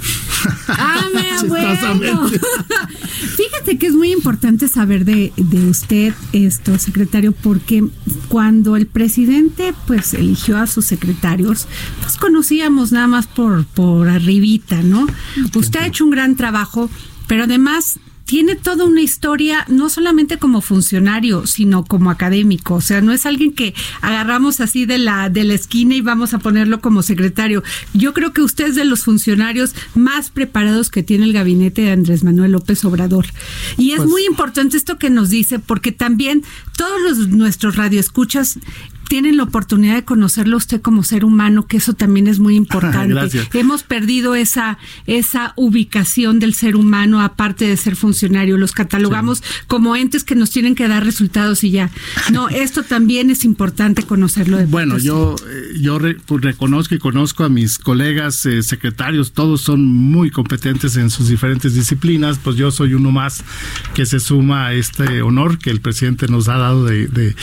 Ah, 0.68 1.02
bueno. 1.48 2.30
Fíjate 3.36 3.78
que 3.78 3.86
es 3.86 3.94
muy 3.94 4.12
importante 4.12 4.68
saber 4.68 5.04
de, 5.04 5.32
de 5.36 5.66
usted 5.66 6.14
esto, 6.32 6.78
secretario, 6.78 7.32
porque 7.32 7.84
cuando 8.28 8.76
el 8.76 8.86
presidente 8.86 9.74
pues 9.86 10.14
eligió 10.14 10.58
a 10.58 10.66
sus 10.66 10.86
secretarios, 10.86 11.66
pues 12.00 12.16
conocíamos 12.16 12.92
nada 12.92 13.06
más 13.06 13.26
por, 13.26 13.64
por 13.66 14.08
arribita, 14.08 14.82
¿no? 14.82 15.06
Usted 15.54 15.80
ha 15.80 15.86
hecho 15.86 16.04
un 16.04 16.10
gran 16.10 16.36
trabajo, 16.36 16.90
pero 17.26 17.44
además 17.44 17.98
tiene 18.24 18.54
toda 18.56 18.84
una 18.84 19.02
historia, 19.02 19.64
no 19.68 19.88
solamente 19.88 20.38
como 20.38 20.60
funcionario, 20.60 21.46
sino 21.46 21.84
como 21.84 22.10
académico. 22.10 22.74
O 22.74 22.80
sea, 22.80 23.00
no 23.00 23.12
es 23.12 23.26
alguien 23.26 23.52
que 23.52 23.74
agarramos 24.00 24.60
así 24.60 24.86
de 24.86 24.98
la, 24.98 25.28
de 25.28 25.44
la 25.44 25.54
esquina 25.54 25.94
y 25.94 26.00
vamos 26.00 26.32
a 26.34 26.38
ponerlo 26.38 26.80
como 26.80 27.02
secretario. 27.02 27.62
Yo 27.94 28.12
creo 28.14 28.32
que 28.32 28.42
usted 28.42 28.68
es 28.68 28.74
de 28.74 28.84
los 28.84 29.04
funcionarios 29.04 29.74
más 29.94 30.30
preparados 30.30 30.88
que 30.90 31.02
tiene 31.02 31.24
el 31.24 31.32
gabinete 31.32 31.82
de 31.82 31.90
Andrés 31.92 32.24
Manuel 32.24 32.52
López 32.52 32.84
Obrador. 32.84 33.26
Y 33.76 33.90
es 33.92 33.98
Pues- 33.98 34.08
muy 34.08 34.24
importante 34.24 34.76
esto 34.76 34.98
que 34.98 35.10
nos 35.10 35.30
dice, 35.30 35.58
porque 35.58 35.92
también 35.92 36.42
todos 36.76 37.00
los, 37.02 37.28
nuestros 37.28 37.76
radioescuchas 37.76 38.58
tienen 39.12 39.36
la 39.36 39.42
oportunidad 39.42 39.94
de 39.96 40.04
conocerlo 40.06 40.56
usted 40.56 40.80
como 40.80 41.02
ser 41.02 41.26
humano, 41.26 41.66
que 41.66 41.76
eso 41.76 41.92
también 41.92 42.28
es 42.28 42.38
muy 42.38 42.56
importante. 42.62 43.08
Gracias. 43.12 43.54
Hemos 43.54 43.82
perdido 43.82 44.34
esa, 44.34 44.78
esa 45.06 45.52
ubicación 45.56 46.38
del 46.38 46.54
ser 46.54 46.76
humano, 46.76 47.20
aparte 47.20 47.66
de 47.66 47.76
ser 47.76 47.94
funcionario. 47.94 48.56
Los 48.56 48.72
catalogamos 48.72 49.42
como 49.66 49.96
entes 49.96 50.24
que 50.24 50.34
nos 50.34 50.50
tienen 50.50 50.74
que 50.74 50.88
dar 50.88 51.04
resultados 51.04 51.62
y 51.62 51.72
ya. 51.72 51.90
No, 52.32 52.48
esto 52.64 52.84
también 52.84 53.28
es 53.28 53.44
importante 53.44 54.02
conocerlo 54.02 54.56
de 54.56 54.64
Bueno, 54.64 54.96
yo, 54.96 55.36
eh, 55.46 55.78
yo 55.78 55.98
re- 55.98 56.16
pues, 56.24 56.40
reconozco 56.42 56.94
y 56.94 56.98
conozco 56.98 57.44
a 57.44 57.50
mis 57.50 57.76
colegas 57.78 58.46
eh, 58.46 58.62
secretarios, 58.62 59.32
todos 59.32 59.60
son 59.60 59.84
muy 59.92 60.30
competentes 60.30 60.96
en 60.96 61.10
sus 61.10 61.28
diferentes 61.28 61.74
disciplinas, 61.74 62.38
pues 62.42 62.56
yo 62.56 62.70
soy 62.70 62.94
uno 62.94 63.10
más 63.10 63.44
que 63.92 64.06
se 64.06 64.20
suma 64.20 64.68
a 64.68 64.72
este 64.72 65.20
honor 65.20 65.58
que 65.58 65.68
el 65.68 65.82
presidente 65.82 66.28
nos 66.28 66.48
ha 66.48 66.56
dado 66.56 66.86
de, 66.86 67.08
de, 67.08 67.36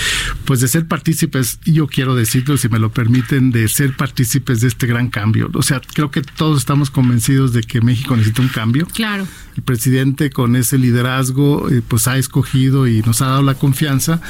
pues 0.45 0.61
de 0.61 0.67
ser 0.67 0.88
partícipes 0.88 1.59
yo 1.66 1.88
quiero 1.88 2.16
decirlo, 2.16 2.57
si 2.57 2.70
me 2.70 2.80
lo 2.80 2.91
permiten, 2.91 3.51
de 3.51 3.68
ser 3.68 3.95
partícipes 3.95 4.62
de 4.62 4.68
este 4.68 4.88
gran 4.88 5.10
cambio. 5.10 5.49
O 5.53 5.62
sea, 5.62 5.82
creo 5.93 6.12
que 6.12 6.22
todos 6.22 6.60
estamos 6.60 6.89
convencidos 6.89 7.53
de 7.53 7.62
que 7.62 7.82
México 7.82 8.16
necesita 8.16 8.41
un 8.41 8.47
cambio. 8.49 8.88
Claro. 8.88 9.28
El 9.55 9.64
presidente 9.64 10.30
con 10.30 10.55
ese 10.55 10.78
liderazgo 10.78 11.70
eh, 11.70 11.82
pues 11.86 12.07
ha 12.07 12.18
escogido 12.18 12.88
y 12.88 13.01
nos 13.01 13.22
ha 13.22 13.28
dado 13.28 13.41
la 13.41 13.55
confianza, 13.55 14.22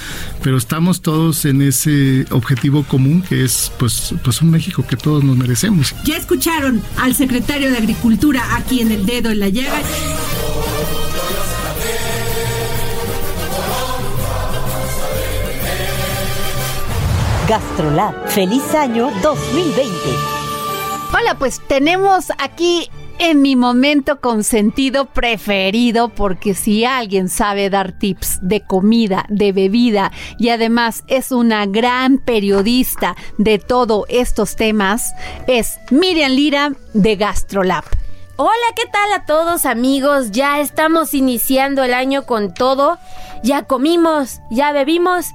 pero 0.43 0.57
estamos 0.57 1.01
todos 1.01 1.45
en 1.45 1.61
ese 1.61 2.25
objetivo 2.31 2.83
común 2.83 3.21
que 3.21 3.43
es 3.43 3.71
pues, 3.77 4.15
pues 4.23 4.41
un 4.41 4.51
México 4.51 4.85
que 4.87 4.95
todos 4.95 5.23
nos 5.23 5.37
merecemos. 5.37 5.95
Ya 6.05 6.17
escucharon 6.17 6.81
al 6.97 7.15
secretario 7.15 7.69
de 7.69 7.77
Agricultura 7.77 8.55
aquí 8.55 8.81
en 8.81 8.91
el 8.91 9.05
dedo 9.05 9.29
en 9.29 9.39
la 9.39 9.49
llaga. 9.49 9.81
GastroLab, 17.49 18.27
feliz 18.27 18.75
año 18.75 19.09
2020. 19.23 19.91
Hola, 21.11 21.35
pues 21.39 21.59
tenemos 21.67 22.31
aquí 22.37 22.91
en 23.17 23.41
mi 23.41 23.55
momento 23.55 24.21
consentido 24.21 25.05
preferido, 25.07 26.09
porque 26.09 26.53
si 26.53 26.85
alguien 26.85 27.27
sabe 27.27 27.71
dar 27.71 27.93
tips 27.93 28.37
de 28.43 28.61
comida, 28.61 29.25
de 29.29 29.51
bebida 29.51 30.11
y 30.37 30.49
además 30.49 31.03
es 31.07 31.31
una 31.31 31.65
gran 31.65 32.19
periodista 32.19 33.15
de 33.39 33.57
todos 33.57 34.05
estos 34.09 34.55
temas, 34.55 35.11
es 35.47 35.79
Miriam 35.89 36.33
Lira 36.33 36.73
de 36.93 37.15
GastroLab. 37.15 37.83
Hola, 38.35 38.53
¿qué 38.75 38.85
tal 38.85 39.11
a 39.11 39.25
todos 39.25 39.65
amigos? 39.65 40.29
Ya 40.29 40.59
estamos 40.59 41.15
iniciando 41.15 41.83
el 41.83 41.95
año 41.95 42.27
con 42.27 42.53
todo. 42.53 42.99
Ya 43.43 43.63
comimos, 43.63 44.39
ya 44.49 44.71
bebimos 44.71 45.25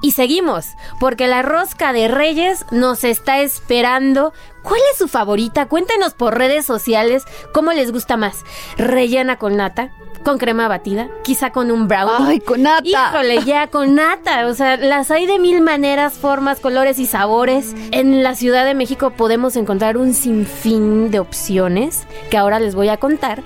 y 0.00 0.12
seguimos, 0.12 0.76
porque 1.00 1.26
la 1.26 1.42
rosca 1.42 1.92
de 1.92 2.08
Reyes 2.08 2.64
nos 2.70 3.04
está 3.04 3.40
esperando. 3.40 4.32
¿Cuál 4.62 4.80
es 4.92 4.98
su 4.98 5.08
favorita? 5.08 5.66
Cuéntenos 5.66 6.14
por 6.14 6.36
redes 6.36 6.64
sociales 6.64 7.24
cómo 7.52 7.72
les 7.72 7.90
gusta 7.90 8.16
más. 8.16 8.44
¿Rellena 8.76 9.38
con 9.38 9.56
nata? 9.56 9.90
¿Con 10.24 10.38
crema 10.38 10.68
batida? 10.68 11.08
¿Quizá 11.22 11.50
con 11.50 11.70
un 11.70 11.88
brownie? 11.88 12.26
¡Ay, 12.28 12.40
con 12.40 12.62
nata! 12.62 12.82
Híjole, 12.84 13.42
ya 13.44 13.68
con 13.68 13.94
nata. 13.94 14.46
O 14.46 14.54
sea, 14.54 14.76
las 14.76 15.10
hay 15.10 15.26
de 15.26 15.38
mil 15.38 15.62
maneras, 15.62 16.14
formas, 16.14 16.60
colores 16.60 16.98
y 16.98 17.06
sabores. 17.06 17.74
En 17.92 18.22
la 18.22 18.34
Ciudad 18.34 18.64
de 18.64 18.74
México 18.74 19.10
podemos 19.10 19.56
encontrar 19.56 19.96
un 19.96 20.14
sinfín 20.14 21.10
de 21.10 21.20
opciones 21.20 22.06
que 22.30 22.36
ahora 22.36 22.60
les 22.60 22.74
voy 22.74 22.88
a 22.88 22.98
contar. 22.98 23.42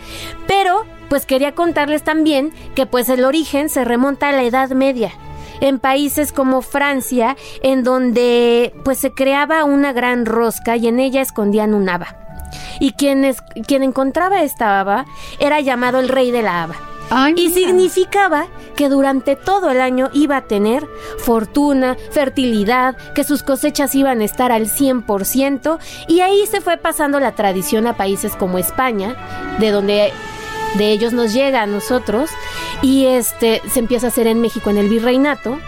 Pero, 0.46 0.84
pues 1.08 1.24
quería 1.24 1.54
contarles 1.54 2.02
también 2.02 2.52
que 2.74 2.86
pues 2.86 3.08
el 3.08 3.24
origen 3.24 3.68
se 3.68 3.84
remonta 3.84 4.30
a 4.30 4.32
la 4.32 4.42
Edad 4.42 4.70
Media 4.70 5.12
en 5.62 5.78
países 5.78 6.32
como 6.32 6.60
Francia, 6.60 7.36
en 7.62 7.84
donde 7.84 8.74
pues 8.84 8.98
se 8.98 9.12
creaba 9.12 9.64
una 9.64 9.92
gran 9.92 10.26
rosca 10.26 10.76
y 10.76 10.88
en 10.88 10.98
ella 10.98 11.22
escondían 11.22 11.72
un 11.72 11.88
haba. 11.88 12.16
Y 12.80 12.92
quien, 12.92 13.24
es, 13.24 13.40
quien 13.66 13.82
encontraba 13.82 14.42
esta 14.42 14.80
haba 14.80 15.06
era 15.38 15.60
llamado 15.60 16.00
el 16.00 16.08
rey 16.08 16.30
de 16.30 16.42
la 16.42 16.64
haba. 16.64 16.74
y 17.36 17.50
significaba 17.50 18.46
que 18.74 18.88
durante 18.88 19.36
todo 19.36 19.70
el 19.70 19.80
año 19.80 20.10
iba 20.12 20.36
a 20.38 20.42
tener 20.42 20.86
fortuna, 21.18 21.96
fertilidad, 22.10 22.96
que 23.14 23.22
sus 23.22 23.42
cosechas 23.42 23.94
iban 23.94 24.20
a 24.20 24.24
estar 24.24 24.50
al 24.50 24.66
100% 24.66 25.78
y 26.08 26.20
ahí 26.20 26.44
se 26.46 26.60
fue 26.60 26.76
pasando 26.76 27.20
la 27.20 27.32
tradición 27.32 27.86
a 27.86 27.96
países 27.96 28.34
como 28.34 28.58
España, 28.58 29.14
de 29.60 29.70
donde 29.70 30.12
de 30.78 30.90
ellos 30.92 31.12
nos 31.12 31.32
llega 31.32 31.62
a 31.62 31.66
nosotros 31.66 32.30
y 32.82 33.06
este 33.06 33.60
se 33.70 33.78
empieza 33.80 34.06
a 34.06 34.08
hacer 34.10 34.26
en 34.26 34.40
México 34.40 34.70
en 34.70 34.78
el 34.78 34.88
virreinato 34.88 35.58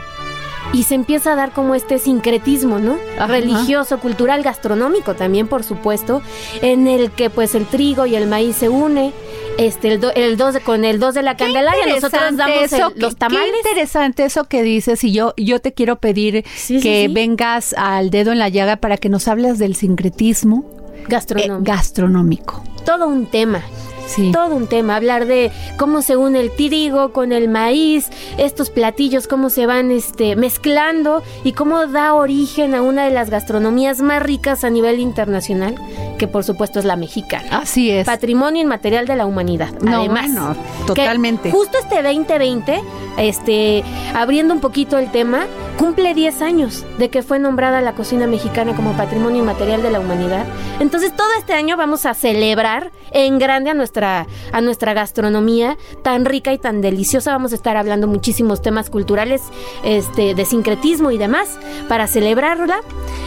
y 0.72 0.84
se 0.84 0.94
empieza 0.96 1.32
a 1.32 1.36
dar 1.36 1.52
como 1.52 1.74
este 1.76 1.98
sincretismo, 1.98 2.78
¿no? 2.80 2.96
Religioso, 3.28 4.00
cultural, 4.00 4.42
gastronómico 4.42 5.14
también, 5.14 5.46
por 5.46 5.62
supuesto, 5.62 6.20
en 6.62 6.88
el 6.88 7.11
que 7.12 7.30
pues 7.30 7.55
el 7.55 7.66
trigo 7.66 8.07
y 8.07 8.16
el 8.16 8.26
maíz 8.26 8.57
se 8.57 8.68
une, 8.68 9.12
este 9.57 9.92
el, 9.92 10.00
do, 10.00 10.11
el 10.14 10.36
dos 10.36 10.57
con 10.64 10.84
el 10.84 10.98
2 10.98 11.14
de 11.14 11.22
la 11.22 11.36
Candelaria, 11.36 11.86
nosotros 11.86 12.36
damos 12.36 12.72
eso, 12.72 12.92
el, 12.96 13.00
los 13.02 13.14
tamales. 13.16 13.52
Qué 13.52 13.68
interesante 13.70 14.24
eso 14.24 14.44
que 14.44 14.62
dices 14.64 15.05
y 15.05 15.12
yo 15.12 15.32
yo 15.36 15.61
te 15.61 15.74
quiero 15.74 15.96
pedir 16.00 16.44
Sí, 16.57 16.78
sí, 16.78 16.80
que 16.80 17.07
sí. 17.07 17.12
vengas 17.14 17.72
al 17.78 18.11
dedo 18.11 18.32
en 18.32 18.40
la 18.40 18.48
llaga 18.48 18.76
para 18.76 18.96
que 18.96 19.09
nos 19.09 19.28
hables 19.28 19.59
del 19.61 19.76
sincretismo 19.76 20.64
Gastronómico. 21.07 21.57
eh, 21.57 21.72
gastronómico. 21.72 22.64
Todo 22.84 23.07
un 23.07 23.26
tema. 23.26 23.62
Sí. 24.07 24.30
Todo 24.32 24.55
un 24.57 24.66
tema, 24.66 24.96
hablar 24.96 25.26
de 25.26 25.50
cómo 25.78 26.02
se 26.02 26.16
une 26.16 26.40
el 26.40 26.50
trigo 26.50 27.12
con 27.12 27.32
el 27.32 27.48
maíz, 27.48 28.11
estos 28.38 28.70
platillos, 28.70 29.26
cómo 29.26 29.50
se 29.50 29.66
van 29.66 29.90
este, 29.90 30.36
mezclando 30.36 31.22
y 31.42 31.52
cómo 31.52 31.86
da 31.86 32.14
origen 32.14 32.74
a 32.74 32.82
una 32.82 33.05
de 33.05 33.11
las 33.11 33.30
gastronomías 33.30 34.00
más 34.00 34.22
ricas 34.22 34.64
a 34.64 34.70
nivel 34.70 35.00
internacional, 35.00 35.74
que 36.18 36.28
por 36.28 36.44
supuesto 36.44 36.78
es 36.78 36.84
la 36.84 36.96
mexicana. 36.96 37.48
Así 37.59 37.90
es. 37.90 38.07
Patrimonio 38.07 38.62
inmaterial 38.62 39.07
de 39.07 39.16
la 39.16 39.26
humanidad. 39.26 39.70
No, 39.80 40.00
Además, 40.00 40.26
bueno, 40.26 40.57
totalmente. 40.86 41.50
justo 41.50 41.78
este 41.78 42.02
2020, 42.02 42.80
este, 43.18 43.84
abriendo 44.14 44.55
un 44.55 44.61
poquito 44.61 44.98
el 44.98 45.11
tema, 45.11 45.46
cumple 45.78 46.14
10 46.14 46.42
años 46.42 46.84
de 46.98 47.09
que 47.11 47.22
fue 47.22 47.38
nombrada 47.38 47.80
la 47.80 47.94
cocina 47.94 48.26
mexicana 48.26 48.74
como 48.74 48.92
Patrimonio 48.92 49.40
inmaterial 49.40 49.82
de 49.82 49.90
la 49.90 50.00
humanidad. 50.00 50.44
Entonces, 50.80 51.14
todo 51.16 51.28
este 51.38 51.52
año 51.55 51.76
vamos 51.76 52.07
a 52.07 52.14
celebrar 52.14 52.92
en 53.11 53.38
grande 53.38 53.70
a 53.70 53.74
nuestra 53.74 53.93
a 54.03 54.61
nuestra 54.61 54.92
gastronomía 54.95 55.76
tan 56.03 56.24
rica 56.24 56.53
y 56.53 56.59
tan 56.59 56.80
deliciosa. 56.80 57.32
Vamos 57.32 57.53
a 57.53 57.55
estar 57.55 57.76
hablando 57.76 58.07
muchísimos 58.07 58.61
temas 58.62 58.90
culturales, 58.90 59.42
este, 59.84 60.34
de 60.34 60.45
sincretismo 60.45 61.11
y 61.11 61.18
demás 61.18 61.59
para 61.88 62.07
celebrarla. 62.07 62.78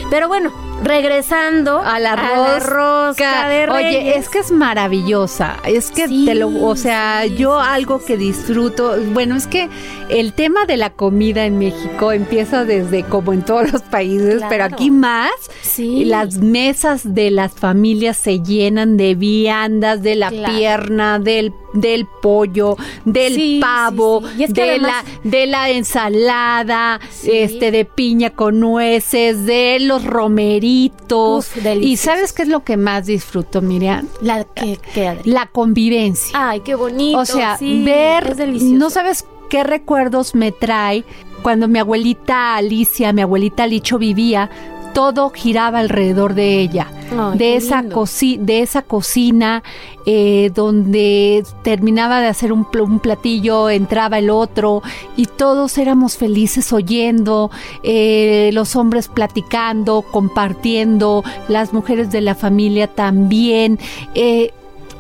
Pero 0.09 0.27
bueno, 0.27 0.51
regresando 0.83 1.79
a 1.79 1.99
la 1.99 2.15
rosca, 2.15 2.59
rosca 2.59 3.49
de 3.49 3.67
Oye, 3.69 4.17
es 4.17 4.29
que 4.29 4.39
es 4.39 4.51
maravillosa. 4.51 5.57
Es 5.65 5.91
que 5.91 6.07
Sí, 6.07 6.25
te 6.25 6.35
lo, 6.35 6.47
o 6.65 6.75
sea, 6.75 7.21
sí, 7.23 7.35
yo 7.35 7.59
sí, 7.61 7.67
algo 7.69 8.03
que 8.03 8.17
disfruto, 8.17 8.95
bueno, 9.13 9.35
es 9.35 9.47
que 9.47 9.69
el 10.09 10.33
tema 10.33 10.65
de 10.65 10.77
la 10.77 10.89
comida 10.91 11.45
en 11.45 11.57
México 11.59 12.11
empieza 12.11 12.63
desde 12.63 13.03
como 13.03 13.33
en 13.33 13.43
todos 13.43 13.71
los 13.71 13.81
países, 13.83 14.35
Claro. 14.37 14.47
pero 14.49 14.63
aquí 14.63 14.89
más. 14.91 15.31
Sí. 15.61 16.05
Las 16.05 16.37
mesas 16.37 17.13
de 17.13 17.29
las 17.31 17.53
familias 17.53 18.17
se 18.17 18.41
llenan 18.41 18.95
de 18.97 19.15
viandas, 19.15 20.01
de 20.01 20.15
la 20.15 20.29
Claro. 20.29 20.53
Pierna, 20.57 21.19
del 21.19 21.53
del 21.73 22.07
pollo, 22.21 22.75
del 23.05 23.35
Sí, 23.35 23.59
pavo, 23.61 24.21
sí, 24.21 24.27
sí. 24.29 24.35
Y 24.39 24.43
es 24.45 24.53
que 24.53 24.63
de 24.63 24.69
además- 24.71 25.03
la 25.23 25.29
de 25.29 25.47
la 25.47 25.69
ensalada, 25.69 26.99
este 27.23 27.71
de 27.71 27.85
piña 27.85 28.31
con 28.31 28.59
nueces, 28.59 29.45
de 29.45 29.77
los 29.81 30.03
romeritos. 30.03 31.49
Uf, 31.55 31.65
y 31.81 31.97
sabes 31.97 32.33
qué 32.33 32.43
es 32.43 32.47
lo 32.47 32.63
que 32.63 32.77
más 32.77 33.05
disfruto, 33.05 33.61
Miriam? 33.61 34.07
La 34.21 34.43
que, 34.43 34.79
que 34.93 35.07
Adri. 35.07 35.29
La 35.31 35.47
convivencia. 35.47 36.31
Ay, 36.49 36.61
qué 36.61 36.75
bonito. 36.75 37.19
o 37.19 37.25
sea, 37.25 37.57
ver, 37.61 38.35
es 38.39 38.63
no 38.63 38.89
sabes 38.89 39.25
qué 39.49 39.63
recuerdos 39.63 40.35
me 40.35 40.51
trae 40.51 41.03
cuando 41.41 41.67
mi 41.67 41.79
abuelita 41.79 42.55
Alicia, 42.55 43.13
mi 43.13 43.21
abuelita 43.21 43.67
Licho 43.67 43.97
vivía, 43.97 44.49
todo 44.97 45.29
giraba 45.29 45.77
alrededor 45.77 46.33
de 46.33 46.59
ella, 46.59 46.87
Ay, 47.11 47.37
de 47.37 47.55
esa 47.55 47.83
de 47.83 48.61
esa 48.61 48.81
cocina 48.81 49.61
eh, 50.07 50.49
donde 50.55 51.43
terminaba 51.63 52.19
de 52.19 52.25
hacer 52.27 52.51
un, 52.51 52.65
pl- 52.65 52.81
un 52.83 52.99
platillo, 52.99 53.69
entraba 53.69 54.17
el 54.17 54.31
otro 54.31 54.81
y 55.15 55.27
todos 55.27 55.77
éramos 55.77 56.17
felices 56.17 56.73
oyendo, 56.73 57.51
eh, 57.83 58.49
los 58.53 58.75
hombres 58.75 59.07
platicando, 59.07 60.01
compartiendo, 60.01 61.23
las 61.47 61.73
mujeres 61.73 62.09
de 62.09 62.21
la 62.21 62.33
familia 62.33 62.87
también 62.87 63.77
eh, 64.15 64.51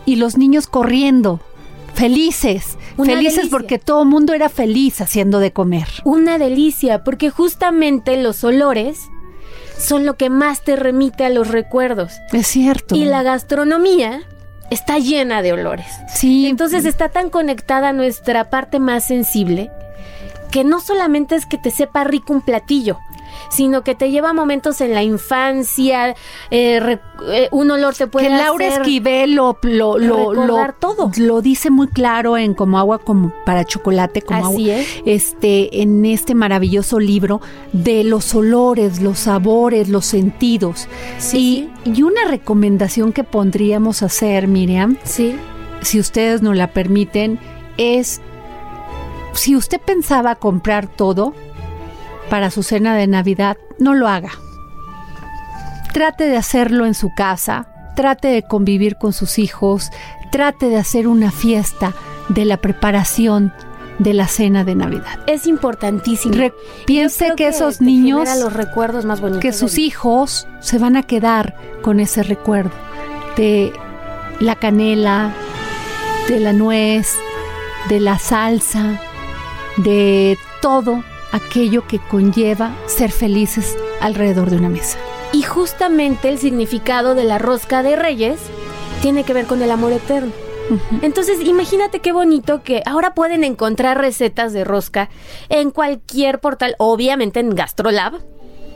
y 0.05 0.17
los 0.17 0.37
niños 0.37 0.67
corriendo. 0.67 1.39
Felices, 1.95 2.77
Una 2.97 3.13
felices 3.13 3.35
delicia. 3.37 3.57
porque 3.57 3.79
todo 3.79 4.03
el 4.03 4.09
mundo 4.09 4.33
era 4.33 4.49
feliz 4.49 5.01
haciendo 5.01 5.39
de 5.39 5.51
comer. 5.51 5.87
Una 6.03 6.37
delicia, 6.37 7.03
porque 7.03 7.31
justamente 7.31 8.21
los 8.21 8.43
olores 8.43 9.09
son 9.77 10.05
lo 10.05 10.15
que 10.15 10.29
más 10.29 10.61
te 10.61 10.75
remite 10.75 11.25
a 11.25 11.29
los 11.29 11.47
recuerdos. 11.49 12.13
Es 12.31 12.47
cierto. 12.47 12.95
Y 12.95 13.05
la 13.05 13.23
gastronomía 13.23 14.21
está 14.69 14.99
llena 14.99 15.41
de 15.41 15.53
olores. 15.53 15.87
sí, 16.13 16.47
Entonces 16.47 16.85
está 16.85 17.09
tan 17.09 17.29
conectada 17.29 17.89
a 17.89 17.93
nuestra 17.93 18.49
parte 18.49 18.79
más 18.79 19.05
sensible 19.05 19.71
que 20.51 20.63
no 20.63 20.79
solamente 20.79 21.35
es 21.35 21.45
que 21.45 21.57
te 21.57 21.71
sepa 21.71 22.03
rico 22.03 22.33
un 22.33 22.41
platillo, 22.41 22.99
sino 23.49 23.83
que 23.83 23.95
te 23.95 24.11
lleva 24.11 24.29
a 24.29 24.33
momentos 24.33 24.81
en 24.81 24.93
la 24.93 25.03
infancia, 25.03 26.15
eh, 26.51 26.79
re- 26.79 26.99
eh, 27.31 27.47
un 27.51 27.69
olor 27.71 27.95
te 27.95 28.07
puede 28.07 28.27
que 28.27 28.33
Laura 28.35 28.67
hacer 28.67 28.81
Esquivel 28.81 29.33
lo, 29.35 29.57
lo, 29.63 29.97
lo, 29.97 30.33
lo- 30.33 30.73
todo. 30.79 31.11
lo 31.17 31.41
dice 31.41 31.69
muy 31.69 31.87
claro 31.87 32.37
en 32.37 32.53
como 32.53 32.77
agua 32.79 32.99
como 32.99 33.33
para 33.45 33.63
chocolate, 33.65 34.21
como 34.21 34.47
Así 34.47 34.69
agua, 34.71 34.81
es. 34.81 34.87
este, 35.05 35.81
en 35.81 36.05
este 36.05 36.35
maravilloso 36.35 36.99
libro 36.99 37.41
de 37.73 38.03
los 38.03 38.33
olores, 38.35 39.01
los 39.01 39.19
sabores, 39.19 39.89
los 39.89 40.05
sentidos. 40.05 40.87
Sí, 41.17 41.69
y, 41.85 41.91
y 41.99 42.03
una 42.03 42.25
recomendación 42.27 43.13
que 43.13 43.23
pondríamos 43.23 44.03
hacer, 44.03 44.47
Miriam, 44.47 44.97
Sí, 45.03 45.35
si 45.81 45.99
ustedes 45.99 46.41
nos 46.41 46.55
la 46.55 46.67
permiten, 46.71 47.39
es 47.77 48.21
si 49.33 49.55
usted 49.55 49.79
pensaba 49.79 50.35
comprar 50.35 50.87
todo, 50.87 51.33
para 52.29 52.51
su 52.51 52.63
cena 52.63 52.95
de 52.95 53.07
Navidad, 53.07 53.57
no 53.79 53.93
lo 53.93 54.07
haga. 54.07 54.31
Trate 55.93 56.25
de 56.25 56.37
hacerlo 56.37 56.85
en 56.85 56.93
su 56.93 57.09
casa, 57.15 57.67
trate 57.95 58.27
de 58.27 58.43
convivir 58.43 58.97
con 58.97 59.13
sus 59.13 59.39
hijos, 59.39 59.89
trate 60.31 60.69
de 60.69 60.77
hacer 60.77 61.07
una 61.07 61.31
fiesta 61.31 61.93
de 62.29 62.45
la 62.45 62.57
preparación 62.57 63.53
de 63.99 64.13
la 64.13 64.27
cena 64.27 64.63
de 64.63 64.75
Navidad. 64.75 65.19
Es 65.25 65.47
importantísimo. 65.47 66.35
Re- 66.35 66.53
piense 66.85 67.29
que, 67.29 67.35
que 67.35 67.47
esos 67.47 67.81
niños, 67.81 68.29
los 68.39 68.53
recuerdos 68.53 69.05
más 69.05 69.21
bonitos 69.21 69.41
que 69.41 69.53
sus 69.53 69.79
hijos 69.79 70.47
se 70.59 70.77
van 70.77 70.97
a 70.97 71.03
quedar 71.03 71.55
con 71.81 71.99
ese 71.99 72.21
recuerdo 72.21 72.71
de 73.37 73.73
la 74.39 74.55
canela, 74.55 75.31
de 76.27 76.39
la 76.39 76.53
nuez, 76.53 77.15
de 77.89 77.99
la 77.99 78.19
salsa, 78.19 78.99
de 79.77 80.37
todo 80.61 81.03
aquello 81.31 81.85
que 81.87 81.99
conlleva 81.99 82.73
ser 82.87 83.11
felices 83.11 83.77
alrededor 84.01 84.49
de 84.49 84.57
una 84.57 84.69
mesa. 84.69 84.97
Y 85.33 85.43
justamente 85.43 86.29
el 86.29 86.37
significado 86.39 87.15
de 87.15 87.23
la 87.25 87.37
rosca 87.37 87.83
de 87.83 87.95
reyes 87.95 88.39
tiene 89.01 89.23
que 89.23 89.33
ver 89.33 89.45
con 89.45 89.61
el 89.61 89.71
amor 89.71 89.91
eterno. 89.91 90.31
Entonces, 91.01 91.39
imagínate 91.45 91.99
qué 91.99 92.11
bonito 92.11 92.61
que 92.61 92.81
ahora 92.85 93.13
pueden 93.13 93.43
encontrar 93.45 93.97
recetas 93.99 94.51
de 94.51 94.65
rosca 94.65 95.09
en 95.47 95.71
cualquier 95.71 96.39
portal, 96.39 96.75
obviamente 96.77 97.39
en 97.39 97.55
Gastrolab, 97.55 98.15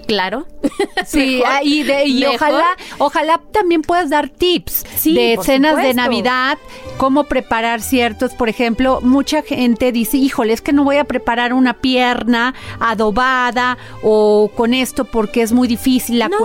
claro. 0.08 0.46
Sí, 1.06 1.38
Mejor, 1.40 1.48
ah, 1.52 1.60
y, 1.64 1.84
de- 1.84 2.06
y 2.06 2.20
mejor. 2.22 2.36
ojalá, 2.36 2.66
ojalá 3.00 3.42
también 3.52 3.82
puedas 3.82 4.10
dar 4.10 4.30
tips 4.30 4.86
Sí, 4.98 5.14
de 5.16 5.38
cenas 5.44 5.76
de. 5.78 5.94
Navidad, 5.94 6.58
cómo 7.02 7.24
preparar 7.24 7.82
ciertos, 7.82 8.36
por 8.36 8.48
ejemplo, 8.48 9.00
mucha 9.02 9.42
gente 9.42 9.92
dice, 9.92 10.18
híjole, 10.18 10.54
es 10.54 10.62
que 10.62 10.72
no 10.72 10.84
voy 10.84 10.98
a 10.98 11.04
preparar 11.04 11.52
una 11.52 11.74
pierna 11.74 12.54
adobada 12.80 13.80
o 14.04 14.52
con 14.56 14.76
esto 14.76 15.06
porque 15.06 15.42
es 15.42 15.52
muy 15.52 15.68
difícil 15.68 16.20
la 16.20 16.30
No, 16.30 16.38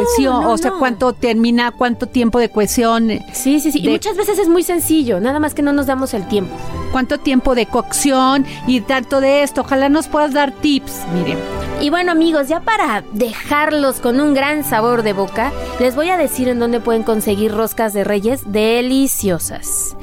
o 0.51 0.57
sea, 0.57 0.71
no. 0.71 0.79
cuánto 0.79 1.13
termina, 1.13 1.73
cuánto 1.73 2.07
tiempo 2.07 2.39
de 2.39 2.49
cohesión. 2.49 3.11
Sí, 3.35 3.61
sí, 3.61 3.71
sí. 3.71 3.81
Y 3.85 3.91
muchas 3.91 4.17
veces 4.17 4.39
es 4.39 4.49
muy 4.49 4.63
sencillo, 4.63 5.21
nada 5.21 5.41
más 5.41 5.53
que 5.53 5.61
no 5.61 5.75
nos 5.75 5.85
damos 5.85 6.15
el 6.15 6.27
tiempo. 6.27 6.57
cuánto 6.91 7.19
tiempo 7.19 7.55
de 7.55 7.67
cocción 7.67 8.47
y 8.67 8.81
tanto 8.81 9.21
de 9.21 9.43
esto. 9.43 9.61
Ojalá 9.61 9.91
nos 9.91 10.09
puedas 10.09 10.33
dar 10.33 10.53
tips, 10.53 11.03
miren. 11.13 11.37
Y 11.83 11.91
bueno 11.91 12.13
amigos, 12.13 12.49
ya 12.49 12.61
para 12.61 13.05
dejarlos 13.13 14.01
con 14.01 14.19
un 14.19 14.33
gran 14.33 14.65
sabor 14.65 15.03
de 15.03 15.13
boca, 15.13 15.53
les 15.79 15.95
voy 15.95 16.09
a 16.09 16.17
decir 16.17 16.49
en 16.49 16.59
dónde 16.59 16.81
pueden 16.81 17.03
conseguir 17.03 17.53
roscas 17.53 17.93
de 17.93 18.05
reyes 18.05 18.51
deliciosas. 18.51 19.95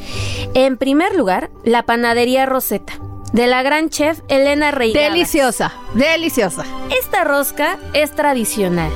En 0.53 0.77
primer 0.77 1.15
lugar, 1.15 1.49
la 1.63 1.83
panadería 1.83 2.45
Rosetta, 2.45 2.93
de 3.31 3.47
la 3.47 3.63
gran 3.63 3.89
chef 3.89 4.19
Elena 4.27 4.71
Reigadas. 4.71 5.11
Deliciosa, 5.11 5.73
deliciosa. 5.95 6.65
Esta 6.99 7.23
rosca 7.23 7.77
es 7.93 8.11
tradicional. 8.11 8.91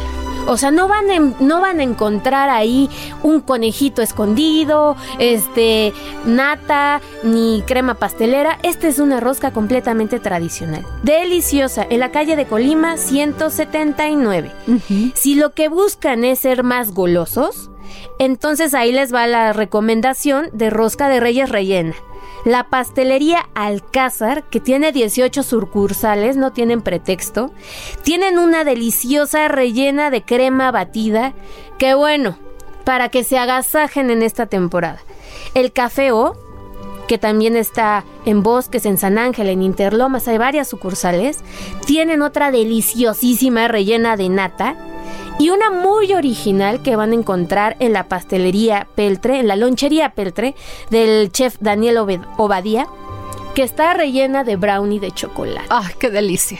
O 0.47 0.57
sea, 0.57 0.71
no 0.71 0.87
van, 0.87 1.09
en- 1.11 1.35
no 1.39 1.61
van 1.61 1.79
a 1.79 1.83
encontrar 1.83 2.49
ahí 2.49 2.89
un 3.21 3.41
conejito 3.41 4.01
escondido, 4.01 4.95
este, 5.19 5.93
nata, 6.25 7.01
ni 7.23 7.61
crema 7.67 7.95
pastelera. 7.95 8.57
Esta 8.63 8.87
es 8.87 8.99
una 8.99 9.19
rosca 9.19 9.51
completamente 9.51 10.19
tradicional. 10.19 10.85
Deliciosa, 11.03 11.85
en 11.89 11.99
la 11.99 12.11
calle 12.11 12.35
de 12.35 12.45
Colima 12.45 12.97
179. 12.97 14.51
Si 15.15 15.35
lo 15.35 15.53
que 15.53 15.67
buscan 15.69 16.23
es 16.23 16.39
ser 16.39 16.63
más 16.63 16.93
golosos, 16.93 17.69
entonces 18.19 18.73
ahí 18.73 18.91
les 18.91 19.13
va 19.13 19.27
la 19.27 19.53
recomendación 19.53 20.49
de 20.53 20.69
rosca 20.69 21.07
de 21.09 21.19
reyes 21.19 21.49
rellena. 21.49 21.93
La 22.47 22.69
pastelería 22.69 23.49
Alcázar, 23.55 24.45
que 24.45 24.61
tiene 24.61 24.93
18 24.93 25.43
sucursales, 25.43 26.37
no 26.37 26.53
tienen 26.53 26.81
pretexto, 26.81 27.51
tienen 28.03 28.39
una 28.39 28.63
deliciosa 28.63 29.49
rellena 29.49 30.09
de 30.11 30.21
crema 30.21 30.71
batida, 30.71 31.33
que 31.77 31.93
bueno, 31.93 32.37
para 32.85 33.09
que 33.09 33.25
se 33.25 33.37
agasajen 33.37 34.11
en 34.11 34.23
esta 34.23 34.45
temporada. 34.45 34.99
El 35.55 35.73
Café 35.73 36.13
O, 36.13 36.37
que 37.09 37.17
también 37.17 37.57
está 37.57 38.05
en 38.23 38.43
Bosques, 38.43 38.85
en 38.85 38.97
San 38.97 39.17
Ángel, 39.17 39.49
en 39.49 39.61
Interlomas, 39.61 40.29
hay 40.29 40.37
varias 40.37 40.69
sucursales, 40.69 41.39
tienen 41.85 42.21
otra 42.21 42.49
deliciosísima 42.49 43.67
rellena 43.67 44.15
de 44.15 44.29
nata 44.29 44.77
y 45.39 45.49
una 45.51 45.69
muy 45.69 46.13
original 46.13 46.81
que 46.81 46.95
van 46.95 47.11
a 47.11 47.15
encontrar 47.15 47.75
en 47.79 47.93
la 47.93 48.03
pastelería 48.07 48.87
Peltre, 48.95 49.39
en 49.39 49.47
la 49.47 49.55
lonchería 49.55 50.09
Peltre 50.09 50.55
del 50.89 51.31
chef 51.31 51.57
Daniel 51.59 51.97
Obed- 51.97 52.25
Obadía, 52.37 52.87
que 53.53 53.63
está 53.63 53.93
rellena 53.93 54.43
de 54.43 54.55
brownie 54.55 54.99
de 54.99 55.11
chocolate. 55.11 55.67
¡Ay, 55.69 55.93
qué 55.99 56.09
delicia! 56.09 56.59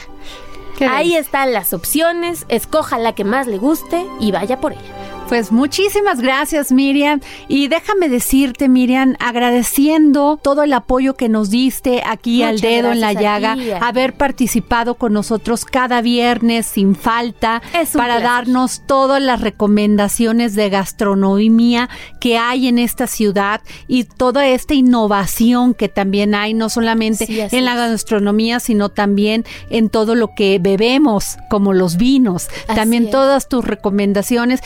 Qué 0.76 0.84
Ahí 0.86 1.08
delicia. 1.08 1.20
están 1.20 1.52
las 1.52 1.72
opciones, 1.72 2.44
escoja 2.48 2.98
la 2.98 3.14
que 3.14 3.24
más 3.24 3.46
le 3.48 3.58
guste 3.58 4.06
y 4.20 4.30
vaya 4.30 4.60
por 4.60 4.72
ella. 4.72 5.17
Pues 5.28 5.52
muchísimas 5.52 6.22
gracias 6.22 6.72
Miriam 6.72 7.20
y 7.48 7.68
déjame 7.68 8.08
decirte 8.08 8.66
Miriam 8.66 9.14
agradeciendo 9.20 10.38
todo 10.42 10.62
el 10.62 10.72
apoyo 10.72 11.16
que 11.16 11.28
nos 11.28 11.50
diste 11.50 12.02
aquí 12.06 12.42
al 12.42 12.60
dedo 12.60 12.92
en 12.92 13.00
la 13.00 13.12
llaga, 13.12 13.54
ti, 13.54 13.70
haber 13.72 14.14
participado 14.14 14.94
con 14.94 15.12
nosotros 15.12 15.66
cada 15.66 16.00
viernes 16.00 16.64
sin 16.64 16.94
falta 16.94 17.60
para 17.72 18.14
placer. 18.14 18.22
darnos 18.22 18.82
todas 18.86 19.20
las 19.20 19.42
recomendaciones 19.42 20.54
de 20.54 20.70
gastronomía 20.70 21.90
que 22.20 22.38
hay 22.38 22.66
en 22.66 22.78
esta 22.78 23.06
ciudad 23.06 23.60
y 23.86 24.04
toda 24.04 24.46
esta 24.48 24.72
innovación 24.72 25.74
que 25.74 25.90
también 25.90 26.34
hay 26.34 26.54
no 26.54 26.70
solamente 26.70 27.26
Sí, 27.26 27.38
en 27.38 27.64
la 27.66 27.74
gastronomía 27.74 28.60
sino 28.60 28.88
también 28.88 29.44
en 29.68 29.90
todo 29.90 30.14
lo 30.14 30.34
que 30.34 30.58
bebemos 30.58 31.36
como 31.50 31.74
los 31.74 31.98
vinos, 31.98 32.48
Así 32.66 32.76
también 32.76 33.04
es. 33.04 33.10
todas 33.10 33.48
tus 33.48 33.64
recomendaciones. 33.64 34.60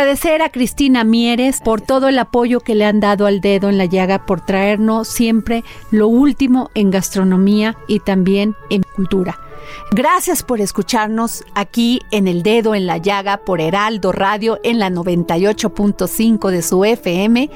Agradecer 0.00 0.40
a 0.40 0.48
Cristina 0.48 1.04
Mieres 1.04 1.60
por 1.60 1.82
todo 1.82 2.08
el 2.08 2.18
apoyo 2.18 2.60
que 2.60 2.74
le 2.74 2.86
han 2.86 3.00
dado 3.00 3.26
al 3.26 3.42
dedo 3.42 3.68
en 3.68 3.76
la 3.76 3.84
llaga, 3.84 4.24
por 4.24 4.40
traernos 4.40 5.08
siempre 5.08 5.62
lo 5.90 6.08
último 6.08 6.70
en 6.74 6.90
gastronomía 6.90 7.76
y 7.86 8.00
también 8.00 8.56
en 8.70 8.82
cultura. 8.82 9.38
Gracias 9.92 10.42
por 10.42 10.62
escucharnos 10.62 11.44
aquí 11.54 12.00
en 12.12 12.28
El 12.28 12.42
Dedo 12.42 12.74
en 12.74 12.86
la 12.86 12.96
Llaga 12.96 13.44
por 13.44 13.60
Heraldo 13.60 14.10
Radio 14.10 14.58
en 14.62 14.78
la 14.78 14.88
98.5 14.88 16.48
de 16.48 16.62
su 16.62 16.82
FM, 16.82 17.50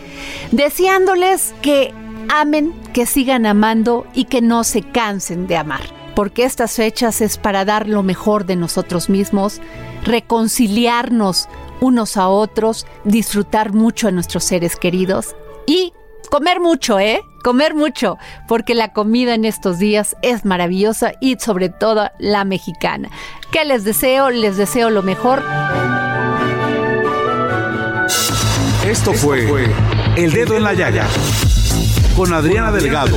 deseándoles 0.53 1.55
que 1.63 1.95
amen, 2.29 2.75
que 2.93 3.07
sigan 3.07 3.47
amando 3.47 4.07
y 4.13 4.27
que 4.27 4.43
no 4.43 4.65
se 4.65 4.83
cansen 4.83 5.47
de 5.47 5.57
amar. 5.57 5.81
Porque 6.15 6.45
estas 6.45 6.77
fechas 6.77 7.23
es 7.23 7.39
para 7.39 7.65
dar 7.65 7.89
lo 7.89 8.03
mejor 8.03 8.45
de 8.45 8.55
nosotros 8.55 9.09
mismos, 9.09 9.63
reconciliarnos 10.05 11.49
unos 11.81 12.17
a 12.17 12.29
otros, 12.29 12.87
disfrutar 13.05 13.73
mucho 13.73 14.09
a 14.09 14.11
nuestros 14.11 14.45
seres 14.45 14.77
queridos 14.77 15.35
y 15.67 15.93
comer 16.31 16.61
mucho, 16.61 16.99
¿eh? 16.99 17.21
Comer 17.43 17.75
mucho, 17.75 18.19
porque 18.49 18.75
la 18.75 18.93
comida 18.93 19.35
en 19.35 19.45
estos 19.45 19.79
días 19.79 20.17
es 20.23 20.45
maravillosa 20.45 21.13
y 21.21 21.37
sobre 21.39 21.69
todo 21.69 22.11
la 22.19 22.45
mexicana. 22.45 23.11
¿Qué 23.51 23.65
les 23.65 23.85
deseo? 23.85 24.31
Les 24.31 24.57
deseo 24.57 24.91
lo 24.91 25.03
mejor. 25.03 25.43
Esto 28.87 29.13
fue 29.13 29.47
El 30.17 30.33
Dedo 30.33 30.57
en 30.57 30.63
la 30.63 30.75
Llaga 30.75 31.07
con 32.17 32.33
Adriana 32.33 32.71
Delgado. 32.71 33.17